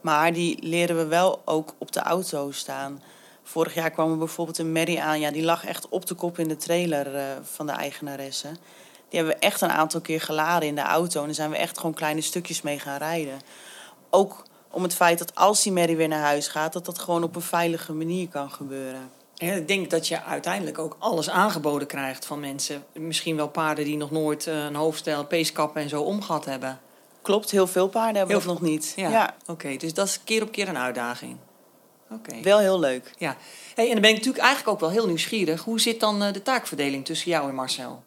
Maar 0.00 0.32
die 0.32 0.58
leren 0.62 0.96
we 0.96 1.06
wel 1.06 1.42
ook 1.44 1.74
op 1.78 1.92
de 1.92 2.00
auto 2.00 2.50
staan. 2.50 3.02
Vorig 3.42 3.74
jaar 3.74 3.90
kwam 3.90 4.10
er 4.10 4.18
bijvoorbeeld 4.18 4.58
een 4.58 4.72
merrie 4.72 5.02
aan, 5.02 5.20
ja, 5.20 5.30
die 5.30 5.42
lag 5.42 5.64
echt 5.64 5.88
op 5.88 6.06
de 6.06 6.14
kop 6.14 6.38
in 6.38 6.48
de 6.48 6.56
trailer 6.56 7.14
uh, 7.14 7.22
van 7.42 7.66
de 7.66 7.72
eigenaresse. 7.72 8.48
Die 9.12 9.20
hebben 9.20 9.40
we 9.40 9.46
echt 9.46 9.60
een 9.60 9.70
aantal 9.70 10.00
keer 10.00 10.20
geladen 10.20 10.68
in 10.68 10.74
de 10.74 10.80
auto 10.80 11.20
en 11.20 11.26
daar 11.26 11.34
zijn 11.34 11.50
we 11.50 11.56
echt 11.56 11.78
gewoon 11.78 11.94
kleine 11.94 12.20
stukjes 12.20 12.62
mee 12.62 12.78
gaan 12.78 12.98
rijden. 12.98 13.40
Ook 14.10 14.42
om 14.70 14.82
het 14.82 14.94
feit 14.94 15.18
dat 15.18 15.34
als 15.34 15.62
die 15.62 15.72
merrie 15.72 15.96
weer 15.96 16.08
naar 16.08 16.20
huis 16.20 16.48
gaat, 16.48 16.72
dat 16.72 16.84
dat 16.84 16.98
gewoon 16.98 17.22
op 17.22 17.36
een 17.36 17.42
veilige 17.42 17.92
manier 17.92 18.28
kan 18.28 18.50
gebeuren. 18.50 19.10
Ja, 19.34 19.52
ik 19.52 19.68
denk 19.68 19.90
dat 19.90 20.08
je 20.08 20.22
uiteindelijk 20.22 20.78
ook 20.78 20.96
alles 20.98 21.30
aangeboden 21.30 21.88
krijgt 21.88 22.26
van 22.26 22.40
mensen. 22.40 22.84
Misschien 22.92 23.36
wel 23.36 23.48
paarden 23.48 23.84
die 23.84 23.96
nog 23.96 24.10
nooit 24.10 24.46
eh, 24.46 24.64
een 24.64 24.74
hoofdstel, 24.74 25.24
peeskappen 25.24 25.82
en 25.82 25.88
zo 25.88 26.02
omgehad 26.02 26.44
hebben. 26.44 26.80
Klopt, 27.22 27.50
heel 27.50 27.66
veel 27.66 27.88
paarden 27.88 28.16
hebben 28.16 28.36
heel 28.36 28.46
dat 28.46 28.60
nog 28.60 28.70
niet. 28.70 28.92
Ja, 28.96 29.34
oké. 29.46 29.76
dus 29.76 29.94
dat 29.94 30.06
is 30.06 30.20
keer 30.24 30.42
op 30.42 30.52
keer 30.52 30.68
een 30.68 30.78
uitdaging. 30.78 31.36
Oké. 32.10 32.40
Wel 32.42 32.58
heel 32.58 32.78
leuk. 32.78 33.10
Ja. 33.18 33.36
Hey, 33.74 33.86
en 33.86 33.92
dan 33.92 34.00
ben 34.00 34.10
ik 34.10 34.16
natuurlijk 34.16 34.44
eigenlijk 34.44 34.74
ook 34.74 34.80
wel 34.80 34.90
heel 34.90 35.06
nieuwsgierig. 35.06 35.62
Hoe 35.62 35.80
zit 35.80 36.00
dan 36.00 36.22
eh, 36.22 36.32
de 36.32 36.42
taakverdeling 36.42 37.04
tussen 37.04 37.30
jou 37.30 37.48
en 37.48 37.54
Marcel? 37.54 38.02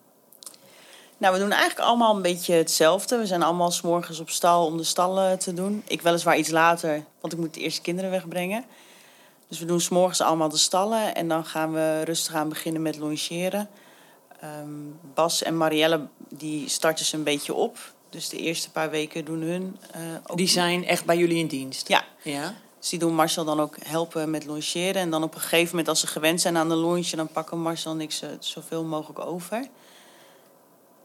Nou, 1.17 1.34
we 1.34 1.39
doen 1.39 1.51
eigenlijk 1.51 1.88
allemaal 1.88 2.15
een 2.15 2.21
beetje 2.21 2.54
hetzelfde. 2.54 3.17
We 3.17 3.25
zijn 3.25 3.43
allemaal 3.43 3.71
s 3.71 3.82
morgens 3.82 4.19
op 4.19 4.30
stal 4.30 4.65
om 4.65 4.78
de 4.78 4.84
stallen 4.84 5.39
te 5.39 5.54
doen. 5.54 5.84
Ik 5.88 6.01
weliswaar 6.01 6.38
iets 6.38 6.49
later, 6.49 7.04
want 7.21 7.34
ik 7.34 7.39
moet 7.39 7.54
de 7.54 7.60
eerste 7.60 7.82
kinderen 7.82 8.12
wegbrengen. 8.12 8.65
Dus 9.47 9.60
we 9.60 9.65
doen 9.65 9.82
s'morgens 9.82 10.21
allemaal 10.21 10.49
de 10.49 10.58
stallen 10.58 11.15
en 11.15 11.28
dan 11.28 11.45
gaan 11.45 11.73
we 11.73 12.01
rustig 12.04 12.34
aan 12.36 12.49
beginnen 12.49 12.82
met 12.82 12.97
longeren. 12.97 13.69
Um, 14.43 14.99
Bas 15.13 15.43
en 15.43 15.58
Marielle 15.58 16.08
die 16.30 16.69
starten 16.69 17.06
ze 17.06 17.15
een 17.15 17.23
beetje 17.23 17.54
op. 17.54 17.78
Dus 18.10 18.30
de 18.30 18.38
eerste 18.38 18.71
paar 18.71 18.89
weken 18.89 19.25
doen 19.25 19.41
hun. 19.41 19.78
Uh, 19.95 20.01
ook 20.28 20.38
die 20.38 20.47
zijn 20.47 20.86
echt 20.86 21.06
bij 21.06 21.17
jullie 21.17 21.38
in 21.38 21.47
dienst? 21.47 21.88
Ja. 21.88 22.04
ja. 22.21 22.54
Dus 22.80 22.89
die 22.89 22.99
doen 22.99 23.15
Marcel 23.15 23.45
dan 23.45 23.60
ook 23.60 23.78
helpen 23.84 24.30
met 24.30 24.45
longeren. 24.45 24.95
En 24.95 25.10
dan 25.10 25.23
op 25.23 25.36
een 25.36 25.41
gegeven 25.41 25.69
moment, 25.69 25.88
als 25.88 25.99
ze 25.99 26.08
gewend 26.08 26.41
zijn 26.41 26.58
aan 26.58 26.69
de 26.69 26.75
longe, 26.75 27.15
dan 27.15 27.28
pakken 27.28 27.60
Marcel 27.60 27.91
en 27.91 28.01
ik 28.01 28.12
ze 28.12 28.38
zoveel 28.39 28.84
mogelijk 28.84 29.19
over. 29.19 29.67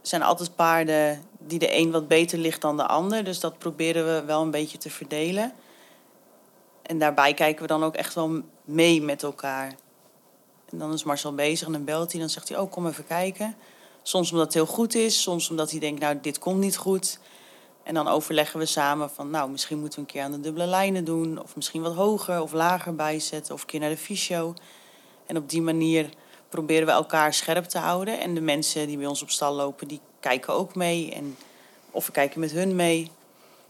Zijn 0.02 0.22
altijd 0.22 0.54
paarden 0.54 1.22
die 1.38 1.58
de 1.58 1.76
een 1.76 1.90
wat 1.90 2.08
beter 2.08 2.38
ligt 2.38 2.60
dan 2.60 2.76
de 2.76 2.86
ander. 2.86 3.24
Dus 3.24 3.40
dat 3.40 3.58
proberen 3.58 4.14
we 4.14 4.24
wel 4.24 4.42
een 4.42 4.50
beetje 4.50 4.78
te 4.78 4.90
verdelen. 4.90 5.52
En 6.82 6.98
daarbij 6.98 7.34
kijken 7.34 7.62
we 7.62 7.68
dan 7.68 7.84
ook 7.84 7.94
echt 7.94 8.14
wel 8.14 8.40
mee 8.64 9.02
met 9.02 9.22
elkaar. 9.22 9.74
En 10.70 10.78
dan 10.78 10.92
is 10.92 11.04
Marcel 11.04 11.34
bezig 11.34 11.66
en 11.66 11.72
dan 11.72 11.84
belt 11.84 12.10
hij. 12.10 12.20
Dan 12.20 12.30
zegt 12.30 12.48
hij, 12.48 12.58
oh, 12.58 12.70
kom 12.70 12.86
even 12.86 13.06
kijken. 13.06 13.56
Soms 14.02 14.30
omdat 14.30 14.46
het 14.46 14.54
heel 14.54 14.66
goed 14.66 14.94
is. 14.94 15.22
Soms 15.22 15.50
omdat 15.50 15.70
hij 15.70 15.80
denkt, 15.80 16.00
nou, 16.00 16.18
dit 16.20 16.38
komt 16.38 16.58
niet 16.58 16.76
goed. 16.76 17.18
En 17.82 17.94
dan 17.94 18.08
overleggen 18.08 18.58
we 18.58 18.66
samen 18.66 19.10
van, 19.10 19.30
nou, 19.30 19.50
misschien 19.50 19.78
moeten 19.78 19.98
we 19.98 20.04
een 20.06 20.12
keer 20.12 20.22
aan 20.22 20.32
de 20.32 20.40
dubbele 20.40 20.66
lijnen 20.66 21.04
doen. 21.04 21.42
Of 21.42 21.56
misschien 21.56 21.82
wat 21.82 21.94
hoger 21.94 22.40
of 22.40 22.52
lager 22.52 22.94
bijzetten. 22.94 23.54
Of 23.54 23.60
een 23.60 23.66
keer 23.66 23.80
naar 23.80 23.90
de 23.90 23.96
fysio. 23.96 24.54
En 25.26 25.36
op 25.36 25.48
die 25.48 25.62
manier 25.62 26.10
proberen 26.50 26.86
we 26.86 26.92
elkaar 26.92 27.34
scherp 27.34 27.64
te 27.64 27.78
houden. 27.78 28.20
En 28.20 28.34
de 28.34 28.40
mensen 28.40 28.86
die 28.86 28.96
bij 28.96 29.06
ons 29.06 29.22
op 29.22 29.30
stal 29.30 29.54
lopen, 29.54 29.88
die 29.88 30.00
kijken 30.20 30.54
ook 30.54 30.74
mee. 30.74 31.12
En, 31.14 31.36
of 31.90 32.06
we 32.06 32.12
kijken 32.12 32.40
met 32.40 32.50
hun 32.50 32.76
mee. 32.76 33.10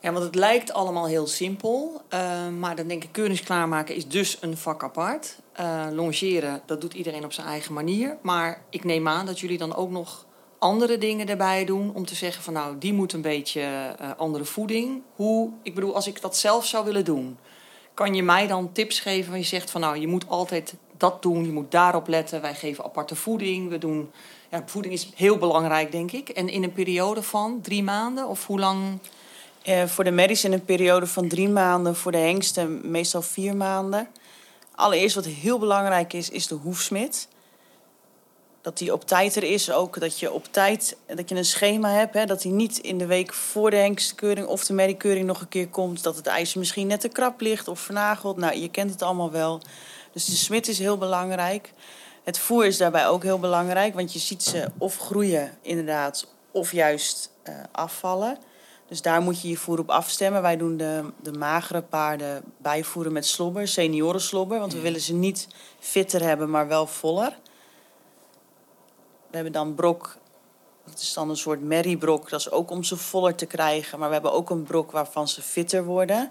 Ja, 0.00 0.12
want 0.12 0.24
het 0.24 0.34
lijkt 0.34 0.72
allemaal 0.72 1.06
heel 1.06 1.26
simpel. 1.26 2.02
Uh, 2.14 2.48
maar 2.48 2.76
dan 2.76 2.88
denk 2.88 3.04
ik, 3.04 3.12
keurings 3.12 3.42
klaarmaken 3.42 3.94
is 3.94 4.08
dus 4.08 4.38
een 4.40 4.56
vak 4.56 4.82
apart. 4.82 5.36
Uh, 5.60 5.86
longeren, 5.92 6.62
dat 6.66 6.80
doet 6.80 6.94
iedereen 6.94 7.24
op 7.24 7.32
zijn 7.32 7.46
eigen 7.46 7.74
manier. 7.74 8.16
Maar 8.22 8.62
ik 8.70 8.84
neem 8.84 9.08
aan 9.08 9.26
dat 9.26 9.40
jullie 9.40 9.58
dan 9.58 9.74
ook 9.74 9.90
nog 9.90 10.26
andere 10.58 10.98
dingen 10.98 11.28
erbij 11.28 11.64
doen. 11.64 11.94
Om 11.94 12.06
te 12.06 12.14
zeggen 12.14 12.42
van 12.42 12.52
nou, 12.52 12.78
die 12.78 12.92
moet 12.92 13.12
een 13.12 13.22
beetje 13.22 13.60
uh, 14.00 14.10
andere 14.16 14.44
voeding. 14.44 15.02
Hoe, 15.14 15.50
ik 15.62 15.74
bedoel, 15.74 15.94
als 15.94 16.06
ik 16.06 16.20
dat 16.20 16.36
zelf 16.36 16.66
zou 16.66 16.84
willen 16.84 17.04
doen. 17.04 17.38
Kan 17.94 18.14
je 18.14 18.22
mij 18.22 18.46
dan 18.46 18.72
tips 18.72 19.00
geven 19.00 19.30
waar 19.30 19.38
je 19.38 19.44
zegt 19.44 19.70
van 19.70 19.80
nou, 19.80 19.98
je 19.98 20.06
moet 20.06 20.28
altijd 20.28 20.74
dat 21.00 21.22
doen. 21.22 21.44
Je 21.44 21.52
moet 21.52 21.70
daarop 21.70 22.08
letten. 22.08 22.40
Wij 22.40 22.54
geven 22.54 22.84
aparte 22.84 23.16
voeding. 23.16 23.68
We 23.68 23.78
doen, 23.78 24.10
ja, 24.50 24.62
voeding 24.66 24.94
is 24.94 25.10
heel 25.14 25.38
belangrijk 25.38 25.92
denk 25.92 26.12
ik. 26.12 26.28
En 26.28 26.48
in 26.48 26.62
een 26.62 26.72
periode 26.72 27.22
van 27.22 27.60
drie 27.62 27.82
maanden 27.82 28.28
of 28.28 28.46
hoe 28.46 28.58
lang... 28.58 28.98
Uh, 29.68 29.84
voor 29.84 30.04
de 30.04 30.10
medisch 30.10 30.44
in 30.44 30.52
een 30.52 30.64
periode 30.64 31.06
van 31.06 31.28
drie 31.28 31.48
maanden, 31.48 31.96
voor 31.96 32.12
de 32.12 32.18
hengsten 32.18 32.90
meestal 32.90 33.22
vier 33.22 33.56
maanden. 33.56 34.08
Allereerst 34.74 35.14
wat 35.14 35.24
heel 35.24 35.58
belangrijk 35.58 36.12
is, 36.12 36.30
is 36.30 36.46
de 36.46 36.54
hoefsmid. 36.54 37.28
Dat 38.62 38.78
die 38.78 38.92
op 38.92 39.06
tijd 39.06 39.36
er 39.36 39.42
is, 39.42 39.70
ook 39.70 40.00
dat 40.00 40.18
je 40.18 40.32
op 40.32 40.44
tijd 40.50 40.96
dat 41.06 41.28
je 41.28 41.34
een 41.34 41.44
schema 41.44 41.90
hebt. 41.90 42.14
Hè, 42.14 42.26
dat 42.26 42.42
hij 42.42 42.52
niet 42.52 42.78
in 42.78 42.98
de 42.98 43.06
week 43.06 43.34
voor 43.34 43.70
de 43.70 43.76
hengstkeuring 43.76 44.46
of 44.46 44.64
de 44.64 44.72
medikeuring 44.72 45.26
nog 45.26 45.40
een 45.40 45.48
keer 45.48 45.68
komt. 45.68 46.02
Dat 46.02 46.16
het 46.16 46.26
ijzer 46.26 46.58
misschien 46.58 46.86
net 46.86 47.00
te 47.00 47.08
krap 47.08 47.40
ligt 47.40 47.68
of 47.68 47.80
vernageld. 47.80 48.36
Nou, 48.36 48.56
je 48.56 48.68
kent 48.68 48.90
het 48.90 49.02
allemaal 49.02 49.30
wel. 49.30 49.60
Dus 50.12 50.24
de 50.24 50.36
smid 50.36 50.68
is 50.68 50.78
heel 50.78 50.98
belangrijk. 50.98 51.72
Het 52.22 52.38
voer 52.38 52.66
is 52.66 52.76
daarbij 52.76 53.08
ook 53.08 53.22
heel 53.22 53.38
belangrijk, 53.38 53.94
want 53.94 54.12
je 54.12 54.18
ziet 54.18 54.42
ze 54.42 54.70
of 54.78 54.96
groeien 54.96 55.58
inderdaad, 55.62 56.26
of 56.50 56.72
juist 56.72 57.30
uh, 57.48 57.54
afvallen. 57.72 58.38
Dus 58.88 59.02
daar 59.02 59.22
moet 59.22 59.40
je 59.40 59.48
je 59.48 59.56
voer 59.56 59.78
op 59.78 59.90
afstemmen. 59.90 60.42
Wij 60.42 60.56
doen 60.56 60.76
de, 60.76 61.12
de 61.22 61.32
magere 61.32 61.82
paarden 61.82 62.42
bijvoeren 62.56 63.12
met 63.12 63.26
slobber, 63.26 63.68
seniorenslobber. 63.68 64.58
Want 64.58 64.72
we 64.72 64.80
willen 64.80 65.00
ze 65.00 65.14
niet 65.14 65.48
fitter 65.78 66.22
hebben, 66.22 66.50
maar 66.50 66.68
wel 66.68 66.86
voller. 66.86 67.36
We 69.26 69.34
hebben 69.34 69.52
dan 69.52 69.74
brok. 69.74 70.16
Dat 70.84 71.00
is 71.00 71.12
dan 71.12 71.30
een 71.30 71.36
soort 71.36 71.62
merriebrok. 71.62 72.30
Dat 72.30 72.40
is 72.40 72.50
ook 72.50 72.70
om 72.70 72.82
ze 72.82 72.96
voller 72.96 73.34
te 73.34 73.46
krijgen. 73.46 73.98
Maar 73.98 74.08
we 74.08 74.14
hebben 74.14 74.32
ook 74.32 74.50
een 74.50 74.62
brok 74.62 74.90
waarvan 74.90 75.28
ze 75.28 75.42
fitter 75.42 75.84
worden. 75.84 76.30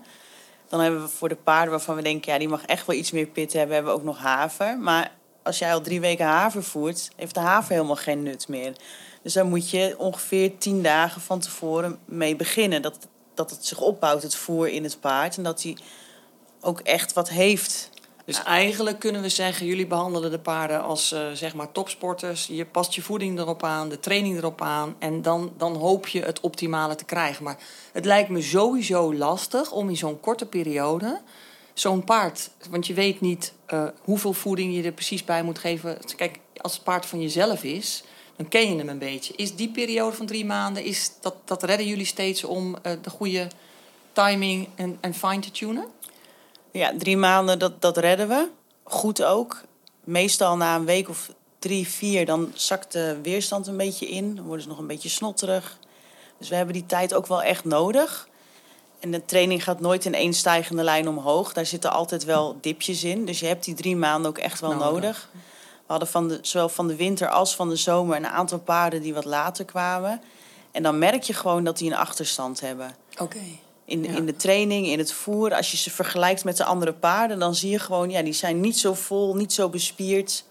Dan 0.70 0.80
hebben 0.80 1.02
we 1.02 1.08
voor 1.08 1.30
de 1.30 1.36
paarden 1.36 1.70
waarvan 1.70 1.96
we 1.96 2.02
denken... 2.02 2.32
ja, 2.32 2.40
die 2.40 2.48
mag 2.48 2.66
echt 2.66 2.86
wel 2.86 2.96
iets 2.96 3.12
meer 3.12 3.26
pit 3.26 3.54
hebben, 3.54 3.76
hebben 3.76 3.94
we 3.94 4.00
ook 4.00 4.06
nog 4.06 4.18
haver. 4.18 4.78
Maar 4.78 5.12
als 5.44 5.60
jij 5.60 5.74
al 5.74 5.82
drie 5.82 6.00
weken 6.00 6.26
haver 6.26 6.64
voert... 6.64 7.10
heeft 7.16 7.34
de 7.34 7.40
haver 7.40 7.74
helemaal 7.74 7.96
geen 7.96 8.24
nut 8.24 8.48
meer. 8.48 8.74
Dus 9.22 9.34
daar 9.34 9.46
moet 9.46 9.70
je 9.70 9.96
ongeveer 9.98 10.58
tien 10.58 10.84
dagen 10.84 11.22
van 11.22 11.40
tevoren 11.40 12.00
mee 12.06 12.36
beginnen. 12.36 12.82
Dat, 12.82 13.08
dat 13.34 13.50
het 13.50 13.66
zich 13.66 13.80
opbouwt, 13.80 14.24
het 14.24 14.36
voer 14.36 14.68
in 14.70 14.84
het 14.84 15.00
paard. 15.00 15.38
En 15.38 15.44
dat 15.44 15.64
hij 15.64 15.78
ook 16.62 16.80
echt 16.80 17.14
wat 17.14 17.30
heeft. 17.30 17.90
Dus 18.30 18.44
eigenlijk 18.44 19.00
kunnen 19.00 19.22
we 19.22 19.30
zeggen, 19.30 19.66
jullie 19.66 19.88
behandelen 19.88 20.32
de 20.32 20.40
paarden 20.40 20.84
als 20.84 21.14
uh, 21.14 21.32
zeg 21.34 21.56
maar 21.56 21.72
topsporters. 21.72 22.48
Je 22.48 22.66
past 22.66 22.94
je 22.94 23.02
voeding 23.02 23.40
erop 23.40 23.64
aan, 23.64 23.90
de 23.90 24.00
training 24.00 24.38
erop 24.38 24.62
aan. 24.62 24.96
En 25.00 25.22
dan, 25.22 25.54
dan 25.58 25.76
hoop 25.76 26.08
je 26.08 26.22
het 26.22 26.40
optimale 26.40 26.96
te 26.96 27.06
krijgen. 27.06 27.44
Maar 27.44 27.58
het 27.92 28.06
lijkt 28.06 28.30
me 28.30 28.42
sowieso 28.42 29.14
lastig 29.14 29.72
om 29.72 29.90
in 29.90 29.98
zo'n 29.98 30.20
korte 30.20 30.46
periode 30.46 31.22
zo'n 31.74 32.04
paard. 32.04 32.50
Want 32.70 32.88
je 32.88 32.94
weet 32.94 33.22
niet 33.22 33.54
uh, 33.74 33.84
hoeveel 34.04 34.34
voeding 34.34 34.76
je 34.76 34.84
er 34.84 34.92
precies 34.92 35.24
bij 35.24 35.44
moet 35.44 35.60
geven. 35.60 35.98
Kijk, 36.16 36.40
als 36.62 36.74
het 36.74 36.84
paard 36.84 37.06
van 37.06 37.22
jezelf 37.22 37.64
is, 37.64 38.04
dan 38.36 38.48
ken 38.48 38.72
je 38.72 38.78
hem 38.78 38.90
een 38.90 38.98
beetje. 38.98 39.34
Is 39.36 39.56
die 39.56 39.70
periode 39.70 40.16
van 40.16 40.26
drie 40.26 40.46
maanden, 40.46 40.84
is 40.84 41.12
dat, 41.22 41.36
dat 41.46 41.64
redden 41.64 41.88
jullie 41.88 42.06
steeds 42.06 42.44
om 42.44 42.76
uh, 42.76 42.92
de 43.02 43.10
goede 43.10 43.48
timing 44.12 44.68
en, 44.76 44.98
en 45.02 45.14
fine 45.14 45.40
te 45.40 45.52
tunen? 45.52 45.86
Ja, 46.72 46.94
drie 46.98 47.18
maanden, 47.18 47.60
dat, 47.60 47.82
dat 47.82 47.98
redden 47.98 48.28
we. 48.28 48.50
Goed 48.84 49.24
ook. 49.24 49.62
Meestal 50.04 50.58
na 50.58 50.76
een 50.76 50.86
week 50.86 51.10
of 51.10 51.32
drie, 51.60 51.88
vier, 51.88 52.26
dan 52.26 52.52
zakt 52.54 52.92
de 52.92 53.20
weerstand 53.22 53.68
een 53.68 53.78
beetje 53.78 54.08
in. 54.08 54.36
Dan 54.36 54.46
worden 54.46 54.64
ze 54.64 54.70
nog 54.70 54.78
een 54.78 54.88
beetje 54.88 55.10
snotterig. 55.10 55.78
Dus 56.38 56.50
we 56.50 56.56
hebben 56.56 56.74
die 56.74 56.86
tijd 56.86 57.14
ook 57.14 57.28
wel 57.28 57.44
echt 57.44 57.66
nodig. 57.66 58.28
En 59.00 59.12
de 59.12 59.26
training 59.26 59.64
gaat 59.64 59.80
nooit 59.80 60.06
in 60.06 60.14
één 60.14 60.34
stijgende 60.34 60.84
lijn 60.84 61.08
omhoog. 61.08 61.54
Daar 61.54 61.66
zitten 61.66 61.92
altijd 61.92 62.24
wel 62.24 62.58
dipjes 62.62 63.04
in. 63.04 63.26
Dus 63.26 63.40
je 63.40 63.46
hebt 63.46 63.64
die 63.64 63.74
drie 63.74 63.96
maanden 63.96 64.30
ook 64.30 64.38
echt 64.38 64.60
wel 64.60 64.74
nodig. 64.74 64.92
nodig. 64.92 65.30
We 65.90 65.96
hadden 65.96 66.08
van 66.08 66.28
de, 66.28 66.40
zowel 66.42 66.70
van 66.70 66.88
de 66.88 66.96
winter 66.96 67.30
als 67.30 67.56
van 67.56 67.70
de 67.70 67.76
zomer 67.76 68.16
een 68.16 68.28
aantal 68.28 68.60
paarden 68.60 69.02
die 69.02 69.14
wat 69.14 69.26
later 69.26 69.66
kwamen. 69.66 70.22
En 70.72 70.84
dan 70.84 71.00
merk 71.00 71.24
je 71.24 71.34
gewoon 71.34 71.64
dat 71.64 71.78
die 71.78 71.92
een 71.92 71.98
achterstand 71.98 72.60
hebben. 72.60 72.96
Oké. 73.18 73.42
In, 73.90 74.06
in 74.06 74.26
de 74.26 74.36
training, 74.36 74.88
in 74.88 74.98
het 74.98 75.12
voer. 75.12 75.54
Als 75.54 75.72
je 75.72 75.78
ze 75.78 75.92
vergelijkt 75.92 76.44
met 76.44 76.58
de 76.58 76.64
andere 76.64 76.94
paarden, 76.94 77.40
dan 77.40 77.56
zie 77.56 77.70
je 77.70 77.80
gewoon, 77.80 78.10
ja, 78.10 78.22
die 78.22 78.34
zijn 78.34 78.60
niet 78.60 78.78
zo 78.78 78.94
vol, 78.94 79.36
niet 79.36 79.54
zo 79.54 79.70
bespierd. 79.70 80.44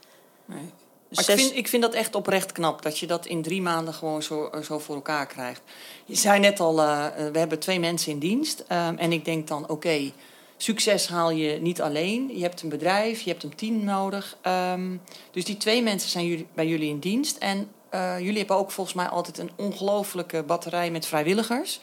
Nee. 0.45 0.71
Maar 1.09 1.29
ik, 1.29 1.39
vind, 1.39 1.57
ik 1.57 1.69
vind 1.69 1.83
dat 1.83 1.95
echt 1.95 2.15
oprecht 2.15 2.53
knap, 2.53 2.83
dat 2.83 2.99
je 2.99 3.07
dat 3.07 3.27
in 3.27 3.43
drie 3.43 3.63
maanden 3.63 3.95
gewoon 3.95 4.23
zo, 4.23 4.51
zo 4.65 4.79
voor 4.79 4.95
elkaar 4.95 5.27
krijgt. 5.27 5.61
Je 6.05 6.15
zei 6.15 6.41
net 6.41 6.61
al, 6.61 6.79
uh, 6.79 7.07
we 7.33 7.39
hebben 7.39 7.59
twee 7.59 7.81
mensen 7.81 8.13
in 8.13 8.19
dienst. 8.19 8.61
Um, 8.61 8.99
en 8.99 9.13
ik 9.13 9.25
denk 9.25 9.49
dan, 9.49 9.69
oké, 9.69 10.13
succes 10.57 11.09
haal 11.09 11.31
je 11.31 11.61
niet 11.61 11.81
alleen. 11.81 12.31
Je 12.37 12.43
hebt 12.43 12.63
een 12.63 12.69
bedrijf, 12.69 13.21
je 13.21 13.31
hebt 13.31 13.43
een 13.43 13.55
team 13.55 13.85
nodig. 13.85 14.37
Um, 14.73 15.01
dus 15.31 15.45
die 15.45 15.57
twee 15.57 15.83
mensen 15.83 16.11
zijn 16.11 16.27
jullie, 16.27 16.47
bij 16.55 16.67
jullie 16.67 16.89
in 16.89 16.99
dienst. 16.99 17.37
En 17.37 17.69
uh, 17.95 18.19
jullie 18.19 18.39
hebben 18.39 18.57
ook 18.57 18.71
volgens 18.71 18.97
mij 18.97 19.07
altijd 19.07 19.39
een 19.39 19.51
ongelofelijke 19.57 20.43
batterij 20.43 20.91
met 20.91 21.07
vrijwilligers. 21.07 21.81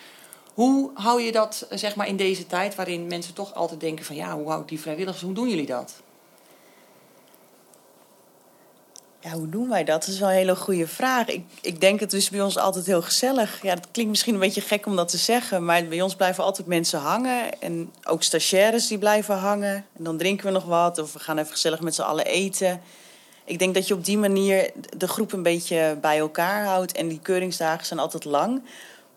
Hoe 0.55 0.91
hou 0.93 1.21
je 1.21 1.31
dat 1.31 1.67
zeg 1.69 1.95
maar, 1.95 2.07
in 2.07 2.15
deze 2.15 2.47
tijd 2.47 2.75
waarin 2.75 3.07
mensen 3.07 3.33
toch 3.33 3.53
altijd 3.53 3.79
denken 3.79 4.05
van 4.05 4.15
ja, 4.15 4.35
hoe 4.35 4.49
hou 4.49 4.61
ik 4.61 4.67
die 4.67 4.79
vrijwilligers, 4.79 5.23
hoe 5.23 5.33
doen 5.33 5.49
jullie 5.49 5.65
dat? 5.65 5.93
Ja, 9.19 9.31
hoe 9.31 9.49
doen 9.49 9.69
wij 9.69 9.83
dat? 9.83 10.01
Dat 10.01 10.13
is 10.13 10.19
wel 10.19 10.29
een 10.29 10.35
hele 10.35 10.55
goede 10.55 10.87
vraag. 10.87 11.27
Ik, 11.27 11.45
ik 11.61 11.81
denk 11.81 11.99
het 11.99 12.13
is 12.13 12.29
bij 12.29 12.41
ons 12.41 12.57
altijd 12.57 12.85
heel 12.85 13.01
gezellig. 13.01 13.61
Ja, 13.61 13.73
het 13.73 13.87
klinkt 13.91 14.11
misschien 14.11 14.33
een 14.33 14.39
beetje 14.39 14.61
gek 14.61 14.85
om 14.85 14.95
dat 14.95 15.07
te 15.07 15.17
zeggen, 15.17 15.65
maar 15.65 15.85
bij 15.85 16.01
ons 16.01 16.15
blijven 16.15 16.43
altijd 16.43 16.67
mensen 16.67 16.99
hangen. 16.99 17.61
En 17.61 17.93
ook 18.03 18.23
stagiaires 18.23 18.87
die 18.87 18.97
blijven 18.97 19.35
hangen. 19.35 19.85
En 19.97 20.03
dan 20.03 20.17
drinken 20.17 20.45
we 20.45 20.51
nog 20.51 20.65
wat 20.65 20.99
of 20.99 21.13
we 21.13 21.19
gaan 21.19 21.37
even 21.37 21.51
gezellig 21.51 21.79
met 21.79 21.95
z'n 21.95 22.01
allen 22.01 22.25
eten. 22.25 22.81
Ik 23.45 23.59
denk 23.59 23.73
dat 23.73 23.87
je 23.87 23.93
op 23.93 24.05
die 24.05 24.17
manier 24.17 24.71
de 24.97 25.07
groep 25.07 25.31
een 25.31 25.43
beetje 25.43 25.97
bij 26.01 26.17
elkaar 26.17 26.65
houdt. 26.65 26.91
En 26.91 27.07
die 27.07 27.19
keuringsdagen 27.21 27.85
zijn 27.85 27.99
altijd 27.99 28.25
lang. 28.25 28.61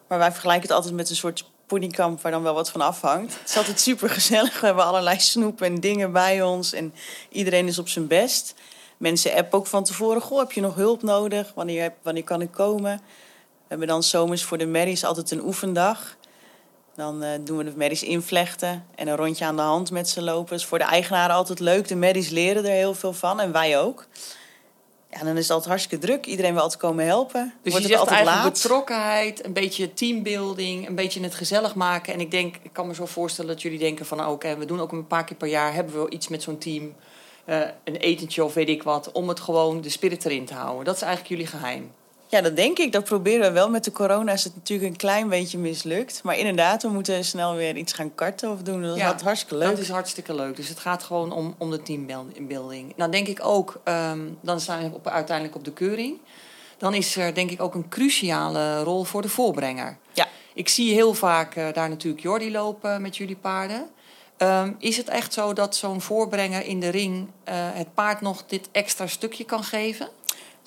Maar 0.09 0.19
wij 0.19 0.31
vergelijken 0.31 0.69
het 0.69 0.77
altijd 0.77 0.95
met 0.95 1.11
een 1.11 1.17
soort 1.17 1.45
ponykamp 1.67 2.21
waar 2.23 2.33
dan 2.33 2.43
wel 2.43 2.55
wat 2.55 2.71
van 2.71 2.81
afhangt. 2.81 3.39
Het 3.39 3.49
is 3.49 3.57
altijd 3.57 3.81
super 3.81 4.11
gezellig. 4.11 4.61
We 4.61 4.67
hebben 4.67 4.85
allerlei 4.85 5.21
snoepen 5.21 5.67
en 5.67 5.81
dingen 5.81 6.13
bij 6.13 6.43
ons. 6.43 6.73
En 6.73 6.95
iedereen 7.29 7.67
is 7.67 7.79
op 7.79 7.89
zijn 7.89 8.07
best. 8.07 8.55
Mensen 8.97 9.35
appen 9.35 9.59
ook 9.59 9.67
van 9.67 9.85
tevoren. 9.85 10.21
Goh, 10.21 10.39
heb 10.39 10.53
je 10.53 10.61
nog 10.61 10.75
hulp 10.75 11.03
nodig? 11.03 11.53
Wanneer, 11.55 11.95
wanneer 12.03 12.25
kan 12.25 12.41
ik 12.41 12.51
komen? 12.51 12.97
We 12.97 13.75
hebben 13.75 13.89
dan 13.89 14.03
zomers 14.03 14.43
voor 14.43 14.59
de 14.59 14.67
merries 14.67 15.05
altijd 15.05 15.31
een 15.31 15.45
oefendag. 15.45 16.17
Dan 16.95 17.25
uh, 17.25 17.31
doen 17.41 17.57
we 17.57 17.65
de 17.65 17.73
merries 17.77 18.03
invlechten 18.03 18.87
en 18.95 19.09
een 19.09 19.17
rondje 19.17 19.45
aan 19.45 19.57
de 19.57 19.63
hand 19.63 19.91
met 19.91 20.09
ze 20.09 20.23
lopen. 20.23 20.57
is 20.57 20.65
voor 20.65 20.79
de 20.79 20.85
eigenaren 20.85 21.37
altijd 21.37 21.61
leuk. 21.61 21.89
De 21.89 21.97
merries 21.97 22.29
leren 22.29 22.65
er 22.65 22.71
heel 22.71 22.95
veel 22.95 23.13
van 23.13 23.41
en 23.41 23.53
wij 23.53 23.79
ook. 23.79 24.07
Ja, 25.11 25.19
dan 25.25 25.37
is 25.37 25.43
het 25.43 25.51
altijd 25.51 25.69
hartstikke 25.69 26.07
druk. 26.07 26.27
Iedereen 26.27 26.53
wil 26.53 26.63
altijd 26.63 26.81
komen 26.81 27.05
helpen. 27.05 27.55
Dus 27.63 27.73
Wordt 27.73 27.87
je 27.87 27.93
zegt 27.93 28.01
altijd 28.01 28.17
eigenlijk 28.19 28.47
laat. 28.47 28.63
betrokkenheid, 28.63 29.45
een 29.45 29.53
beetje 29.53 29.95
teambuilding, 29.95 30.89
een 30.89 30.95
beetje 30.95 31.23
het 31.23 31.35
gezellig 31.35 31.75
maken. 31.75 32.13
En 32.13 32.21
ik 32.21 32.31
denk, 32.31 32.57
ik 32.63 32.73
kan 32.73 32.87
me 32.87 32.95
zo 32.95 33.07
voorstellen 33.07 33.51
dat 33.51 33.63
jullie 33.63 33.79
denken 33.79 34.07
van... 34.07 34.27
oké, 34.27 34.57
we 34.57 34.65
doen 34.65 34.81
ook 34.81 34.93
een 34.93 35.07
paar 35.07 35.25
keer 35.25 35.37
per 35.37 35.49
jaar, 35.49 35.75
hebben 35.75 35.93
we 35.93 35.99
wel 35.99 36.13
iets 36.13 36.29
met 36.29 36.43
zo'n 36.43 36.59
team... 36.59 36.95
Uh, 37.47 37.61
een 37.85 37.97
etentje 37.97 38.45
of 38.45 38.55
weet 38.55 38.69
ik 38.69 38.83
wat, 38.83 39.13
om 39.13 39.29
het 39.29 39.41
gewoon 39.41 39.81
de 39.81 39.89
spirit 39.89 40.25
erin 40.25 40.45
te 40.45 40.55
houden. 40.55 40.85
Dat 40.85 40.95
is 40.95 41.03
eigenlijk 41.03 41.31
jullie 41.33 41.47
geheim. 41.47 41.93
Ja, 42.29 42.41
dat 42.41 42.57
denk 42.57 42.79
ik. 42.79 42.93
Dat 42.93 43.05
proberen 43.05 43.41
we 43.41 43.51
wel. 43.51 43.71
Met 43.71 43.85
de 43.85 43.93
corona 43.93 44.33
is 44.33 44.45
het 44.45 44.55
natuurlijk 44.55 44.91
een 44.91 44.97
klein 44.97 45.29
beetje 45.29 45.59
mislukt. 45.59 46.21
Maar 46.23 46.39
inderdaad, 46.39 46.83
we 46.83 46.89
moeten 46.89 47.25
snel 47.25 47.55
weer 47.55 47.77
iets 47.77 47.93
gaan 47.93 48.15
karten 48.15 48.51
of 48.51 48.63
doen. 48.63 48.83
Dat 48.83 48.97
is 48.97 49.03
hartstikke 49.03 49.57
leuk. 49.57 49.69
Dat 49.69 49.79
is 49.79 49.89
hartstikke 49.89 50.35
leuk. 50.35 50.57
Dus 50.57 50.69
het 50.69 50.79
gaat 50.79 51.03
gewoon 51.03 51.33
om, 51.33 51.55
om 51.59 51.71
de 51.71 51.83
teambuilding. 51.83 52.93
Nou, 52.97 53.11
denk 53.11 53.27
ik 53.27 53.45
ook, 53.45 53.81
um, 53.85 54.39
dan 54.41 54.61
staan 54.61 54.83
we 54.83 54.95
op, 54.95 55.09
uiteindelijk 55.09 55.57
op 55.57 55.65
de 55.65 55.73
keuring. 55.73 56.19
Dan 56.79 56.95
is 56.95 57.17
er 57.17 57.35
denk 57.35 57.51
ik 57.51 57.63
ook 57.63 57.75
een 57.75 57.89
cruciale 57.89 58.83
rol 58.83 59.05
voor 59.05 59.23
de 59.23 59.29
voorbrenger. 59.29 59.99
Ja. 60.13 60.27
Ik 60.55 60.69
zie 60.69 60.95
heel 60.95 61.15
vaak 61.15 61.57
uh, 61.57 61.67
daar 61.73 61.89
natuurlijk 61.89 62.23
Jordi 62.23 62.51
lopen 62.51 63.03
met 63.03 63.17
jullie 63.17 63.37
paarden. 63.37 63.89
Um, 64.39 64.77
is 64.79 64.97
het 64.97 65.09
echt 65.09 65.33
zo 65.33 65.53
dat 65.53 65.77
zo'n 65.77 66.01
voorbrenger 66.01 66.65
in 66.65 66.81
de 66.81 66.89
ring 66.89 67.17
uh, 67.49 67.55
het 67.55 67.95
paard 67.95 68.21
nog 68.21 68.45
dit 68.47 68.69
extra 68.73 69.07
stukje 69.07 69.45
kan 69.45 69.65
geven? 69.65 70.09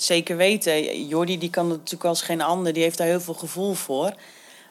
Zeker 0.01 0.37
weten. 0.37 1.07
Jordi 1.07 1.37
die 1.37 1.49
kan 1.49 1.69
het 1.69 1.77
natuurlijk 1.77 2.09
als 2.09 2.21
geen 2.21 2.41
ander. 2.41 2.73
Die 2.73 2.83
heeft 2.83 2.97
daar 2.97 3.07
heel 3.07 3.21
veel 3.21 3.33
gevoel 3.33 3.73
voor. 3.73 4.13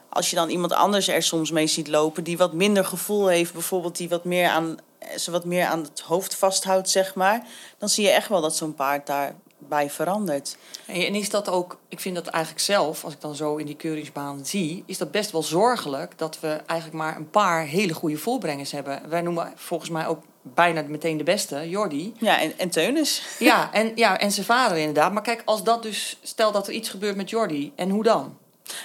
Als 0.08 0.30
je 0.30 0.36
dan 0.36 0.48
iemand 0.48 0.72
anders 0.72 1.08
er 1.08 1.22
soms 1.22 1.50
mee 1.50 1.66
ziet 1.66 1.88
lopen... 1.88 2.24
die 2.24 2.36
wat 2.36 2.52
minder 2.52 2.84
gevoel 2.84 3.26
heeft, 3.26 3.52
bijvoorbeeld 3.52 3.96
die 3.96 4.08
wat 4.08 4.24
meer 4.24 4.48
aan, 4.48 4.78
ze 5.16 5.30
wat 5.30 5.44
meer 5.44 5.66
aan 5.66 5.82
het 5.82 6.00
hoofd 6.00 6.34
vasthoudt, 6.34 6.90
zeg 6.90 7.14
maar... 7.14 7.46
dan 7.78 7.88
zie 7.88 8.04
je 8.04 8.10
echt 8.10 8.28
wel 8.28 8.40
dat 8.40 8.56
zo'n 8.56 8.74
paard 8.74 9.06
daar 9.06 9.34
bij 9.58 9.90
verandert. 9.90 10.56
En 10.86 11.14
is 11.14 11.30
dat 11.30 11.48
ook, 11.48 11.78
ik 11.88 12.00
vind 12.00 12.14
dat 12.14 12.26
eigenlijk 12.26 12.64
zelf, 12.64 13.04
als 13.04 13.12
ik 13.12 13.20
dan 13.20 13.34
zo 13.34 13.56
in 13.56 13.66
die 13.66 13.76
keuringsbaan 13.76 14.46
zie, 14.46 14.82
is 14.86 14.98
dat 14.98 15.10
best 15.10 15.30
wel 15.30 15.42
zorgelijk 15.42 16.18
dat 16.18 16.40
we 16.40 16.48
eigenlijk 16.48 16.98
maar 16.98 17.16
een 17.16 17.30
paar 17.30 17.64
hele 17.64 17.94
goede 17.94 18.18
volbrengers 18.18 18.72
hebben. 18.72 19.08
Wij 19.08 19.20
noemen 19.20 19.52
volgens 19.56 19.90
mij 19.90 20.06
ook 20.06 20.22
bijna 20.42 20.82
meteen 20.82 21.16
de 21.16 21.24
beste, 21.24 21.68
Jordi. 21.68 22.14
Ja, 22.18 22.40
en, 22.40 22.58
en 22.58 22.70
Teunis. 22.70 23.22
Ja 23.38 23.72
en, 23.72 23.92
ja, 23.94 24.18
en 24.18 24.32
zijn 24.32 24.46
vader 24.46 24.78
inderdaad. 24.78 25.12
Maar 25.12 25.22
kijk, 25.22 25.42
als 25.44 25.64
dat 25.64 25.82
dus, 25.82 26.18
stel 26.22 26.52
dat 26.52 26.66
er 26.66 26.72
iets 26.72 26.88
gebeurt 26.88 27.16
met 27.16 27.30
Jordi, 27.30 27.72
en 27.76 27.90
hoe 27.90 28.02
dan? 28.02 28.38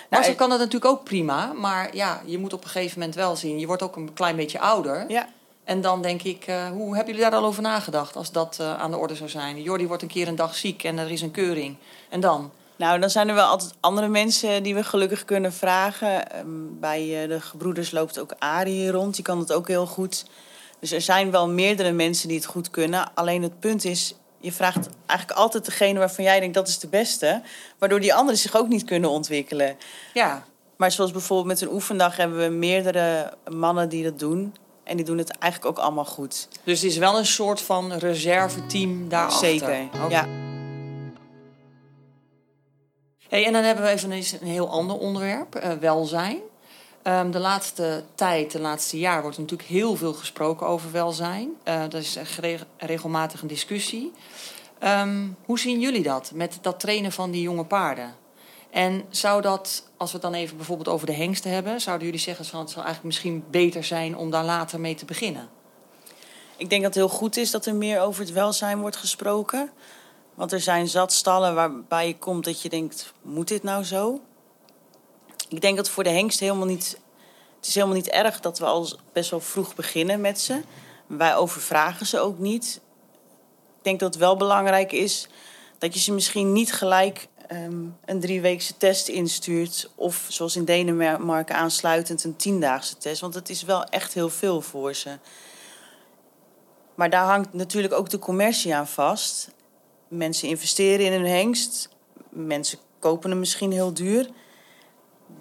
Nou, 0.09 0.33
kan 0.33 0.49
dat 0.49 0.59
natuurlijk 0.59 0.91
ook 0.91 1.03
prima, 1.03 1.53
maar 1.53 1.95
ja, 1.95 2.21
je 2.25 2.37
moet 2.37 2.53
op 2.53 2.63
een 2.63 2.69
gegeven 2.69 2.99
moment 2.99 3.15
wel 3.15 3.35
zien. 3.35 3.59
Je 3.59 3.67
wordt 3.67 3.81
ook 3.81 3.95
een 3.95 4.13
klein 4.13 4.35
beetje 4.35 4.59
ouder. 4.59 5.05
Ja. 5.07 5.27
En 5.63 5.81
dan 5.81 6.01
denk 6.01 6.21
ik, 6.21 6.47
uh, 6.47 6.67
hoe 6.67 6.95
hebben 6.95 7.13
jullie 7.13 7.29
daar 7.29 7.39
al 7.39 7.45
over 7.45 7.61
nagedacht 7.61 8.15
als 8.15 8.31
dat 8.31 8.57
uh, 8.61 8.77
aan 8.77 8.91
de 8.91 8.97
orde 8.97 9.15
zou 9.15 9.29
zijn? 9.29 9.61
Jordi 9.61 9.87
wordt 9.87 10.01
een 10.01 10.07
keer 10.09 10.27
een 10.27 10.35
dag 10.35 10.55
ziek 10.55 10.83
en 10.83 10.97
er 10.97 11.11
is 11.11 11.21
een 11.21 11.31
keuring. 11.31 11.75
En 12.09 12.19
dan? 12.19 12.51
Nou, 12.75 12.99
dan 12.99 13.09
zijn 13.09 13.27
er 13.27 13.35
wel 13.35 13.47
altijd 13.47 13.73
andere 13.79 14.07
mensen 14.07 14.63
die 14.63 14.75
we 14.75 14.83
gelukkig 14.83 15.25
kunnen 15.25 15.53
vragen. 15.53 16.39
Um, 16.39 16.79
bij 16.79 17.23
uh, 17.23 17.29
de 17.29 17.41
gebroeders 17.41 17.91
loopt 17.91 18.19
ook 18.19 18.33
Arie 18.39 18.91
rond, 18.91 19.15
die 19.15 19.23
kan 19.23 19.39
het 19.39 19.53
ook 19.53 19.67
heel 19.67 19.85
goed. 19.85 20.25
Dus 20.85 20.93
er 20.93 21.01
zijn 21.01 21.31
wel 21.31 21.49
meerdere 21.49 21.91
mensen 21.91 22.27
die 22.27 22.37
het 22.37 22.45
goed 22.45 22.69
kunnen. 22.69 23.13
Alleen 23.13 23.43
het 23.43 23.59
punt 23.59 23.85
is, 23.85 24.15
je 24.39 24.51
vraagt 24.51 24.89
eigenlijk 25.05 25.39
altijd 25.39 25.65
degene 25.65 25.99
waarvan 25.99 26.23
jij 26.23 26.39
denkt 26.39 26.55
dat 26.55 26.67
is 26.67 26.79
de 26.79 26.87
beste. 26.87 27.41
Waardoor 27.79 27.99
die 27.99 28.13
anderen 28.13 28.39
zich 28.39 28.55
ook 28.55 28.67
niet 28.67 28.83
kunnen 28.83 29.09
ontwikkelen. 29.09 29.77
Ja. 30.13 30.45
Maar 30.77 30.91
zoals 30.91 31.11
bijvoorbeeld 31.11 31.47
met 31.47 31.61
een 31.61 31.73
oefendag 31.73 32.17
hebben 32.17 32.37
we 32.37 32.49
meerdere 32.49 33.33
mannen 33.51 33.89
die 33.89 34.03
dat 34.03 34.19
doen. 34.19 34.55
En 34.83 34.95
die 34.95 35.05
doen 35.05 35.17
het 35.17 35.37
eigenlijk 35.37 35.77
ook 35.77 35.85
allemaal 35.85 36.05
goed. 36.05 36.47
Dus 36.63 36.81
het 36.81 36.91
is 36.91 36.97
wel 36.97 37.17
een 37.17 37.25
soort 37.25 37.61
van 37.61 37.93
reserveteam 37.93 39.09
daarachter? 39.09 39.47
Zeker, 39.47 39.87
okay. 39.93 40.09
ja. 40.09 40.27
Hey, 43.27 43.45
en 43.45 43.53
dan 43.53 43.63
hebben 43.63 43.83
we 43.83 43.89
even 43.89 44.11
een, 44.11 44.23
een 44.41 44.47
heel 44.47 44.69
ander 44.69 44.97
onderwerp, 44.97 45.63
uh, 45.63 45.71
welzijn. 45.71 46.37
Um, 47.07 47.31
de 47.31 47.39
laatste 47.39 48.03
tijd, 48.15 48.51
de 48.51 48.59
laatste 48.59 48.99
jaar, 48.99 49.21
wordt 49.21 49.37
natuurlijk 49.37 49.69
heel 49.69 49.95
veel 49.95 50.13
gesproken 50.13 50.67
over 50.67 50.91
welzijn. 50.91 51.49
Uh, 51.67 51.81
dat 51.81 51.93
is 52.01 52.17
regelmatig 52.77 53.41
een 53.41 53.47
discussie. 53.47 54.11
Um, 54.83 55.35
hoe 55.45 55.59
zien 55.59 55.79
jullie 55.79 56.03
dat 56.03 56.31
met 56.33 56.57
dat 56.61 56.79
trainen 56.79 57.11
van 57.11 57.31
die 57.31 57.41
jonge 57.41 57.65
paarden? 57.65 58.15
En 58.69 59.05
zou 59.09 59.41
dat, 59.41 59.89
als 59.97 60.11
we 60.11 60.17
het 60.17 60.31
dan 60.31 60.41
even 60.41 60.57
bijvoorbeeld 60.57 60.87
over 60.87 61.07
de 61.07 61.13
hengsten 61.13 61.51
hebben, 61.51 61.81
zouden 61.81 62.05
jullie 62.05 62.21
zeggen 62.21 62.45
van 62.45 62.59
het 62.59 62.69
zou 62.69 62.85
eigenlijk 62.85 63.15
misschien 63.15 63.43
beter 63.49 63.83
zijn 63.83 64.17
om 64.17 64.31
daar 64.31 64.45
later 64.45 64.79
mee 64.79 64.95
te 64.95 65.05
beginnen? 65.05 65.49
Ik 66.57 66.69
denk 66.69 66.83
dat 66.83 66.95
het 66.95 67.03
heel 67.03 67.17
goed 67.17 67.37
is 67.37 67.51
dat 67.51 67.65
er 67.65 67.75
meer 67.75 68.01
over 68.01 68.21
het 68.21 68.31
welzijn 68.31 68.79
wordt 68.79 68.95
gesproken. 68.95 69.71
Want 70.33 70.51
er 70.51 70.61
zijn 70.61 70.87
zat 70.87 71.13
stallen 71.13 71.55
waarbij 71.55 72.07
je 72.07 72.17
komt 72.17 72.45
dat 72.45 72.61
je 72.61 72.69
denkt, 72.69 73.13
moet 73.21 73.47
dit 73.47 73.63
nou 73.63 73.83
zo? 73.83 74.21
Ik 75.55 75.61
denk 75.61 75.77
dat 75.77 75.89
voor 75.89 76.03
de 76.03 76.09
hengst 76.09 76.39
helemaal 76.39 76.65
niet... 76.65 76.99
Het 77.55 77.67
is 77.67 77.75
helemaal 77.75 77.95
niet 77.95 78.09
erg 78.09 78.39
dat 78.39 78.59
we 78.59 78.65
al 78.65 78.89
best 79.13 79.29
wel 79.29 79.39
vroeg 79.39 79.75
beginnen 79.75 80.21
met 80.21 80.39
ze. 80.39 80.61
Wij 81.07 81.35
overvragen 81.35 82.05
ze 82.05 82.19
ook 82.19 82.39
niet. 82.39 82.81
Ik 83.77 83.83
denk 83.83 83.99
dat 83.99 84.13
het 84.13 84.23
wel 84.23 84.35
belangrijk 84.35 84.91
is 84.91 85.27
dat 85.77 85.93
je 85.93 85.99
ze 85.99 86.13
misschien 86.13 86.51
niet 86.51 86.73
gelijk 86.73 87.27
um, 87.51 87.97
een 88.05 88.19
drieweekse 88.19 88.77
test 88.77 89.07
instuurt. 89.07 89.89
Of 89.95 90.25
zoals 90.29 90.55
in 90.55 90.65
Denemarken 90.65 91.55
aansluitend 91.55 92.23
een 92.23 92.35
tiendaagse 92.35 92.97
test. 92.97 93.21
Want 93.21 93.33
het 93.33 93.49
is 93.49 93.63
wel 93.63 93.83
echt 93.83 94.13
heel 94.13 94.29
veel 94.29 94.61
voor 94.61 94.93
ze. 94.93 95.17
Maar 96.95 97.09
daar 97.09 97.25
hangt 97.25 97.53
natuurlijk 97.53 97.93
ook 97.93 98.09
de 98.09 98.19
commercie 98.19 98.75
aan 98.75 98.87
vast. 98.87 99.49
Mensen 100.07 100.47
investeren 100.47 101.05
in 101.05 101.11
hun 101.11 101.31
hengst. 101.31 101.89
Mensen 102.29 102.79
kopen 102.99 103.29
hem 103.29 103.39
misschien 103.39 103.71
heel 103.71 103.93
duur. 103.93 104.29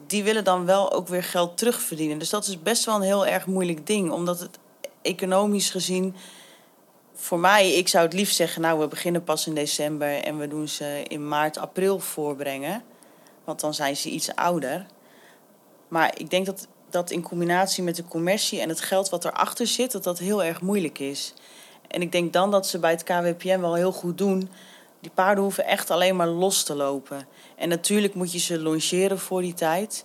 Die 0.07 0.25
willen 0.25 0.45
dan 0.45 0.65
wel 0.65 0.93
ook 0.93 1.09
weer 1.09 1.23
geld 1.23 1.57
terugverdienen. 1.59 2.19
Dus 2.19 2.31
dat 2.31 2.47
is 2.47 2.63
best 2.63 2.85
wel 2.85 2.95
een 2.95 3.03
heel 3.03 3.27
erg 3.27 3.47
moeilijk 3.47 3.87
ding. 3.87 4.11
Omdat 4.11 4.41
het 4.41 4.59
economisch 5.03 5.71
gezien 5.71 6.15
voor 7.15 7.39
mij, 7.39 7.73
ik 7.73 7.89
zou 7.89 8.05
het 8.05 8.13
liefst 8.13 8.37
zeggen, 8.37 8.63
nou, 8.63 8.79
we 8.79 8.89
beginnen 8.89 9.25
pas 9.25 9.47
in 9.47 9.55
december 9.55 10.23
en 10.23 10.39
we 10.39 10.49
doen 10.49 10.69
ze 10.69 11.03
in 11.09 11.29
maart, 11.29 11.59
april 11.59 11.99
voorbrengen. 11.99 12.83
Want 13.45 13.61
dan 13.61 13.75
zijn 13.75 13.97
ze 13.97 14.11
iets 14.11 14.35
ouder. 14.35 14.87
Maar 15.89 16.19
ik 16.19 16.31
denk 16.31 16.47
dat 16.47 16.69
dat 16.91 17.11
in 17.11 17.23
combinatie 17.23 17.83
met 17.83 17.97
de 17.97 18.05
commercie 18.05 18.61
en 18.61 18.69
het 18.69 18.81
geld 18.81 19.09
wat 19.09 19.25
erachter 19.25 19.67
zit, 19.67 19.93
dat 19.93 20.05
dat 20.05 20.19
heel 20.19 20.43
erg 20.43 20.61
moeilijk 20.61 20.99
is. 20.99 21.35
En 21.89 22.03
ik 22.03 22.13
denk 22.13 22.33
dan 22.33 22.51
dat 22.51 22.67
ze 22.67 22.79
bij 22.79 22.91
het 22.91 23.03
KWPM 23.03 23.61
wel 23.61 23.75
heel 23.75 23.93
goed 23.93 24.19
doen. 24.19 24.51
Die 25.05 25.13
paarden 25.15 25.45
hoeven 25.45 25.67
echt 25.67 25.91
alleen 25.91 26.17
maar 26.17 26.27
los 26.27 26.63
te 26.63 26.75
lopen. 26.75 27.27
En 27.57 27.69
natuurlijk 27.69 28.15
moet 28.15 28.33
je 28.33 28.39
ze 28.39 28.61
longeren 28.61 29.19
voor 29.19 29.41
die 29.41 29.55
tijd. 29.55 30.05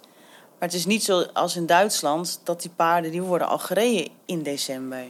Maar 0.59 0.69
het 0.69 0.73
is 0.73 0.85
niet 0.85 1.03
zoals 1.03 1.55
in 1.55 1.65
Duitsland 1.65 2.41
dat 2.43 2.61
die 2.61 2.71
paarden 2.75 3.11
die 3.11 3.21
worden 3.21 3.47
al 3.47 3.59
gereden 3.59 4.07
in 4.25 4.43
december. 4.43 5.03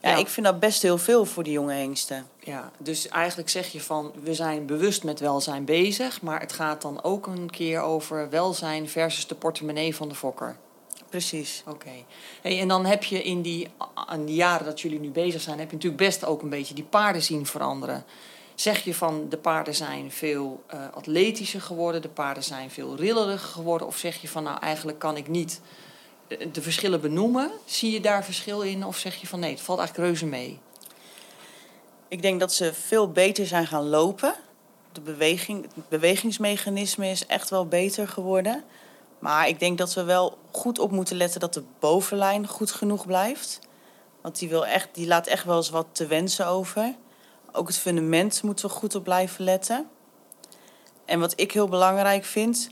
Ja, 0.00 0.16
ik 0.16 0.28
vind 0.28 0.46
dat 0.46 0.60
best 0.60 0.82
heel 0.82 0.98
veel 0.98 1.24
voor 1.24 1.42
die 1.42 1.52
jonge 1.52 1.72
hengsten. 1.72 2.26
Ja, 2.40 2.70
dus 2.78 3.08
eigenlijk 3.08 3.48
zeg 3.48 3.72
je 3.72 3.80
van 3.80 4.12
we 4.22 4.34
zijn 4.34 4.66
bewust 4.66 5.04
met 5.04 5.20
welzijn 5.20 5.64
bezig, 5.64 6.22
maar 6.22 6.40
het 6.40 6.52
gaat 6.52 6.82
dan 6.82 7.02
ook 7.02 7.26
een 7.26 7.50
keer 7.50 7.80
over 7.80 8.30
welzijn 8.30 8.88
versus 8.88 9.26
de 9.26 9.34
portemonnee 9.34 9.96
van 9.96 10.08
de 10.08 10.14
fokker. 10.14 10.56
Precies. 11.08 11.62
Oké. 11.66 12.04
Hey, 12.42 12.60
en 12.60 12.68
dan 12.68 12.86
heb 12.86 13.04
je 13.04 13.22
in 13.22 13.42
die, 13.42 13.68
in 14.12 14.24
die 14.24 14.34
jaren 14.34 14.66
dat 14.66 14.80
jullie 14.80 15.00
nu 15.00 15.10
bezig 15.10 15.40
zijn, 15.40 15.58
heb 15.58 15.68
je 15.68 15.74
natuurlijk 15.74 16.02
best 16.02 16.24
ook 16.24 16.42
een 16.42 16.48
beetje 16.48 16.74
die 16.74 16.84
paarden 16.84 17.22
zien 17.22 17.46
veranderen. 17.46 18.04
Zeg 18.60 18.84
je 18.84 18.94
van 18.94 19.28
de 19.28 19.36
paarden 19.36 19.74
zijn 19.74 20.12
veel 20.12 20.62
uh, 20.74 20.80
atletischer 20.94 21.60
geworden, 21.60 22.02
de 22.02 22.08
paarden 22.08 22.42
zijn 22.42 22.70
veel 22.70 22.96
rilleriger 22.96 23.48
geworden, 23.48 23.86
of 23.86 23.96
zeg 23.96 24.20
je 24.20 24.28
van 24.28 24.42
nou 24.42 24.58
eigenlijk 24.60 24.98
kan 24.98 25.16
ik 25.16 25.28
niet 25.28 25.60
de 26.52 26.62
verschillen 26.62 27.00
benoemen. 27.00 27.50
Zie 27.64 27.90
je 27.90 28.00
daar 28.00 28.24
verschil 28.24 28.60
in 28.60 28.84
of 28.84 28.96
zeg 28.96 29.16
je 29.16 29.26
van 29.26 29.40
nee, 29.40 29.50
het 29.50 29.60
valt 29.60 29.78
eigenlijk 29.78 30.08
reuze 30.08 30.26
mee? 30.26 30.58
Ik 32.08 32.22
denk 32.22 32.40
dat 32.40 32.52
ze 32.52 32.74
veel 32.74 33.10
beter 33.10 33.46
zijn 33.46 33.66
gaan 33.66 33.88
lopen. 33.88 34.34
De 34.92 35.00
beweging, 35.00 35.62
het 35.74 35.88
bewegingsmechanisme 35.88 37.08
is 37.08 37.26
echt 37.26 37.50
wel 37.50 37.66
beter 37.66 38.08
geworden. 38.08 38.64
Maar 39.18 39.48
ik 39.48 39.58
denk 39.58 39.78
dat 39.78 39.94
we 39.94 40.02
wel 40.02 40.38
goed 40.50 40.78
op 40.78 40.90
moeten 40.90 41.16
letten 41.16 41.40
dat 41.40 41.54
de 41.54 41.64
bovenlijn 41.78 42.46
goed 42.46 42.70
genoeg 42.70 43.06
blijft. 43.06 43.58
Want 44.22 44.38
die, 44.38 44.48
wil 44.48 44.66
echt, 44.66 44.88
die 44.92 45.06
laat 45.06 45.26
echt 45.26 45.44
wel 45.44 45.56
eens 45.56 45.70
wat 45.70 45.86
te 45.92 46.06
wensen 46.06 46.46
over. 46.46 46.94
Ook 47.52 47.66
het 47.66 47.78
fundament 47.78 48.42
moeten 48.42 48.68
we 48.68 48.74
goed 48.74 48.94
op 48.94 49.04
blijven 49.04 49.44
letten. 49.44 49.88
En 51.04 51.20
wat 51.20 51.32
ik 51.36 51.52
heel 51.52 51.68
belangrijk 51.68 52.24
vind, 52.24 52.70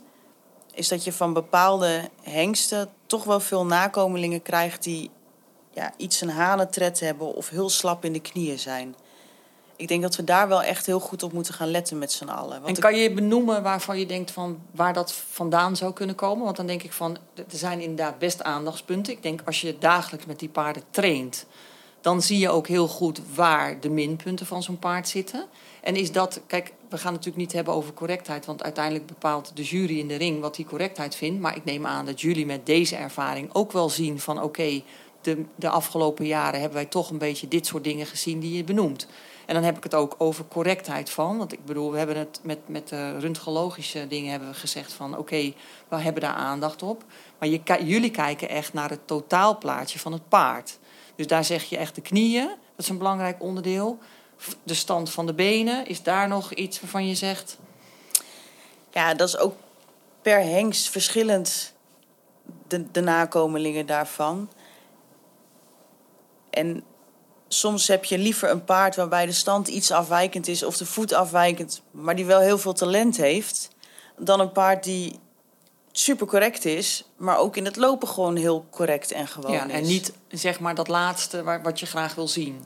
is 0.75 0.89
dat 0.89 1.05
je 1.05 1.13
van 1.13 1.33
bepaalde 1.33 2.11
hengsten 2.23 2.89
toch 3.07 3.25
wel 3.25 3.41
veel 3.41 3.67
nakomelingen 3.67 4.43
krijgt 4.43 4.83
die 4.83 5.11
ja, 5.71 5.93
iets 5.97 6.21
een 6.21 6.31
hanentred 6.31 7.01
hebben 7.01 7.35
of 7.35 7.49
heel 7.49 7.69
slap 7.69 8.05
in 8.05 8.13
de 8.13 8.21
knieën 8.21 8.59
zijn. 8.59 8.95
Ik 9.77 9.89
denk 9.89 10.03
dat 10.03 10.17
we 10.17 10.25
daar 10.25 10.49
wel 10.49 10.63
echt 10.63 10.87
heel 10.87 11.01
goed 11.01 11.23
op 11.23 11.33
moeten 11.33 11.55
gaan 11.55 11.71
letten 11.71 11.99
met 11.99 12.13
z'n 12.13 12.29
allen. 12.29 12.65
En 12.65 12.79
kan 12.79 12.97
je 12.97 13.13
benoemen 13.13 13.63
waarvan 13.63 13.99
je 13.99 14.07
denkt 14.07 14.31
van 14.31 14.61
waar 14.71 14.93
dat 14.93 15.13
vandaan 15.13 15.77
zou 15.77 15.93
kunnen 15.93 16.15
komen? 16.15 16.45
Want 16.45 16.57
dan 16.57 16.67
denk 16.67 16.83
ik 16.83 16.93
van, 16.93 17.17
er 17.35 17.45
zijn 17.49 17.81
inderdaad 17.81 18.19
best 18.19 18.43
aandachtspunten. 18.43 19.13
Ik 19.13 19.23
denk 19.23 19.41
als 19.45 19.61
je 19.61 19.79
dagelijks 19.79 20.27
met 20.27 20.39
die 20.39 20.49
paarden 20.49 20.83
traint, 20.91 21.47
dan 22.09 22.23
zie 22.23 22.39
je 22.39 22.51
ook 22.51 22.67
heel 22.67 22.89
goed 22.89 23.21
waar 23.35 23.81
de 23.81 23.91
minpunten 23.91 24.47
van 24.47 24.63
zo'n 24.63 24.79
paard 24.79 25.09
zitten. 25.09 25.47
En 25.81 25.97
is 25.97 26.13
dat, 26.13 26.41
kijk, 26.47 26.73
we 26.89 26.99
gaan 26.99 27.13
natuurlijk 27.13 27.37
niet 27.39 27.53
hebben 27.53 27.75
over 27.75 27.93
correctheid, 27.93 28.47
want 28.47 28.63
uiteindelijk 28.63 29.07
bepaalt 29.07 29.51
de 29.55 29.63
jury 29.63 29.99
in 29.99 30.09
de 30.09 30.15
ring 30.17 30.41
wat 30.41 30.55
die 30.55 30.65
correctheid 30.65 31.15
vindt. 31.15 31.41
Maar 31.41 31.57
ik 31.57 31.65
neem 31.65 31.87
aan 31.87 32.07
dat 32.07 32.21
jullie 32.21 32.47
met 32.47 32.67
deze 32.67 32.97
ervaring 32.97 33.55
ook 33.55 33.73
wel 33.73 33.89
zien 33.89 34.21
van 34.21 34.43
oké, 34.43 34.83
de, 35.21 35.45
de 35.55 35.69
afgelopen 35.69 36.27
jaren 36.27 36.61
hebben 36.61 36.79
wij 36.79 36.89
toch 36.89 37.11
een 37.11 37.19
beetje 37.19 37.49
dit 37.49 37.67
soort 37.67 37.85
dingen 37.85 38.07
gezien 38.07 38.41
die 38.41 38.57
je 38.57 38.65
benoemt. 38.65 39.07
En 39.47 39.55
dan 39.55 39.63
heb 39.63 39.77
ik 39.77 39.83
het 39.83 39.95
ook 39.95 40.15
over 40.19 40.45
correctheid 40.49 41.11
van. 41.11 41.39
Want 41.39 41.53
ik 41.53 41.65
bedoel, 41.65 41.91
we 41.91 41.99
hebben 41.99 42.17
het 42.17 42.41
met, 42.43 42.59
met 42.67 42.89
de 42.89 43.19
röntgenologische 43.19 44.07
dingen 44.09 44.31
hebben 44.31 44.49
we 44.49 44.55
gezegd 44.55 44.93
van 44.93 45.19
oké, 45.19 45.53
we 45.89 45.97
hebben 45.97 46.23
daar 46.23 46.35
aandacht 46.35 46.83
op. 46.83 47.05
Maar 47.39 47.49
je, 47.49 47.61
jullie 47.85 48.11
kijken 48.11 48.49
echt 48.49 48.73
naar 48.73 48.91
het 48.91 49.07
totaalplaatje 49.07 49.99
van 49.99 50.13
het 50.13 50.29
paard. 50.29 50.79
Dus 51.19 51.27
daar 51.27 51.45
zeg 51.45 51.65
je 51.65 51.77
echt 51.77 51.95
de 51.95 52.01
knieën, 52.01 52.47
dat 52.47 52.59
is 52.77 52.89
een 52.89 52.99
belangrijk 52.99 53.43
onderdeel 53.43 53.99
de 54.63 54.75
stand 54.75 55.11
van 55.11 55.27
de 55.27 55.35
benen? 55.35 55.87
Is 55.87 56.03
daar 56.03 56.29
nog 56.29 56.53
iets 56.53 56.81
waarvan 56.81 57.07
je 57.07 57.15
zegt? 57.15 57.59
Ja, 58.93 59.15
dat 59.15 59.29
is 59.29 59.39
ook 59.39 59.57
per 60.23 60.41
hengst 60.41 60.89
verschillend, 60.89 61.73
de, 62.67 62.91
de 62.91 63.01
nakomelingen 63.01 63.87
daarvan. 63.87 64.49
En 66.51 66.85
soms 67.49 67.89
heb 67.89 68.05
je 68.05 68.19
liever 68.19 68.51
een 68.51 68.65
paard 68.65 68.97
waarbij 68.97 69.27
de 69.27 69.33
stand 69.33 69.69
iets 69.69 69.91
afwijkend 69.91 70.49
is 70.49 70.63
of 70.63 70.77
de 70.77 70.87
voet 70.87 71.13
afwijkend, 71.13 71.83
maar 71.91 72.17
die 72.17 72.27
wel 72.27 72.41
heel 72.41 72.59
veel 72.59 72.73
talent 72.73 73.17
heeft, 73.17 73.69
dan 74.17 74.41
een 74.41 74.53
paard 74.53 74.85
die 74.85 75.19
super 75.99 76.27
correct 76.27 76.65
is, 76.65 77.05
maar 77.17 77.39
ook 77.39 77.57
in 77.57 77.65
het 77.65 77.77
lopen 77.77 78.09
gewoon 78.09 78.37
heel 78.37 78.67
correct 78.71 79.13
en 79.13 79.29
gewoon 79.29 79.53
ja, 79.53 79.65
is. 79.65 79.73
En 79.73 79.83
niet 79.83 80.13
zeg 80.29 80.61
maar 80.61 80.75
dat 80.75 80.89
laatste 80.89 81.61
wat 81.63 81.81
je 81.81 81.87
graag 81.87 82.15
wil 82.15 82.29
zien. 82.29 82.63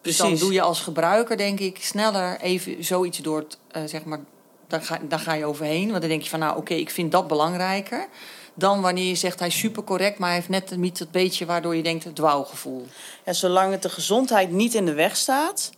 Dus 0.00 0.16
dan 0.16 0.26
Precies. 0.26 0.44
doe 0.44 0.54
je 0.54 0.62
als 0.62 0.80
gebruiker, 0.80 1.36
denk 1.36 1.60
ik, 1.60 1.78
sneller 1.80 2.40
even 2.40 2.84
zoiets 2.84 3.18
door 3.18 3.38
het, 3.38 3.58
eh, 3.70 3.82
zeg 3.86 4.04
maar, 4.04 4.20
daar 4.66 4.82
ga, 4.82 4.98
daar 5.08 5.18
ga 5.18 5.32
je 5.32 5.44
overheen. 5.44 5.88
Want 5.88 6.00
dan 6.00 6.10
denk 6.10 6.22
je 6.22 6.28
van, 6.28 6.38
nou 6.38 6.56
oké, 6.56 6.74
ik 6.74 6.90
vind 6.90 7.12
dat 7.12 7.26
belangrijker. 7.26 8.08
Dan 8.54 8.80
wanneer 8.80 9.08
je 9.08 9.14
zegt, 9.14 9.38
hij 9.38 9.48
is 9.48 9.58
super 9.58 9.84
correct, 9.84 10.18
maar 10.18 10.28
hij 10.28 10.38
heeft 10.38 10.48
net 10.48 10.76
niet 10.76 10.98
dat 10.98 11.10
beetje 11.10 11.46
waardoor 11.46 11.76
je 11.76 11.82
denkt, 11.82 12.04
het 12.04 12.14
dwaalgevoel. 12.14 12.86
Ja, 13.24 13.32
zolang 13.32 13.72
het 13.72 13.82
de 13.82 13.88
gezondheid 13.88 14.50
niet 14.50 14.74
in 14.74 14.86
de 14.86 14.94
weg 14.94 15.16
staat, 15.16 15.70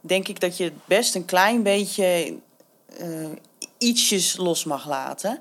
denk 0.00 0.28
ik 0.28 0.40
dat 0.40 0.56
je 0.56 0.72
best 0.84 1.14
een 1.14 1.24
klein 1.24 1.62
beetje 1.62 2.36
eh, 2.98 3.28
ietsjes 3.78 4.36
los 4.36 4.64
mag 4.64 4.88
laten. 4.88 5.40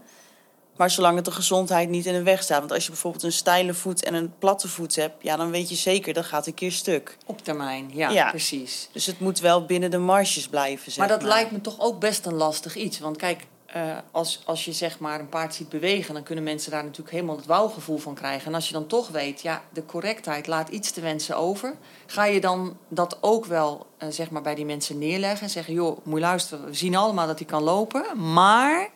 Maar 0.80 0.90
zolang 0.90 1.16
het 1.16 1.26
de 1.26 1.32
gezondheid 1.32 1.90
niet 1.90 2.06
in 2.06 2.14
de 2.14 2.24
weg 2.24 2.44
staat. 2.44 2.60
Want 2.60 2.72
als 2.72 2.84
je 2.84 2.90
bijvoorbeeld 2.90 3.24
een 3.24 3.32
steile 3.32 3.74
voet 3.74 4.04
en 4.04 4.14
een 4.14 4.34
platte 4.40 4.68
voet 4.68 4.96
hebt, 4.96 5.24
ja, 5.24 5.36
dan 5.36 5.52
weet 5.52 5.70
je 5.70 5.76
zeker 5.76 6.14
dat 6.14 6.26
gaat 6.26 6.48
een 6.48 6.54
keer 6.54 6.72
stuk. 6.72 7.18
Op 7.26 7.44
termijn, 7.44 7.90
ja, 7.94 8.10
Ja. 8.10 8.30
precies. 8.30 8.90
Dus 8.92 9.06
het 9.06 9.20
moet 9.20 9.40
wel 9.40 9.66
binnen 9.66 9.92
de 9.92 9.98
marges 9.98 10.48
blijven. 10.48 10.92
Zeg 10.92 10.98
Maar 10.98 11.20
dat 11.20 11.28
lijkt 11.28 11.52
me 11.52 11.62
toch 11.62 11.80
ook 11.80 12.00
best 12.00 12.26
een 12.26 12.34
lastig 12.34 12.76
iets. 12.76 13.00
Want 13.00 13.18
kijk, 13.18 13.46
eh, 13.66 13.98
als, 14.12 14.42
als 14.46 14.66
je 14.66 14.74
zeg 14.74 15.00
maar 15.00 15.20
een 15.20 15.30
paard 15.30 15.56
ziet 15.56 15.70
bewegen, 15.70 16.14
dan 16.14 16.24
kunnen 16.24 16.44
mensen 16.44 16.72
daar 16.72 16.84
natuurlijk 16.84 17.12
helemaal 17.12 17.36
het 17.36 17.46
wauwgevoel 17.46 17.98
van 17.98 18.14
krijgen. 18.14 18.48
En 18.48 18.56
als 18.56 18.68
je 18.68 18.74
dan 18.74 18.88
toch 18.88 19.08
weet, 19.08 19.42
ja, 19.42 19.64
de 19.74 19.86
correctheid 19.86 20.48
laat 20.48 20.70
iets 20.70 20.92
te 20.92 21.02
wensen 21.02 21.38
over. 21.38 21.76
Ga 22.06 22.26
je 22.26 22.42
dan 22.42 22.78
dat 22.88 23.18
ook 23.22 23.46
wel 23.46 23.86
eh, 23.98 24.10
zeg 24.10 24.30
maar 24.30 24.42
bij 24.42 24.56
die 24.56 24.66
mensen 24.66 24.98
neerleggen 24.98 25.42
en 25.42 25.50
zeggen, 25.50 25.74
joh, 25.74 25.98
moet 26.04 26.20
je 26.20 26.26
luisteren, 26.26 26.66
we 26.66 26.74
zien 26.74 26.96
allemaal 26.96 27.28
dat 27.28 27.40
hij 27.40 27.48
kan 27.48 27.64
lopen. 27.64 28.32
Maar 28.34 28.90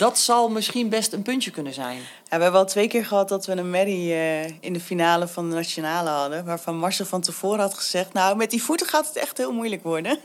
dat 0.00 0.18
zal 0.18 0.48
misschien 0.48 0.88
best 0.88 1.12
een 1.12 1.22
puntje 1.22 1.50
kunnen 1.50 1.74
zijn. 1.74 1.98
Ja, 1.98 2.36
we 2.36 2.42
hebben 2.42 2.60
al 2.60 2.66
twee 2.66 2.88
keer 2.88 3.04
gehad 3.04 3.28
dat 3.28 3.46
we 3.46 3.52
een 3.52 3.70
merrie 3.70 4.12
eh, 4.12 4.44
in 4.44 4.72
de 4.72 4.80
finale 4.80 5.28
van 5.28 5.48
de 5.48 5.54
nationale 5.54 6.08
hadden. 6.08 6.44
Waarvan 6.44 6.76
Marcel 6.76 7.04
van 7.04 7.20
tevoren 7.20 7.60
had 7.60 7.74
gezegd: 7.74 8.12
Nou, 8.12 8.36
met 8.36 8.50
die 8.50 8.62
voeten 8.62 8.86
gaat 8.86 9.06
het 9.06 9.16
echt 9.16 9.36
heel 9.36 9.52
moeilijk 9.52 9.82
worden. 9.82 10.18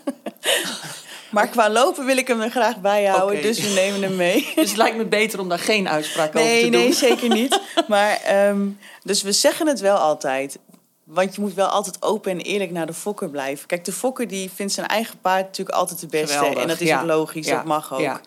maar 1.31 1.47
qua 1.47 1.69
lopen 1.69 2.05
wil 2.05 2.17
ik 2.17 2.27
hem 2.27 2.41
er 2.41 2.49
graag 2.49 2.81
bij 2.81 3.05
houden, 3.05 3.41
dus 3.41 3.59
we 3.59 3.69
nemen 3.69 4.01
hem 4.01 4.15
mee. 4.15 4.47
Dus 4.55 4.69
het 4.69 4.77
lijkt 4.77 4.97
me 4.97 5.05
beter 5.05 5.39
om 5.39 5.49
daar 5.49 5.59
geen 5.59 5.89
uitspraak 5.89 6.35
over 6.35 6.41
nee, 6.49 6.63
te 6.63 6.69
doen. 6.69 6.81
nee, 6.81 6.93
zeker 6.93 7.29
niet. 7.29 7.59
Maar, 7.87 8.21
ehm, 8.21 8.67
dus 9.03 9.21
we 9.21 9.31
zeggen 9.31 9.67
het 9.67 9.79
wel 9.79 9.97
altijd. 9.97 10.59
Want 11.03 11.35
je 11.35 11.41
moet 11.41 11.53
wel 11.53 11.67
altijd 11.67 12.01
open 12.01 12.31
en 12.31 12.39
eerlijk 12.39 12.71
naar 12.71 12.85
de 12.85 12.93
fokker 12.93 13.29
blijven. 13.29 13.67
Kijk, 13.67 13.85
de 13.85 13.91
fokker 13.91 14.27
die 14.27 14.51
vindt 14.55 14.73
zijn 14.73 14.87
eigen 14.87 15.19
paard 15.21 15.45
natuurlijk 15.45 15.77
altijd 15.77 15.99
de 15.99 16.07
beste. 16.07 16.37
Geweldig, 16.37 16.61
en 16.61 16.67
dat 16.67 16.79
is 16.79 16.87
ja. 16.87 16.99
ook 16.99 17.07
logisch, 17.07 17.45
Ja, 17.45 17.55
dat 17.55 17.65
mag 17.65 17.93
ook. 17.93 18.21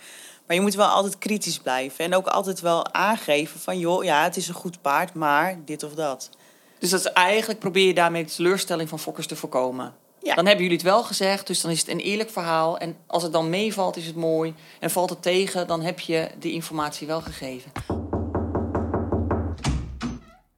Maar 0.49 0.57
je 0.57 0.63
moet 0.63 0.75
wel 0.75 0.87
altijd 0.87 1.19
kritisch 1.19 1.59
blijven. 1.59 2.05
En 2.05 2.15
ook 2.15 2.27
altijd 2.27 2.61
wel 2.61 2.95
aangeven 2.95 3.61
van... 3.61 3.79
joh, 3.79 4.05
ja, 4.05 4.23
het 4.23 4.37
is 4.37 4.49
een 4.49 4.55
goed 4.55 4.83
paard, 4.83 5.15
maar 5.15 5.65
dit 5.65 5.83
of 5.83 5.95
dat. 5.95 6.31
Dus 6.79 6.91
dat 6.91 7.01
is 7.01 7.13
eigenlijk 7.13 7.59
probeer 7.59 7.87
je 7.87 7.95
daarmee 7.95 8.25
de 8.25 8.31
teleurstelling 8.31 8.89
van 8.89 8.99
fokkers 8.99 9.27
te 9.27 9.37
voorkomen. 9.37 9.95
Ja. 10.23 10.35
Dan 10.35 10.47
hebben 10.47 10.63
jullie 10.63 10.79
het 10.79 10.87
wel 10.87 11.03
gezegd, 11.03 11.47
dus 11.47 11.61
dan 11.61 11.71
is 11.71 11.81
het 11.81 11.89
een 11.89 12.01
eerlijk 12.01 12.31
verhaal. 12.31 12.79
En 12.79 12.97
als 13.07 13.23
het 13.23 13.33
dan 13.33 13.51
meevalt, 13.51 13.97
is 13.97 14.07
het 14.07 14.17
mooi. 14.17 14.55
En 14.81 14.91
valt 14.91 15.11
het 15.11 15.23
tegen, 15.23 15.67
dan 15.67 15.81
heb 15.83 16.01
je 16.01 16.31
de 16.39 16.53
informatie 16.53 17.07
wel 17.07 17.21
gegeven. 17.21 17.73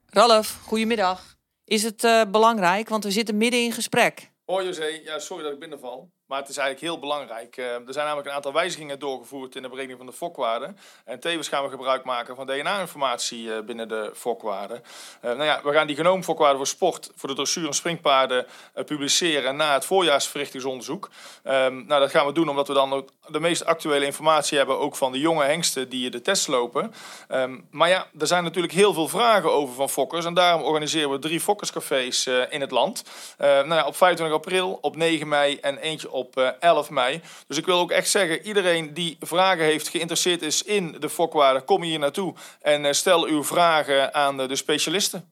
Ralf, 0.06 0.58
goedemiddag. 0.64 1.36
Is 1.64 1.82
het 1.82 2.04
eh, 2.04 2.22
belangrijk, 2.30 2.88
want 2.88 3.04
we 3.04 3.10
zitten 3.10 3.36
midden 3.36 3.60
in 3.60 3.72
gesprek. 3.72 4.30
Hoi 4.44 4.66
José, 4.66 5.00
ja, 5.04 5.18
sorry 5.18 5.42
dat 5.42 5.52
ik 5.52 5.58
binnenval. 5.58 6.10
Maar 6.30 6.38
het 6.38 6.48
is 6.48 6.56
eigenlijk 6.56 6.92
heel 6.92 7.00
belangrijk. 7.00 7.56
Eh, 7.56 7.64
er 7.64 7.92
zijn 7.92 8.04
namelijk 8.04 8.28
een 8.28 8.34
aantal 8.34 8.52
wijzigingen 8.52 8.98
doorgevoerd 8.98 9.56
in 9.56 9.62
de 9.62 9.68
berekening 9.68 9.98
van 9.98 10.06
de 10.06 10.16
fokwaarde. 10.16 10.74
En 11.04 11.20
tevens 11.20 11.48
gaan 11.48 11.64
we 11.64 11.70
gebruik 11.70 12.04
maken 12.04 12.36
van 12.36 12.46
DNA-informatie 12.46 13.54
eh, 13.54 13.62
binnen 13.62 13.88
de 13.88 14.10
fokwaarde. 14.14 14.80
Eh, 15.20 15.30
nou 15.30 15.44
ja, 15.44 15.60
we 15.62 15.72
gaan 15.72 15.86
die 15.86 15.96
genoomfokwaarde 15.96 16.56
voor 16.56 16.66
sport, 16.66 17.10
voor 17.16 17.28
de 17.28 17.34
dressuur 17.34 17.66
en 17.66 17.72
springpaarden 17.72 18.46
publiceren 18.86 19.56
na 19.56 19.72
het 19.74 19.84
voorjaarsverrichtingsonderzoek. 19.84 21.10
Ehm, 21.42 21.86
nou, 21.86 22.00
dat 22.00 22.10
gaan 22.10 22.26
we 22.26 22.32
doen 22.32 22.48
omdat 22.48 22.68
we 22.68 22.74
dan 22.74 23.08
de 23.26 23.40
meest 23.40 23.64
actuele 23.64 24.04
informatie 24.04 24.58
hebben, 24.58 24.78
ook 24.78 24.96
van 24.96 25.12
de 25.12 25.18
jonge 25.18 25.44
hengsten 25.44 25.88
die 25.88 26.10
de 26.10 26.22
test 26.22 26.48
lopen. 26.48 26.94
Ehm, 27.28 27.58
maar 27.70 27.88
ja, 27.88 28.06
er 28.18 28.26
zijn 28.26 28.44
natuurlijk 28.44 28.74
heel 28.74 28.94
veel 28.94 29.08
vragen 29.08 29.52
over 29.52 29.74
van 29.74 29.88
fokkers. 29.88 30.24
En 30.24 30.34
daarom 30.34 30.62
organiseren 30.62 31.10
we 31.10 31.18
drie 31.18 31.40
fokkerscafés 31.40 32.26
in 32.26 32.60
het 32.60 32.70
land. 32.70 33.02
Nou 33.38 33.74
ja, 33.74 33.86
op 33.86 33.96
25 33.96 34.36
april, 34.36 34.78
op 34.80 34.96
9 34.96 35.28
mei 35.28 35.58
en 35.60 35.78
eentje 35.78 36.10
op 36.10 36.19
eh, 36.28 36.48
11 36.60 36.90
mei. 36.90 37.20
Dus 37.46 37.56
ik 37.56 37.66
wil 37.66 37.78
ook 37.78 37.90
echt 37.90 38.10
zeggen, 38.10 38.46
iedereen 38.46 38.94
die 38.94 39.16
vragen 39.20 39.64
heeft, 39.64 39.88
geïnteresseerd 39.88 40.42
is 40.42 40.62
in 40.62 40.96
de 41.00 41.08
fokwaarde, 41.08 41.60
kom 41.60 41.82
hier 41.82 41.98
naartoe 41.98 42.34
en 42.60 42.84
eh, 42.84 42.92
stel 42.92 43.26
uw 43.26 43.44
vragen 43.44 44.14
aan 44.14 44.36
de, 44.36 44.56
specialisten. 44.56 45.28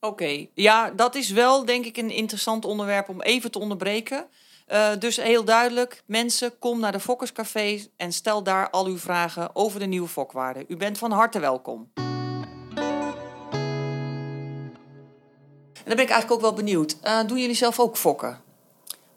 Oké, 0.00 0.46
ja, 0.54 0.90
dat 0.90 1.14
is 1.14 1.30
wel 1.30 1.64
denk 1.64 1.84
ik 1.84 1.96
een 1.96 2.10
interessant 2.10 2.64
onderwerp 2.64 3.08
om 3.08 3.22
even 3.22 3.50
te 3.50 3.58
onderbreken. 3.58 4.26
Eh, 4.66 4.90
dus 4.98 5.16
heel 5.16 5.44
duidelijk, 5.44 6.02
mensen, 6.06 6.58
kom 6.58 6.80
naar 6.80 6.92
de 6.92 7.00
Fokkerscafé 7.00 7.86
en 7.96 8.12
stel 8.12 8.42
daar 8.42 8.70
al 8.70 8.86
uw 8.86 8.98
vragen 8.98 9.56
over 9.56 9.80
de 9.80 9.86
nieuwe 9.86 10.08
fokwaarde. 10.08 10.64
U 10.68 10.76
bent 10.76 10.98
van 10.98 11.10
harte 11.10 11.40
welkom. 11.40 11.90
En 15.74 15.86
dan 15.86 15.96
ben 15.96 16.04
ik 16.04 16.10
eigenlijk 16.10 16.30
ook 16.30 16.40
wel 16.40 16.64
benieuwd. 16.64 16.96
Eh, 17.02 17.26
doen 17.26 17.38
jullie 17.38 17.54
zelf 17.54 17.80
ook 17.80 17.96
fokken? 17.96 18.49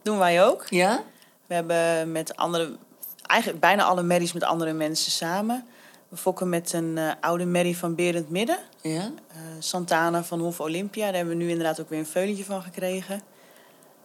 Doen 0.04 0.18
wij 0.18 0.44
ook. 0.44 0.66
Ja? 0.70 1.04
We 1.48 1.54
hebben 1.54 2.12
met 2.12 2.36
andere, 2.36 2.76
eigenlijk 3.22 3.62
bijna 3.62 3.84
alle 3.84 4.04
merries 4.04 4.34
met 4.34 4.44
andere 4.44 4.74
mensen 4.74 5.12
samen. 5.12 5.66
We 6.10 6.18
fokken 6.18 6.50
met 6.50 6.74
een 6.74 6.98
eh, 6.98 7.12
oude 7.22 7.46
merrie 7.46 7.78
van 7.78 7.96
Berend 7.96 8.30
Midden. 8.30 8.58
Ja? 8.82 9.12
eh, 9.28 9.38
Santana 9.60 10.24
van 10.24 10.40
Hof 10.40 10.60
Olympia. 10.60 11.06
Daar 11.06 11.14
hebben 11.14 11.38
we 11.38 11.44
nu 11.44 11.50
inderdaad 11.50 11.82
ook 11.82 11.90
weer 11.90 12.00
een 12.00 12.06
veulentje 12.06 12.44
van 12.44 12.62
gekregen. 12.62 13.22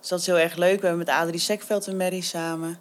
Dus 0.01 0.09
dat 0.09 0.21
is 0.21 0.27
heel 0.27 0.39
erg 0.39 0.57
leuk. 0.57 0.81
We 0.81 0.87
hebben 0.87 1.07
met 1.07 1.15
Adrie 1.15 1.41
Sekveld 1.41 1.87
een 1.87 1.97
merrie 1.97 2.23
samen. 2.23 2.81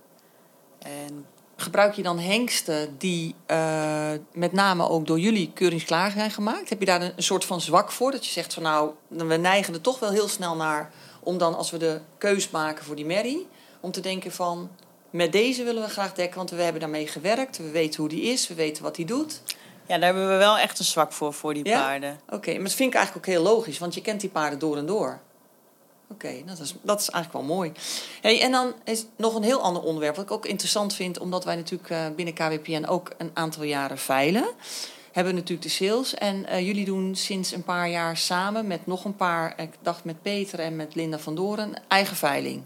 En 0.79 1.25
Gebruik 1.59 1.93
je 1.93 2.03
dan 2.03 2.19
hengsten 2.19 2.95
die 2.97 3.35
eh, 3.45 4.11
met 4.33 4.51
name 4.51 4.89
ook 4.89 5.07
door 5.07 5.19
jullie 5.19 5.51
keuringsklaar 5.53 6.11
zijn 6.11 6.31
gemaakt? 6.31 6.69
Heb 6.69 6.79
je 6.79 6.85
daar 6.85 7.01
een, 7.01 7.13
een 7.15 7.23
soort 7.23 7.45
van 7.45 7.61
zwak 7.61 7.91
voor? 7.91 8.11
Dat 8.11 8.25
je 8.25 8.31
zegt 8.31 8.53
van 8.53 8.63
nou, 8.63 8.91
we 9.07 9.35
neigen 9.35 9.73
er 9.73 9.81
toch 9.81 9.99
wel 9.99 10.11
heel 10.11 10.27
snel 10.27 10.55
naar 10.55 10.91
om 11.27 11.37
dan 11.37 11.55
als 11.55 11.71
we 11.71 11.77
de 11.77 11.99
keus 12.17 12.49
maken 12.49 12.85
voor 12.85 12.95
die 12.95 13.05
merrie, 13.05 13.47
om 13.79 13.91
te 13.91 13.99
denken 13.99 14.31
van 14.31 14.69
met 15.09 15.31
deze 15.31 15.63
willen 15.63 15.83
we 15.83 15.89
graag 15.89 16.13
dekken, 16.13 16.37
want 16.37 16.49
we 16.49 16.61
hebben 16.61 16.81
daarmee 16.81 17.07
gewerkt, 17.07 17.57
we 17.57 17.69
weten 17.71 17.99
hoe 17.99 18.09
die 18.09 18.21
is, 18.21 18.47
we 18.47 18.53
weten 18.53 18.83
wat 18.83 18.95
die 18.95 19.05
doet. 19.05 19.41
ja, 19.87 19.97
daar 19.97 20.13
hebben 20.13 20.29
we 20.29 20.35
wel 20.35 20.57
echt 20.57 20.79
een 20.79 20.85
zwak 20.85 21.11
voor, 21.11 21.33
voor 21.33 21.53
die 21.53 21.65
Ja? 21.65 21.81
paarden. 21.81 22.19
Oké, 22.29 22.53
maar 22.53 22.63
dat 22.63 22.73
vind 22.73 22.89
ik 22.89 22.95
eigenlijk 22.95 23.27
ook 23.27 23.33
heel 23.33 23.43
logisch, 23.43 23.77
want 23.77 23.93
je 23.93 24.01
kent 24.01 24.21
die 24.21 24.29
paarden 24.29 24.59
door 24.59 24.77
en 24.77 24.85
door. 24.85 25.19
Oké, 26.11 26.33
dat, 26.45 26.59
is, 26.59 26.75
dat 26.81 27.01
is 27.01 27.09
eigenlijk 27.09 27.45
wel 27.45 27.55
mooi. 27.55 27.71
Hey, 28.21 28.41
en 28.41 28.51
dan 28.51 28.73
is 28.83 29.05
nog 29.15 29.35
een 29.35 29.43
heel 29.43 29.61
ander 29.61 29.81
onderwerp, 29.83 30.15
wat 30.15 30.25
ik 30.25 30.31
ook 30.31 30.45
interessant 30.45 30.93
vind, 30.93 31.19
omdat 31.19 31.43
wij 31.43 31.55
natuurlijk 31.55 31.89
eh, 31.89 32.05
binnen 32.15 32.33
KWPN 32.33 32.85
ook 32.85 33.11
een 33.17 33.31
aantal 33.33 33.63
jaren 33.63 33.97
veilen. 33.97 34.47
Hebben 35.17 35.35
natuurlijk 35.35 35.67
de 35.67 35.69
sales. 35.69 36.13
En 36.13 36.45
eh, 36.45 36.65
jullie 36.65 36.85
doen 36.85 37.15
sinds 37.15 37.51
een 37.51 37.63
paar 37.63 37.89
jaar 37.89 38.17
samen 38.17 38.67
met 38.67 38.85
nog 38.85 39.05
een 39.05 39.15
paar, 39.15 39.53
ik 39.61 39.69
dacht 39.81 40.03
met 40.03 40.21
Peter 40.21 40.59
en 40.59 40.75
met 40.75 40.95
Linda 40.95 41.19
van 41.19 41.35
Doren, 41.35 41.73
eigen 41.87 42.15
veiling. 42.15 42.63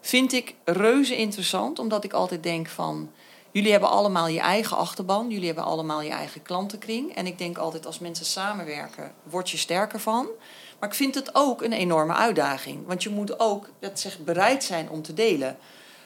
Vind 0.00 0.32
ik 0.32 0.54
reuze 0.64 1.16
interessant, 1.16 1.78
omdat 1.78 2.04
ik 2.04 2.12
altijd 2.12 2.42
denk 2.42 2.68
van. 2.68 3.10
Jullie 3.50 3.70
hebben 3.70 3.90
allemaal 3.90 4.28
je 4.28 4.40
eigen 4.40 4.76
achterban, 4.76 5.30
jullie 5.30 5.46
hebben 5.46 5.64
allemaal 5.64 6.00
je 6.00 6.10
eigen 6.10 6.42
klantenkring. 6.42 7.14
En 7.14 7.26
ik 7.26 7.38
denk 7.38 7.58
altijd 7.58 7.86
als 7.86 7.98
mensen 7.98 8.26
samenwerken, 8.26 9.12
word 9.22 9.50
je 9.50 9.56
sterker 9.56 10.00
van. 10.00 10.26
Maar 10.80 10.88
ik 10.88 10.94
vind 10.94 11.14
het 11.14 11.34
ook 11.34 11.62
een 11.62 11.72
enorme 11.72 12.14
uitdaging. 12.14 12.86
Want 12.86 13.02
je 13.02 13.10
moet 13.10 13.40
ook, 13.40 13.68
dat 13.78 14.00
zegt, 14.00 14.24
bereid 14.24 14.64
zijn 14.64 14.90
om 14.90 15.02
te 15.02 15.14
delen. 15.14 15.58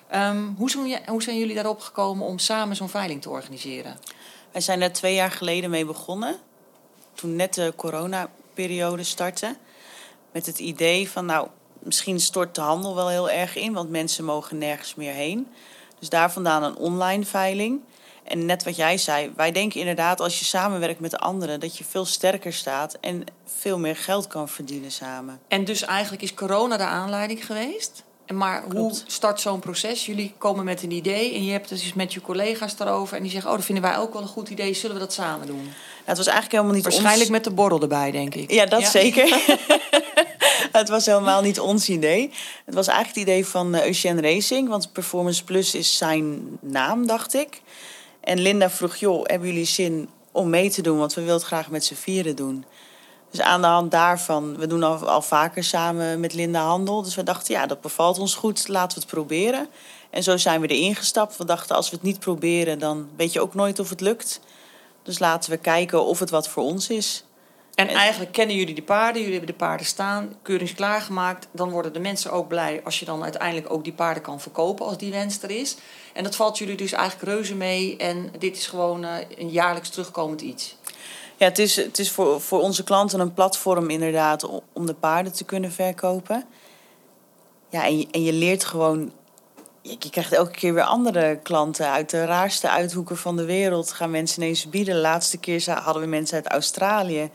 Ehm, 0.09 0.47
hoe, 0.57 0.71
zijn, 0.71 1.01
hoe 1.07 1.23
zijn 1.23 1.39
jullie 1.39 1.55
daarop 1.55 1.81
gekomen 1.81 2.27
om 2.27 2.39
samen 2.39 2.77
zo'n 2.77 2.89
veiling 2.89 3.23
te 3.23 3.31
organiseren? 3.31 3.97
Wij 4.53 4.61
zijn 4.61 4.81
daar 4.81 4.93
twee 4.93 5.15
jaar 5.15 5.31
geleden 5.31 5.71
mee 5.71 5.85
begonnen. 5.85 6.37
Toen 7.15 7.37
net 7.37 7.55
de 7.55 7.73
coronaperiode 7.77 9.05
startte. 9.05 9.57
Met 10.33 10.47
het 10.47 10.59
idee 10.59 11.11
van, 11.11 11.27
nou, 11.27 11.49
misschien 11.79 12.21
stort 12.21 12.55
de 12.55 12.61
handel 12.61 12.95
wel 12.95 13.09
heel 13.09 13.31
erg 13.31 13.57
in, 13.57 13.73
want 13.73 13.91
mensen 13.91 14.25
mogen 14.25 14.59
nergens 14.59 14.95
meer 14.95 15.13
heen. 15.13 15.49
Dus 15.99 16.09
daar 16.09 16.33
vandaan 16.33 16.63
een 16.63 16.77
online 16.77 17.25
veiling. 17.25 17.81
En 18.25 18.47
net 18.47 18.65
wat 18.65 18.77
jij 18.77 18.99
zei, 18.99 19.33
wij 19.37 19.53
denken 19.53 19.81
inderdaad 19.81 20.21
als 20.21 20.39
je 20.39 20.45
samenwerkt 20.45 21.01
met 21.01 21.19
anderen, 21.19 21.61
dat 21.61 21.77
je 21.77 21.85
veel 21.85 22.05
sterker 22.05 22.53
staat 22.53 22.97
en 23.01 23.25
veel 23.45 23.79
meer 23.79 23.97
geld 23.97 24.27
kan 24.27 24.49
verdienen 24.49 24.91
samen. 24.91 25.41
En 25.49 25.65
dus 25.65 25.83
eigenlijk 25.83 26.23
is 26.23 26.35
corona 26.35 26.77
de 26.77 26.83
aanleiding 26.83 27.47
geweest. 27.47 28.05
Maar 28.33 28.65
hoe 28.73 28.93
start 29.07 29.41
zo'n 29.41 29.61
proces? 29.61 30.07
Jullie 30.07 30.35
komen 30.39 30.65
met 30.65 30.83
een 30.83 30.91
idee 30.91 31.35
en 31.35 31.45
je 31.45 31.53
hebt 31.53 31.71
het 31.71 31.79
dus 31.79 31.93
met 31.93 32.13
je 32.13 32.21
collega's 32.21 32.77
daarover. 32.77 33.17
En 33.17 33.23
die 33.23 33.31
zeggen, 33.31 33.51
oh, 33.51 33.57
dat 33.57 33.65
vinden 33.65 33.85
wij 33.85 33.99
ook 33.99 34.13
wel 34.13 34.23
een 34.23 34.29
goed 34.29 34.49
idee. 34.49 34.75
Zullen 34.75 34.97
we 34.97 35.03
dat 35.03 35.13
samen 35.13 35.47
doen? 35.47 35.57
Nou, 35.57 35.69
het 36.05 36.17
was 36.17 36.27
eigenlijk 36.27 36.53
helemaal 36.53 36.75
niet 36.75 36.85
Waarschijnlijk 36.85 37.21
ons... 37.21 37.31
met 37.31 37.45
de 37.45 37.51
borrel 37.51 37.81
erbij, 37.81 38.11
denk 38.11 38.35
ik. 38.35 38.51
Ja, 38.51 38.67
dat 38.67 38.83
zeker. 38.83 39.29
het 40.73 40.89
was 40.89 41.07
helemaal 41.07 41.43
niet 41.43 41.61
ons 41.61 41.89
idee. 41.89 42.31
Het 42.65 42.75
was 42.75 42.87
eigenlijk 42.87 43.19
het 43.19 43.29
idee 43.29 43.47
van 43.47 43.75
eh, 43.75 43.87
Eugène 43.87 44.21
Racing. 44.21 44.69
Want 44.69 44.93
Performance 44.93 45.45
Plus 45.45 45.75
is 45.75 45.97
zijn 45.97 46.43
naam, 46.61 47.07
dacht 47.07 47.35
ik. 47.35 47.61
En 48.21 48.41
Linda 48.41 48.71
vroeg, 48.71 48.97
joh, 48.97 49.25
hebben 49.27 49.49
jullie 49.49 49.65
zin 49.65 50.09
om 50.33 50.51
mee 50.51 50.71
te 50.71 50.83
doen? 50.83 50.99
Want 50.99 51.15
we 51.15 51.21
willen 51.21 51.37
het 51.37 51.47
graag 51.47 51.71
met 51.71 51.85
z'n 51.85 51.95
vieren 51.95 52.37
doen. 52.37 52.65
Dus 53.31 53.41
aan 53.41 53.61
de 53.61 53.67
hand 53.67 53.91
daarvan, 53.91 54.57
we 54.57 54.67
doen 54.67 54.83
al, 54.83 55.23
vaker 55.23 55.65
samen 55.65 56.21
met 56.21 56.35
Linda 56.35 56.65
Handel. 56.65 57.03
Dus 57.03 57.15
we 57.15 57.23
dachten, 57.23 57.55
ja, 57.55 57.67
dat 57.67 57.81
bevalt 57.81 58.19
ons 58.19 58.35
goed, 58.35 58.69
laten 58.69 58.99
we 58.99 59.03
het 59.03 59.13
proberen. 59.13 59.69
En 60.11 60.23
zo 60.23 60.37
zijn 60.37 60.61
we 60.61 60.67
erin 60.67 60.95
gestapt. 60.95 61.37
We 61.37 61.45
dachten, 61.45 61.77
als 61.77 61.91
we 61.91 61.97
het 61.97 62.05
niet 62.05 62.19
proberen, 62.19 62.79
dan 62.79 63.09
weet 63.17 63.33
je 63.33 63.41
ook 63.41 63.55
nooit 63.55 63.79
of 63.79 63.91
het 63.91 64.01
lukt. 64.01 64.41
Dus 65.03 65.19
laten 65.19 65.51
we 65.51 65.57
kijken 65.57 66.05
of 66.05 66.19
het 66.19 66.31
wat 66.31 66.49
voor 66.49 66.63
ons 66.63 66.89
is. 66.89 67.25
En 67.75 67.89
eigenlijk 67.89 68.33
kennen 68.33 68.57
jullie 68.57 68.75
de 68.75 68.83
paarden, 68.83 69.23
jullie 69.23 69.37
hebben 69.37 69.53
de 69.59 69.65
paarden 69.65 69.87
staan, 69.87 70.35
keurings 70.43 70.75
klaargemaakt. 70.75 71.49
Dan 71.51 71.71
worden 71.71 71.93
de 71.93 72.01
mensen 72.01 72.33
ook 72.33 72.49
blij 72.49 72.81
als 72.85 72.99
je 72.99 73.05
dan 73.05 73.23
uiteindelijk 73.23 73.73
ook 73.73 73.85
die 73.85 73.93
paarden 73.93 74.23
kan 74.23 74.41
verkopen 74.41 74.87
als 74.87 74.99
die 74.99 75.11
wens 75.11 75.43
er 75.43 75.51
is. 75.51 75.77
En 76.13 76.25
dat 76.25 76.37
valt 76.37 76.59
jullie 76.59 76.77
dus 76.77 76.93
eigenlijk 76.93 77.33
reuze 77.33 77.55
mee 77.55 77.97
en 77.97 78.33
dit 78.39 78.57
is 78.57 78.67
gewoon 78.67 79.05
uh, 79.05 79.15
een 79.39 79.51
jaarlijks 79.51 79.89
terugkomend 79.89 80.41
iets. 80.41 80.77
Ja, 81.41 81.47
het 81.47 81.59
is, 81.59 81.77
het 81.77 81.99
is 81.99 82.11
voor, 82.11 82.41
voor 82.41 82.61
onze 82.61 82.85
klanten 82.85 83.21
een 83.21 83.35
platform 83.35 83.91
inderdaad 83.91 84.63
om 84.73 84.87
de 84.87 84.95
paarden 84.95 85.33
te 85.33 85.45
kunnen 85.45 85.73
verkopen. 85.73 86.45
Ja, 87.69 87.85
en 87.85 87.99
je, 87.99 88.09
en 88.11 88.23
je 88.23 88.33
leert 88.33 88.65
gewoon 88.65 89.13
je 89.83 90.11
krijgt 90.11 90.33
elke 90.33 90.51
keer 90.51 90.75
weer 90.75 90.83
andere 90.83 91.39
klanten 91.43 91.91
uit 91.91 92.11
de 92.11 92.25
raarste 92.25 92.71
uithoeken 92.71 93.17
van 93.17 93.37
de 93.37 93.45
wereld. 93.45 93.93
Gaan 93.93 94.11
mensen 94.11 94.43
ineens 94.43 94.69
bieden. 94.69 94.95
De 94.95 95.01
laatste 95.01 95.39
keer 95.39 95.71
hadden 95.71 96.03
we 96.03 96.09
mensen 96.09 96.37
uit 96.37 96.49
Australië. 96.49 97.31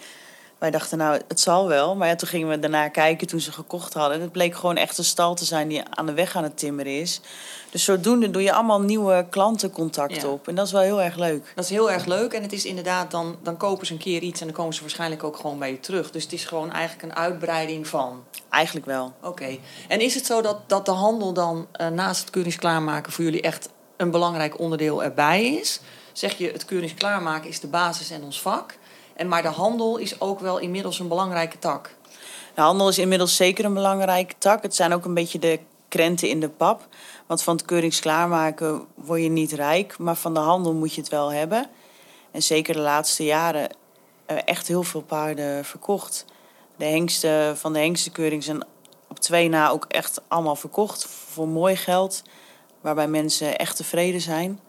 Wij 0.58 0.72
dachten, 0.72 0.98
nou, 0.98 1.22
het 1.28 1.40
zal 1.40 1.68
wel. 1.68 1.96
Maar 1.96 2.08
ja, 2.08 2.16
toen 2.16 2.28
gingen 2.28 2.48
we 2.48 2.60
daarna 2.60 2.88
kijken 2.88 3.28
toen 3.28 3.40
ze 3.40 3.52
gekocht 3.52 3.94
hadden. 3.94 4.22
Het 4.22 4.32
bleek 4.32 4.56
gewoon 4.56 4.78
echt 4.78 4.98
een 4.98 5.04
stal 5.04 5.36
te 5.36 5.46
zijn 5.46 5.68
die 5.68 5.84
aan 5.90 6.06
de 6.06 6.14
weg 6.14 6.36
aan 6.36 6.44
het 6.44 6.58
timmeren 6.58 7.00
is. 7.00 7.22
Dus 7.70 7.84
zodoende 7.84 8.32
doe 8.32 8.42
je 8.42 8.54
allemaal 8.54 8.82
nieuwe 8.82 9.26
klantencontacten 9.30 10.30
op. 10.30 10.48
En 10.48 10.56
dat 10.56 10.66
is 10.66 10.72
wel 10.72 10.82
heel 10.82 11.02
erg 11.02 11.16
leuk. 11.16 11.52
Dat 11.56 11.64
is 11.64 11.70
heel 11.70 11.92
erg 11.92 12.06
leuk. 12.06 12.34
En 12.34 12.42
het 12.42 12.54
is 12.54 12.66
inderdaad, 12.66 13.12
dan, 13.12 13.38
dan 13.44 13.58
kopen 13.58 13.88
ze 13.88 13.94
een 13.94 14.00
keer 14.00 14.22
iets 14.22 14.40
en 14.40 14.46
dan 14.46 14.56
komen 14.56 14.74
ze 14.74 14.82
waarschijnlijk 14.82 15.24
ook 15.24 15.38
gewoon 15.38 15.60
bij 15.60 15.72
je 15.72 15.80
terug. 15.80 16.12
Dus 16.12 16.24
het 16.24 16.34
is 16.34 16.46
gewoon 16.46 16.72
eigenlijk 16.72 17.04
een 17.04 17.18
uitbreiding 17.18 17.88
van. 17.88 18.24
Eigenlijk 18.50 18.86
wel. 18.86 19.14
Oké. 19.22 19.58
En 19.88 20.02
is 20.02 20.16
het 20.16 20.26
zo 20.26 20.42
dat, 20.42 20.58
dat 20.70 20.86
de 20.86 20.92
handel 20.92 21.34
dan 21.34 21.68
uh, 21.82 21.88
naast 21.88 22.22
het 22.22 22.30
keuringsklaarmaken 22.30 23.12
voor 23.12 23.24
jullie 23.24 23.42
echt 23.42 23.70
een 23.98 24.12
belangrijk 24.12 24.60
onderdeel 24.60 25.04
erbij 25.04 25.46
is? 25.46 25.80
Zeg 26.14 26.38
je, 26.38 26.52
het 26.52 26.66
keuringsklaarmaken 26.66 27.50
is 27.50 27.60
de 27.60 27.68
basis 27.68 28.10
en 28.10 28.24
ons 28.24 28.42
vak. 28.42 28.78
En 29.16 29.28
maar 29.28 29.42
de 29.42 29.48
handel 29.48 29.98
is 29.98 30.22
ook 30.22 30.40
wel 30.40 30.58
inmiddels 30.58 31.00
een 31.00 31.08
belangrijke 31.08 31.60
tak. 31.60 31.96
De 32.54 32.62
handel 32.62 32.90
is 32.90 32.98
inmiddels 32.98 33.36
zeker 33.36 33.66
een 33.66 33.74
belangrijke 33.74 34.36
tak. 34.38 34.64
Het 34.64 34.76
zijn 34.76 34.94
ook 34.94 35.06
een 35.06 35.14
beetje 35.14 35.40
de 35.40 35.60
krenten 35.88 36.30
in 36.30 36.40
de 36.40 36.50
pap. 36.50 36.88
Want 37.26 37.44
van 37.44 37.56
het 37.56 37.66
keuringsklaarmaken 37.66 38.86
word 38.96 39.22
je 39.22 39.30
niet 39.30 39.52
rijk, 39.52 39.98
maar 39.98 40.16
van 40.16 40.34
de 40.34 40.40
handel 40.40 40.74
moet 40.74 40.94
je 40.94 41.02
het 41.02 41.10
wel 41.10 41.32
hebben. 41.32 41.70
En 42.32 42.44
zeker 42.44 42.74
de 42.74 42.80
laatste 42.80 43.24
jaren 43.24 43.70
uh, 44.32 44.38
echt 44.46 44.68
heel 44.68 44.84
veel 44.84 45.02
paarden 45.02 45.66
verkocht. 45.66 46.26
De 46.78 46.86
hengsten 46.86 47.58
van 47.58 47.74
de 47.74 47.80
hengstenkeuring 47.80 48.44
zijn 48.44 48.64
op 49.08 49.20
twee 49.20 49.50
na 49.50 49.70
ook 49.70 49.86
echt 49.88 50.22
allemaal 50.28 50.56
verkocht 50.56 51.06
voor 51.06 51.48
mooi 51.48 51.76
geld. 51.76 52.22
Waarbij 52.82 53.08
mensen 53.08 53.58
echt 53.58 53.76
tevreden 53.76 54.22
zijn. 54.22 54.60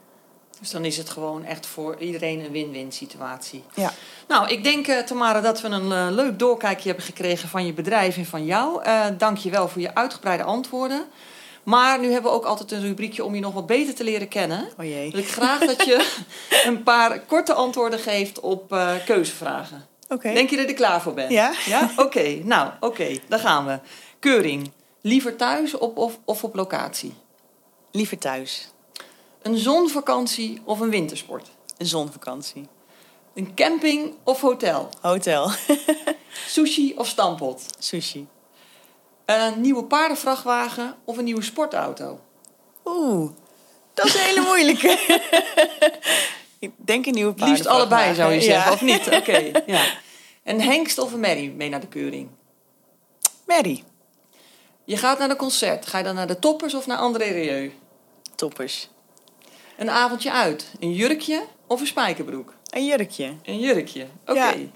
Dus 0.59 0.71
dan 0.71 0.85
is 0.85 0.97
het 0.97 1.09
gewoon 1.09 1.43
echt 1.43 1.65
voor 1.65 1.97
iedereen 1.99 2.39
een 2.39 2.51
win-win 2.51 2.91
situatie. 2.91 3.63
Ja. 3.73 3.93
Nou, 4.27 4.47
ik 4.47 4.63
denk, 4.63 4.87
uh, 4.87 4.99
Tamara, 4.99 5.41
dat 5.41 5.61
we 5.61 5.67
een 5.67 5.91
uh, 5.91 6.07
leuk 6.09 6.39
doorkijkje 6.39 6.87
hebben 6.87 7.05
gekregen 7.05 7.49
van 7.49 7.65
je 7.65 7.73
bedrijf 7.73 8.17
en 8.17 8.25
van 8.25 8.45
jou. 8.45 8.83
Uh, 8.85 9.05
Dank 9.17 9.37
je 9.37 9.49
wel 9.49 9.67
voor 9.67 9.81
je 9.81 9.95
uitgebreide 9.95 10.43
antwoorden. 10.43 11.05
Maar 11.63 11.99
nu 11.99 12.11
hebben 12.11 12.31
we 12.31 12.37
ook 12.37 12.45
altijd 12.45 12.71
een 12.71 12.81
rubriekje 12.81 13.23
om 13.23 13.35
je 13.35 13.41
nog 13.41 13.53
wat 13.53 13.65
beter 13.65 13.95
te 13.95 14.03
leren 14.03 14.27
kennen. 14.27 14.69
Oh 14.77 14.85
jee. 14.85 15.11
Wil 15.11 15.19
ik 15.19 15.31
graag 15.31 15.59
dat 15.59 15.85
je 15.85 16.17
een 16.67 16.83
paar 16.83 17.19
korte 17.19 17.53
antwoorden 17.53 17.99
geeft 17.99 18.39
op 18.39 18.69
keuzevragen. 19.05 19.85
Oké. 20.09 20.33
Denk 20.33 20.49
je 20.49 20.55
dat 20.55 20.65
ik 20.65 20.71
er 20.71 20.75
klaar 20.75 21.01
voor 21.01 21.13
ben? 21.13 21.31
Ja. 21.31 21.53
Ja? 21.65 21.89
Oké, 21.91 22.01
okay. 22.01 22.41
nou, 22.45 22.71
oké, 22.79 22.85
okay. 22.85 23.21
daar 23.27 23.39
gaan 23.39 23.65
we. 23.65 23.79
Keuring. 24.19 24.71
Liever 25.01 25.35
thuis 25.35 25.77
op, 25.77 25.97
of, 25.97 26.19
of 26.25 26.43
op 26.43 26.55
locatie? 26.55 27.13
Liever 27.91 28.17
thuis. 28.17 28.71
Een 29.47 29.57
zonvakantie 29.57 30.61
of 30.63 30.79
een 30.79 30.89
wintersport? 30.89 31.49
Een 31.77 31.85
zonvakantie. 31.85 32.67
Een 33.33 33.55
camping 33.55 34.13
of 34.23 34.41
hotel? 34.41 34.89
Hotel. 35.01 35.51
Sushi 36.47 36.93
of 36.97 37.07
stampot? 37.07 37.61
Sushi. 37.79 38.27
Een 39.25 39.61
nieuwe 39.61 39.83
paardenvrachtwagen 39.83 40.95
of 41.03 41.17
een 41.17 41.23
nieuwe 41.23 41.41
sportauto? 41.41 42.19
Oeh, 42.85 43.31
dat 43.93 44.05
is 44.05 44.13
een 44.13 44.21
hele 44.21 44.41
moeilijke. 44.41 44.87
Ik 46.59 46.71
denk 46.75 47.05
een 47.05 47.13
nieuwe 47.13 47.33
paardenvrachtwagen. 47.33 47.47
Liefst 47.47 47.67
allebei 47.67 48.15
zou 48.15 48.33
je 48.33 48.41
zeggen, 48.41 48.69
ja. 48.69 48.73
of 48.73 48.81
niet? 48.81 49.05
Oké, 49.07 49.15
okay. 49.15 49.63
ja. 49.75 49.85
Een 50.43 50.61
hengst 50.61 50.97
of 50.97 51.13
een 51.13 51.19
merrie 51.19 51.51
mee 51.51 51.69
naar 51.69 51.81
de 51.81 51.87
keuring? 51.87 52.29
Merrie. 53.45 53.83
Je 54.83 54.97
gaat 54.97 55.19
naar 55.19 55.29
de 55.29 55.35
concert. 55.35 55.85
Ga 55.85 55.97
je 55.97 56.03
dan 56.03 56.15
naar 56.15 56.27
de 56.27 56.39
toppers 56.39 56.73
of 56.73 56.87
naar 56.87 56.97
André 56.97 57.25
Rieu? 57.25 57.73
Toppers. 58.35 58.89
Een 59.77 59.89
avondje 59.89 60.31
uit. 60.31 60.71
Een 60.79 60.93
jurkje 60.93 61.43
of 61.67 61.79
een 61.79 61.87
spijkerbroek? 61.87 62.53
Een 62.69 62.85
jurkje. 62.85 63.33
Een 63.43 63.59
jurkje, 63.59 64.07
oké. 64.21 64.31
Okay. 64.31 64.71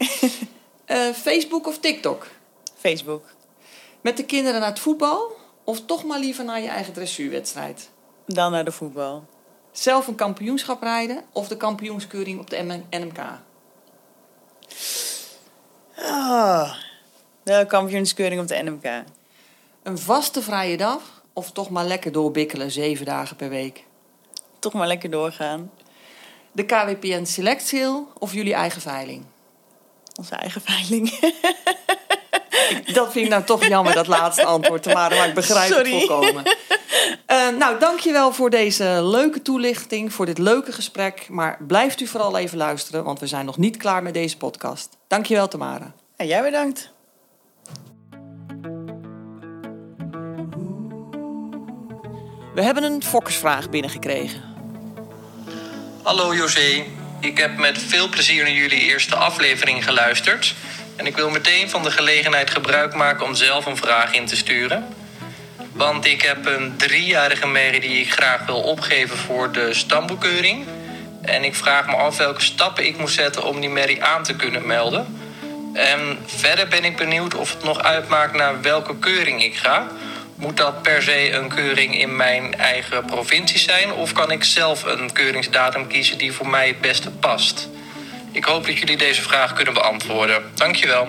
Ja. 0.88 1.08
uh, 1.08 1.14
Facebook 1.26 1.68
of 1.68 1.80
TikTok? 1.80 2.28
Facebook. 2.78 3.26
Met 4.02 4.18
de 4.18 4.26
kinderen 4.26 4.60
naar 4.60 4.70
het 4.70 4.80
voetbal 4.80 5.32
of 5.64 5.86
toch 5.86 6.04
maar 6.04 6.20
liever 6.20 6.46
naar 6.46 6.62
je 6.62 6.68
eigen 6.68 6.94
dressuurwedstrijd? 6.94 7.90
Dan 8.26 8.52
naar 8.52 8.66
de 8.66 8.72
voetbal. 8.72 9.26
Zelf 9.72 10.08
een 10.08 10.16
kampioenschap 10.16 10.82
rijden 10.82 11.24
of 11.32 11.48
de 11.48 11.58
kampioenskeuring 11.58 12.40
op 12.40 12.50
de 12.50 12.84
NMK? 12.90 13.20
Oh, 15.98 16.74
de 17.44 17.66
kampioenskeuring 17.68 18.42
op 18.42 18.48
de 18.48 18.62
NMK. 18.64 19.04
Een 19.84 19.98
vaste 19.98 20.42
vrije 20.42 20.78
dag 20.78 21.24
of 21.34 21.52
toch 21.52 21.70
maar 21.70 21.86
lekker 21.86 22.12
doorbikkelen 22.12 22.72
zeven 22.72 23.06
dagen 23.06 23.36
per 23.36 23.50
week? 23.50 23.86
Toch 24.62 24.74
maar 24.74 24.88
lekker 24.88 25.10
doorgaan. 25.10 25.72
De 26.52 26.66
KWPN 26.66 27.26
Select 27.26 27.68
Sale 27.68 28.04
of 28.18 28.34
jullie 28.34 28.54
eigen 28.54 28.82
veiling? 28.82 29.26
Onze 30.16 30.36
eigen 30.36 30.62
veiling. 30.62 31.10
dat 32.98 33.12
vind 33.12 33.26
ik 33.26 33.30
nou 33.30 33.44
toch 33.44 33.66
jammer, 33.66 33.94
dat 33.94 34.08
laatste 34.08 34.46
antwoord, 34.46 34.84
Tamara, 34.84 35.16
maar 35.16 35.28
ik 35.28 35.34
begrijp 35.34 35.72
Sorry. 35.72 35.92
het 35.94 36.04
volkomen. 36.04 36.44
Uh, 37.28 37.50
nou, 37.58 37.80
dankjewel 37.80 38.34
voor 38.34 38.50
deze 38.50 39.00
leuke 39.04 39.42
toelichting, 39.42 40.14
voor 40.14 40.26
dit 40.26 40.38
leuke 40.38 40.72
gesprek. 40.72 41.30
Maar 41.30 41.58
blijft 41.68 42.02
u 42.02 42.08
vooral 42.08 42.38
even 42.38 42.58
luisteren, 42.58 43.04
want 43.04 43.20
we 43.20 43.28
zijn 43.28 43.46
nog 43.46 43.58
niet 43.58 43.78
klaar 43.78 44.04
met 44.04 44.14
deze 44.14 44.38
podcast. 44.38 44.98
Dankjewel, 45.08 45.48
Tamara. 45.48 45.94
En 46.16 46.28
jij 46.28 46.42
bedankt. 46.42 46.92
We 52.54 52.64
hebben 52.64 52.84
een 52.84 53.04
fokkersvraag 53.04 53.70
binnengekregen. 53.70 54.51
Hallo 56.04 56.36
José, 56.36 56.84
ik 57.20 57.38
heb 57.38 57.58
met 57.58 57.78
veel 57.88 58.10
plezier 58.10 58.44
naar 58.44 58.52
jullie 58.52 58.80
eerste 58.80 59.16
aflevering 59.16 59.84
geluisterd. 59.84 60.54
En 60.96 61.06
ik 61.06 61.16
wil 61.16 61.30
meteen 61.30 61.70
van 61.70 61.84
de 61.84 61.92
gelegenheid 61.92 62.50
gebruik 62.50 62.94
maken 62.96 63.26
om 63.26 63.36
zelf 63.36 63.66
een 63.66 63.78
vraag 63.78 64.14
in 64.14 64.26
te 64.26 64.36
sturen. 64.36 64.88
Want 65.74 66.06
ik 66.06 66.22
heb 66.22 66.46
een 66.46 66.78
driejarige 66.78 67.48
merrie 67.48 67.80
die 67.80 68.00
ik 68.00 68.14
graag 68.14 68.46
wil 68.46 68.62
opgeven 68.62 69.18
voor 69.18 69.52
de 69.52 69.74
stamboekeuring. 69.74 70.66
En 71.22 71.44
ik 71.44 71.56
vraag 71.56 71.88
me 71.88 71.96
af 71.96 72.18
welke 72.18 72.42
stappen 72.42 72.86
ik 72.86 72.98
moet 72.98 73.12
zetten 73.12 73.44
om 73.44 73.60
die 73.60 73.70
merrie 73.70 74.04
aan 74.04 74.24
te 74.24 74.36
kunnen 74.36 74.68
melden. 74.68 75.20
En 75.74 76.18
verder 76.26 76.68
ben 76.68 76.84
ik 76.84 76.96
benieuwd 76.96 77.36
of 77.36 77.54
het 77.54 77.64
nog 77.64 77.84
uitmaakt 77.84 78.34
naar 78.34 78.62
welke 78.62 79.00
keuring 79.00 79.44
ik 79.44 79.56
ga. 79.56 79.88
Moet 80.42 80.58
dat 80.58 80.82
per 80.82 81.02
se 81.02 81.32
een 81.32 81.50
keuring 81.50 82.00
in 82.00 82.16
mijn 82.16 82.54
eigen 82.54 83.06
provincie 83.06 83.60
zijn? 83.60 83.94
Of 83.94 84.12
kan 84.14 84.32
ik 84.32 84.44
zelf 84.44 84.84
een 84.84 85.12
keuringsdatum 85.12 85.88
kiezen 85.88 86.18
die 86.18 86.32
voor 86.32 86.48
mij 86.48 86.68
het 86.68 86.82
beste 86.82 87.12
past? 87.12 87.70
Ik 88.32 88.46
hoop 88.46 88.66
dat 88.66 88.78
jullie 88.78 88.98
deze 88.98 89.22
vraag 89.22 89.54
kunnen 89.54 89.74
beantwoorden. 89.74 90.44
Dankjewel. 90.56 91.08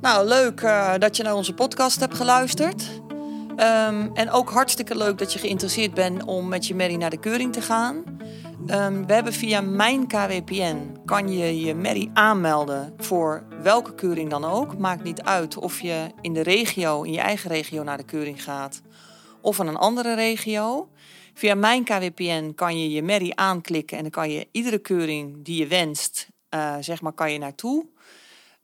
Nou, 0.00 0.26
leuk 0.26 0.60
uh, 0.60 0.94
dat 0.98 1.16
je 1.16 1.22
naar 1.22 1.34
onze 1.34 1.54
podcast 1.54 2.00
hebt 2.00 2.16
geluisterd. 2.16 2.82
Um, 3.50 4.10
en 4.14 4.30
ook 4.30 4.50
hartstikke 4.50 4.96
leuk 4.96 5.18
dat 5.18 5.32
je 5.32 5.38
geïnteresseerd 5.38 5.94
bent 5.94 6.24
om 6.24 6.48
met 6.48 6.66
je 6.66 6.74
merrie 6.74 6.98
naar 6.98 7.10
de 7.10 7.20
keuring 7.20 7.52
te 7.52 7.62
gaan. 7.62 8.04
Um, 8.66 9.06
we 9.06 9.12
hebben 9.12 9.32
via 9.32 9.60
mijn 9.60 10.06
KWPN 10.06 10.96
kan 11.04 11.32
je 11.32 11.60
je 11.60 11.74
merrie 11.74 12.10
aanmelden 12.12 12.94
voor 12.96 13.44
welke 13.62 13.94
keuring 13.94 14.30
dan 14.30 14.44
ook. 14.44 14.78
Maakt 14.78 15.02
niet 15.02 15.22
uit 15.22 15.56
of 15.56 15.80
je 15.80 16.06
in 16.20 16.32
de 16.32 16.42
regio, 16.42 17.02
in 17.02 17.12
je 17.12 17.20
eigen 17.20 17.50
regio 17.50 17.82
naar 17.82 17.96
de 17.96 18.04
keuring 18.04 18.42
gaat 18.42 18.82
of 19.40 19.58
in 19.58 19.66
een 19.66 19.76
andere 19.76 20.14
regio. 20.14 20.88
Via 21.34 21.54
mijn 21.54 21.84
KWPN 21.84 22.52
kan 22.54 22.80
je 22.80 22.90
je 22.90 23.02
merrie 23.02 23.36
aanklikken 23.36 23.96
en 23.96 24.02
dan 24.02 24.12
kan 24.12 24.30
je 24.30 24.48
iedere 24.52 24.78
keuring 24.78 25.44
die 25.44 25.58
je 25.58 25.66
wenst, 25.66 26.28
uh, 26.54 26.74
zeg 26.80 27.00
maar, 27.00 27.12
kan 27.12 27.32
je 27.32 27.38
naartoe. 27.38 27.86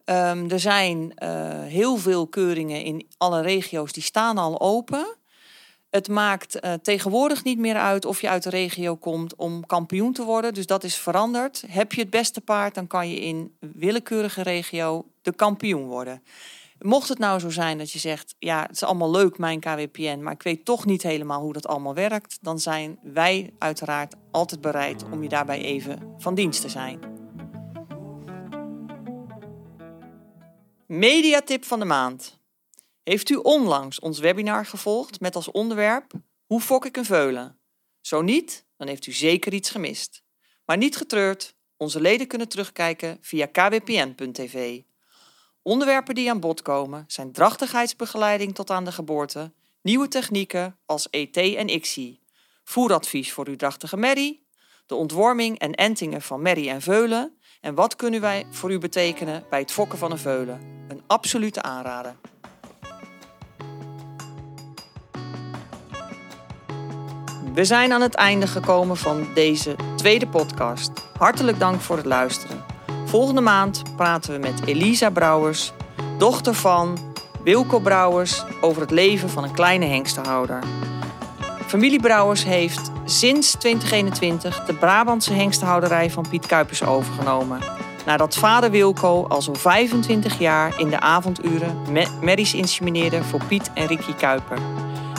Um, 0.05 0.51
er 0.51 0.61
zijn 0.61 1.14
uh, 1.23 1.62
heel 1.62 1.97
veel 1.97 2.27
keuringen 2.27 2.83
in 2.83 3.07
alle 3.17 3.41
regio's 3.41 3.93
die 3.93 4.03
staan 4.03 4.39
al 4.39 4.61
open. 4.61 5.17
Het 5.97 6.09
maakt 6.09 6.64
uh, 6.64 6.72
tegenwoordig 6.72 7.44
niet 7.44 7.59
meer 7.59 7.76
uit 7.76 8.05
of 8.05 8.20
je 8.20 8.28
uit 8.28 8.42
de 8.42 8.51
regio 8.51 8.97
komt 8.97 9.34
om 9.34 9.66
kampioen 9.66 10.12
te 10.12 10.24
worden. 10.24 10.55
Dus 10.55 10.66
dat 10.66 10.84
is 10.84 10.97
veranderd. 10.97 11.64
Heb 11.66 11.92
je 11.92 12.01
het 12.01 12.11
beste 12.11 12.40
paard, 12.40 12.74
dan 12.74 12.86
kan 12.86 13.11
je 13.11 13.20
in 13.20 13.57
willekeurige 13.59 14.42
regio 14.42 15.07
de 15.22 15.32
kampioen 15.32 15.86
worden. 15.86 16.22
Mocht 16.78 17.09
het 17.09 17.18
nou 17.18 17.40
zo 17.40 17.51
zijn 17.51 17.78
dat 17.78 17.92
je 17.92 17.99
zegt, 17.99 18.34
ja, 18.38 18.62
het 18.62 18.70
is 18.70 18.82
allemaal 18.82 19.11
leuk, 19.11 19.38
mijn 19.38 19.61
KWPN, 19.61 20.20
maar 20.22 20.32
ik 20.32 20.42
weet 20.42 20.64
toch 20.64 20.84
niet 20.84 21.03
helemaal 21.03 21.40
hoe 21.40 21.53
dat 21.53 21.66
allemaal 21.66 21.94
werkt, 21.94 22.38
dan 22.40 22.59
zijn 22.59 22.99
wij 23.03 23.53
uiteraard 23.59 24.14
altijd 24.30 24.61
bereid 24.61 25.05
om 25.11 25.22
je 25.22 25.28
daarbij 25.28 25.61
even 25.61 26.14
van 26.18 26.34
dienst 26.34 26.61
te 26.61 26.68
zijn. 26.68 26.99
Mediatip 30.86 31.64
van 31.64 31.78
de 31.78 31.84
maand. 31.84 32.36
Heeft 33.09 33.30
u 33.30 33.34
onlangs 33.34 34.00
ons 34.00 34.18
webinar 34.18 34.66
gevolgd 34.66 35.20
met 35.20 35.36
als 35.36 35.50
onderwerp 35.50 36.12
Hoe 36.46 36.61
fok 36.61 36.84
ik 36.84 36.96
een 36.96 37.04
veulen? 37.04 37.59
Zo 38.00 38.22
niet, 38.22 38.66
dan 38.76 38.88
heeft 38.88 39.07
u 39.07 39.12
zeker 39.12 39.52
iets 39.52 39.70
gemist. 39.70 40.22
Maar 40.64 40.76
niet 40.76 40.96
getreurd, 40.96 41.54
onze 41.76 42.00
leden 42.00 42.26
kunnen 42.26 42.48
terugkijken 42.48 43.18
via 43.20 43.46
kwpn.tv. 43.46 44.80
Onderwerpen 45.62 46.14
die 46.14 46.30
aan 46.30 46.40
bod 46.40 46.62
komen 46.62 47.04
zijn 47.07 47.32
drachtigheidsbegeleiding 47.32 48.54
tot 48.54 48.70
aan 48.70 48.84
de 48.84 48.92
geboorte, 48.92 49.52
nieuwe 49.82 50.09
technieken 50.09 50.78
als 50.86 51.11
ET 51.11 51.36
en 51.36 51.68
ICSI, 51.68 52.20
voeradvies 52.64 53.32
voor 53.32 53.46
uw 53.46 53.57
drachtige 53.57 53.96
merrie, 53.96 54.46
de 54.86 54.94
ontworming 54.94 55.59
en 55.59 55.74
entingen 55.74 56.22
van 56.22 56.42
merrie 56.42 56.70
en 56.70 56.82
veulen 56.82 57.38
en 57.61 57.74
wat 57.74 57.96
kunnen 57.96 58.20
wij 58.20 58.46
voor 58.50 58.72
u 58.72 58.78
betekenen 58.78 59.44
bij 59.50 59.61
het 59.61 59.72
fokken 59.72 59.98
van 59.98 60.11
een 60.11 60.18
veulen. 60.18 60.61
Een 60.88 61.02
absolute 61.07 61.62
aanrader. 61.62 62.16
We 67.57 67.64
zijn 67.64 67.92
aan 67.92 68.00
het 68.00 68.14
einde 68.14 68.46
gekomen 68.46 68.96
van 68.96 69.26
deze 69.34 69.76
tweede 69.94 70.26
podcast. 70.26 70.90
Hartelijk 71.18 71.59
dank 71.59 71.80
voor 71.80 71.96
het 71.96 72.07
luisteren. 72.07 72.64
Volgende 73.04 73.40
maand 73.40 73.82
praten 73.96 74.32
we 74.32 74.38
met 74.38 74.66
Elisa 74.66 75.11
Brouwers, 75.11 75.72
dochter 76.18 76.54
van 76.54 76.98
Wilco 77.42 77.78
Brouwers, 77.78 78.44
over 78.61 78.80
het 78.82 78.90
leven 78.90 79.30
van 79.30 79.44
een 79.44 79.52
kleine 79.52 79.84
hengstenhouder. 79.84 80.62
Familie 81.66 82.00
Brouwers 82.00 82.44
heeft 82.44 82.90
sinds 83.04 83.50
2021 83.50 84.64
de 84.64 84.74
Brabantse 84.74 85.32
hengstenhouderij 85.32 86.11
van 86.11 86.28
Piet 86.28 86.46
Kuipers 86.46 86.82
overgenomen. 86.82 87.61
Nadat 88.07 88.36
vader 88.36 88.70
Wilco 88.70 89.26
al 89.28 89.42
zo'n 89.42 89.57
25 89.57 90.38
jaar 90.38 90.80
in 90.80 90.88
de 90.88 91.00
avonduren 91.00 91.76
merries 92.20 92.54
insemineerde 92.54 93.22
voor 93.22 93.44
Piet 93.44 93.70
en 93.74 93.86
Ricky 93.86 94.14
Kuiper. 94.14 94.59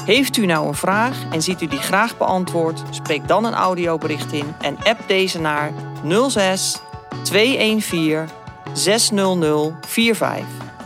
Heeft 0.07 0.37
u 0.37 0.45
nou 0.45 0.67
een 0.67 0.75
vraag 0.75 1.17
en 1.31 1.41
ziet 1.41 1.61
u 1.61 1.67
die 1.67 1.79
graag 1.79 2.17
beantwoord? 2.17 2.83
Spreek 2.89 3.27
dan 3.27 3.45
een 3.45 3.53
audiobericht 3.53 4.31
in 4.31 4.55
en 4.61 4.77
app 4.83 4.99
deze 5.07 5.39
naar 5.39 5.71
06 6.29 6.77
214 7.23 8.27
600 8.73 9.73
45. 9.87 10.76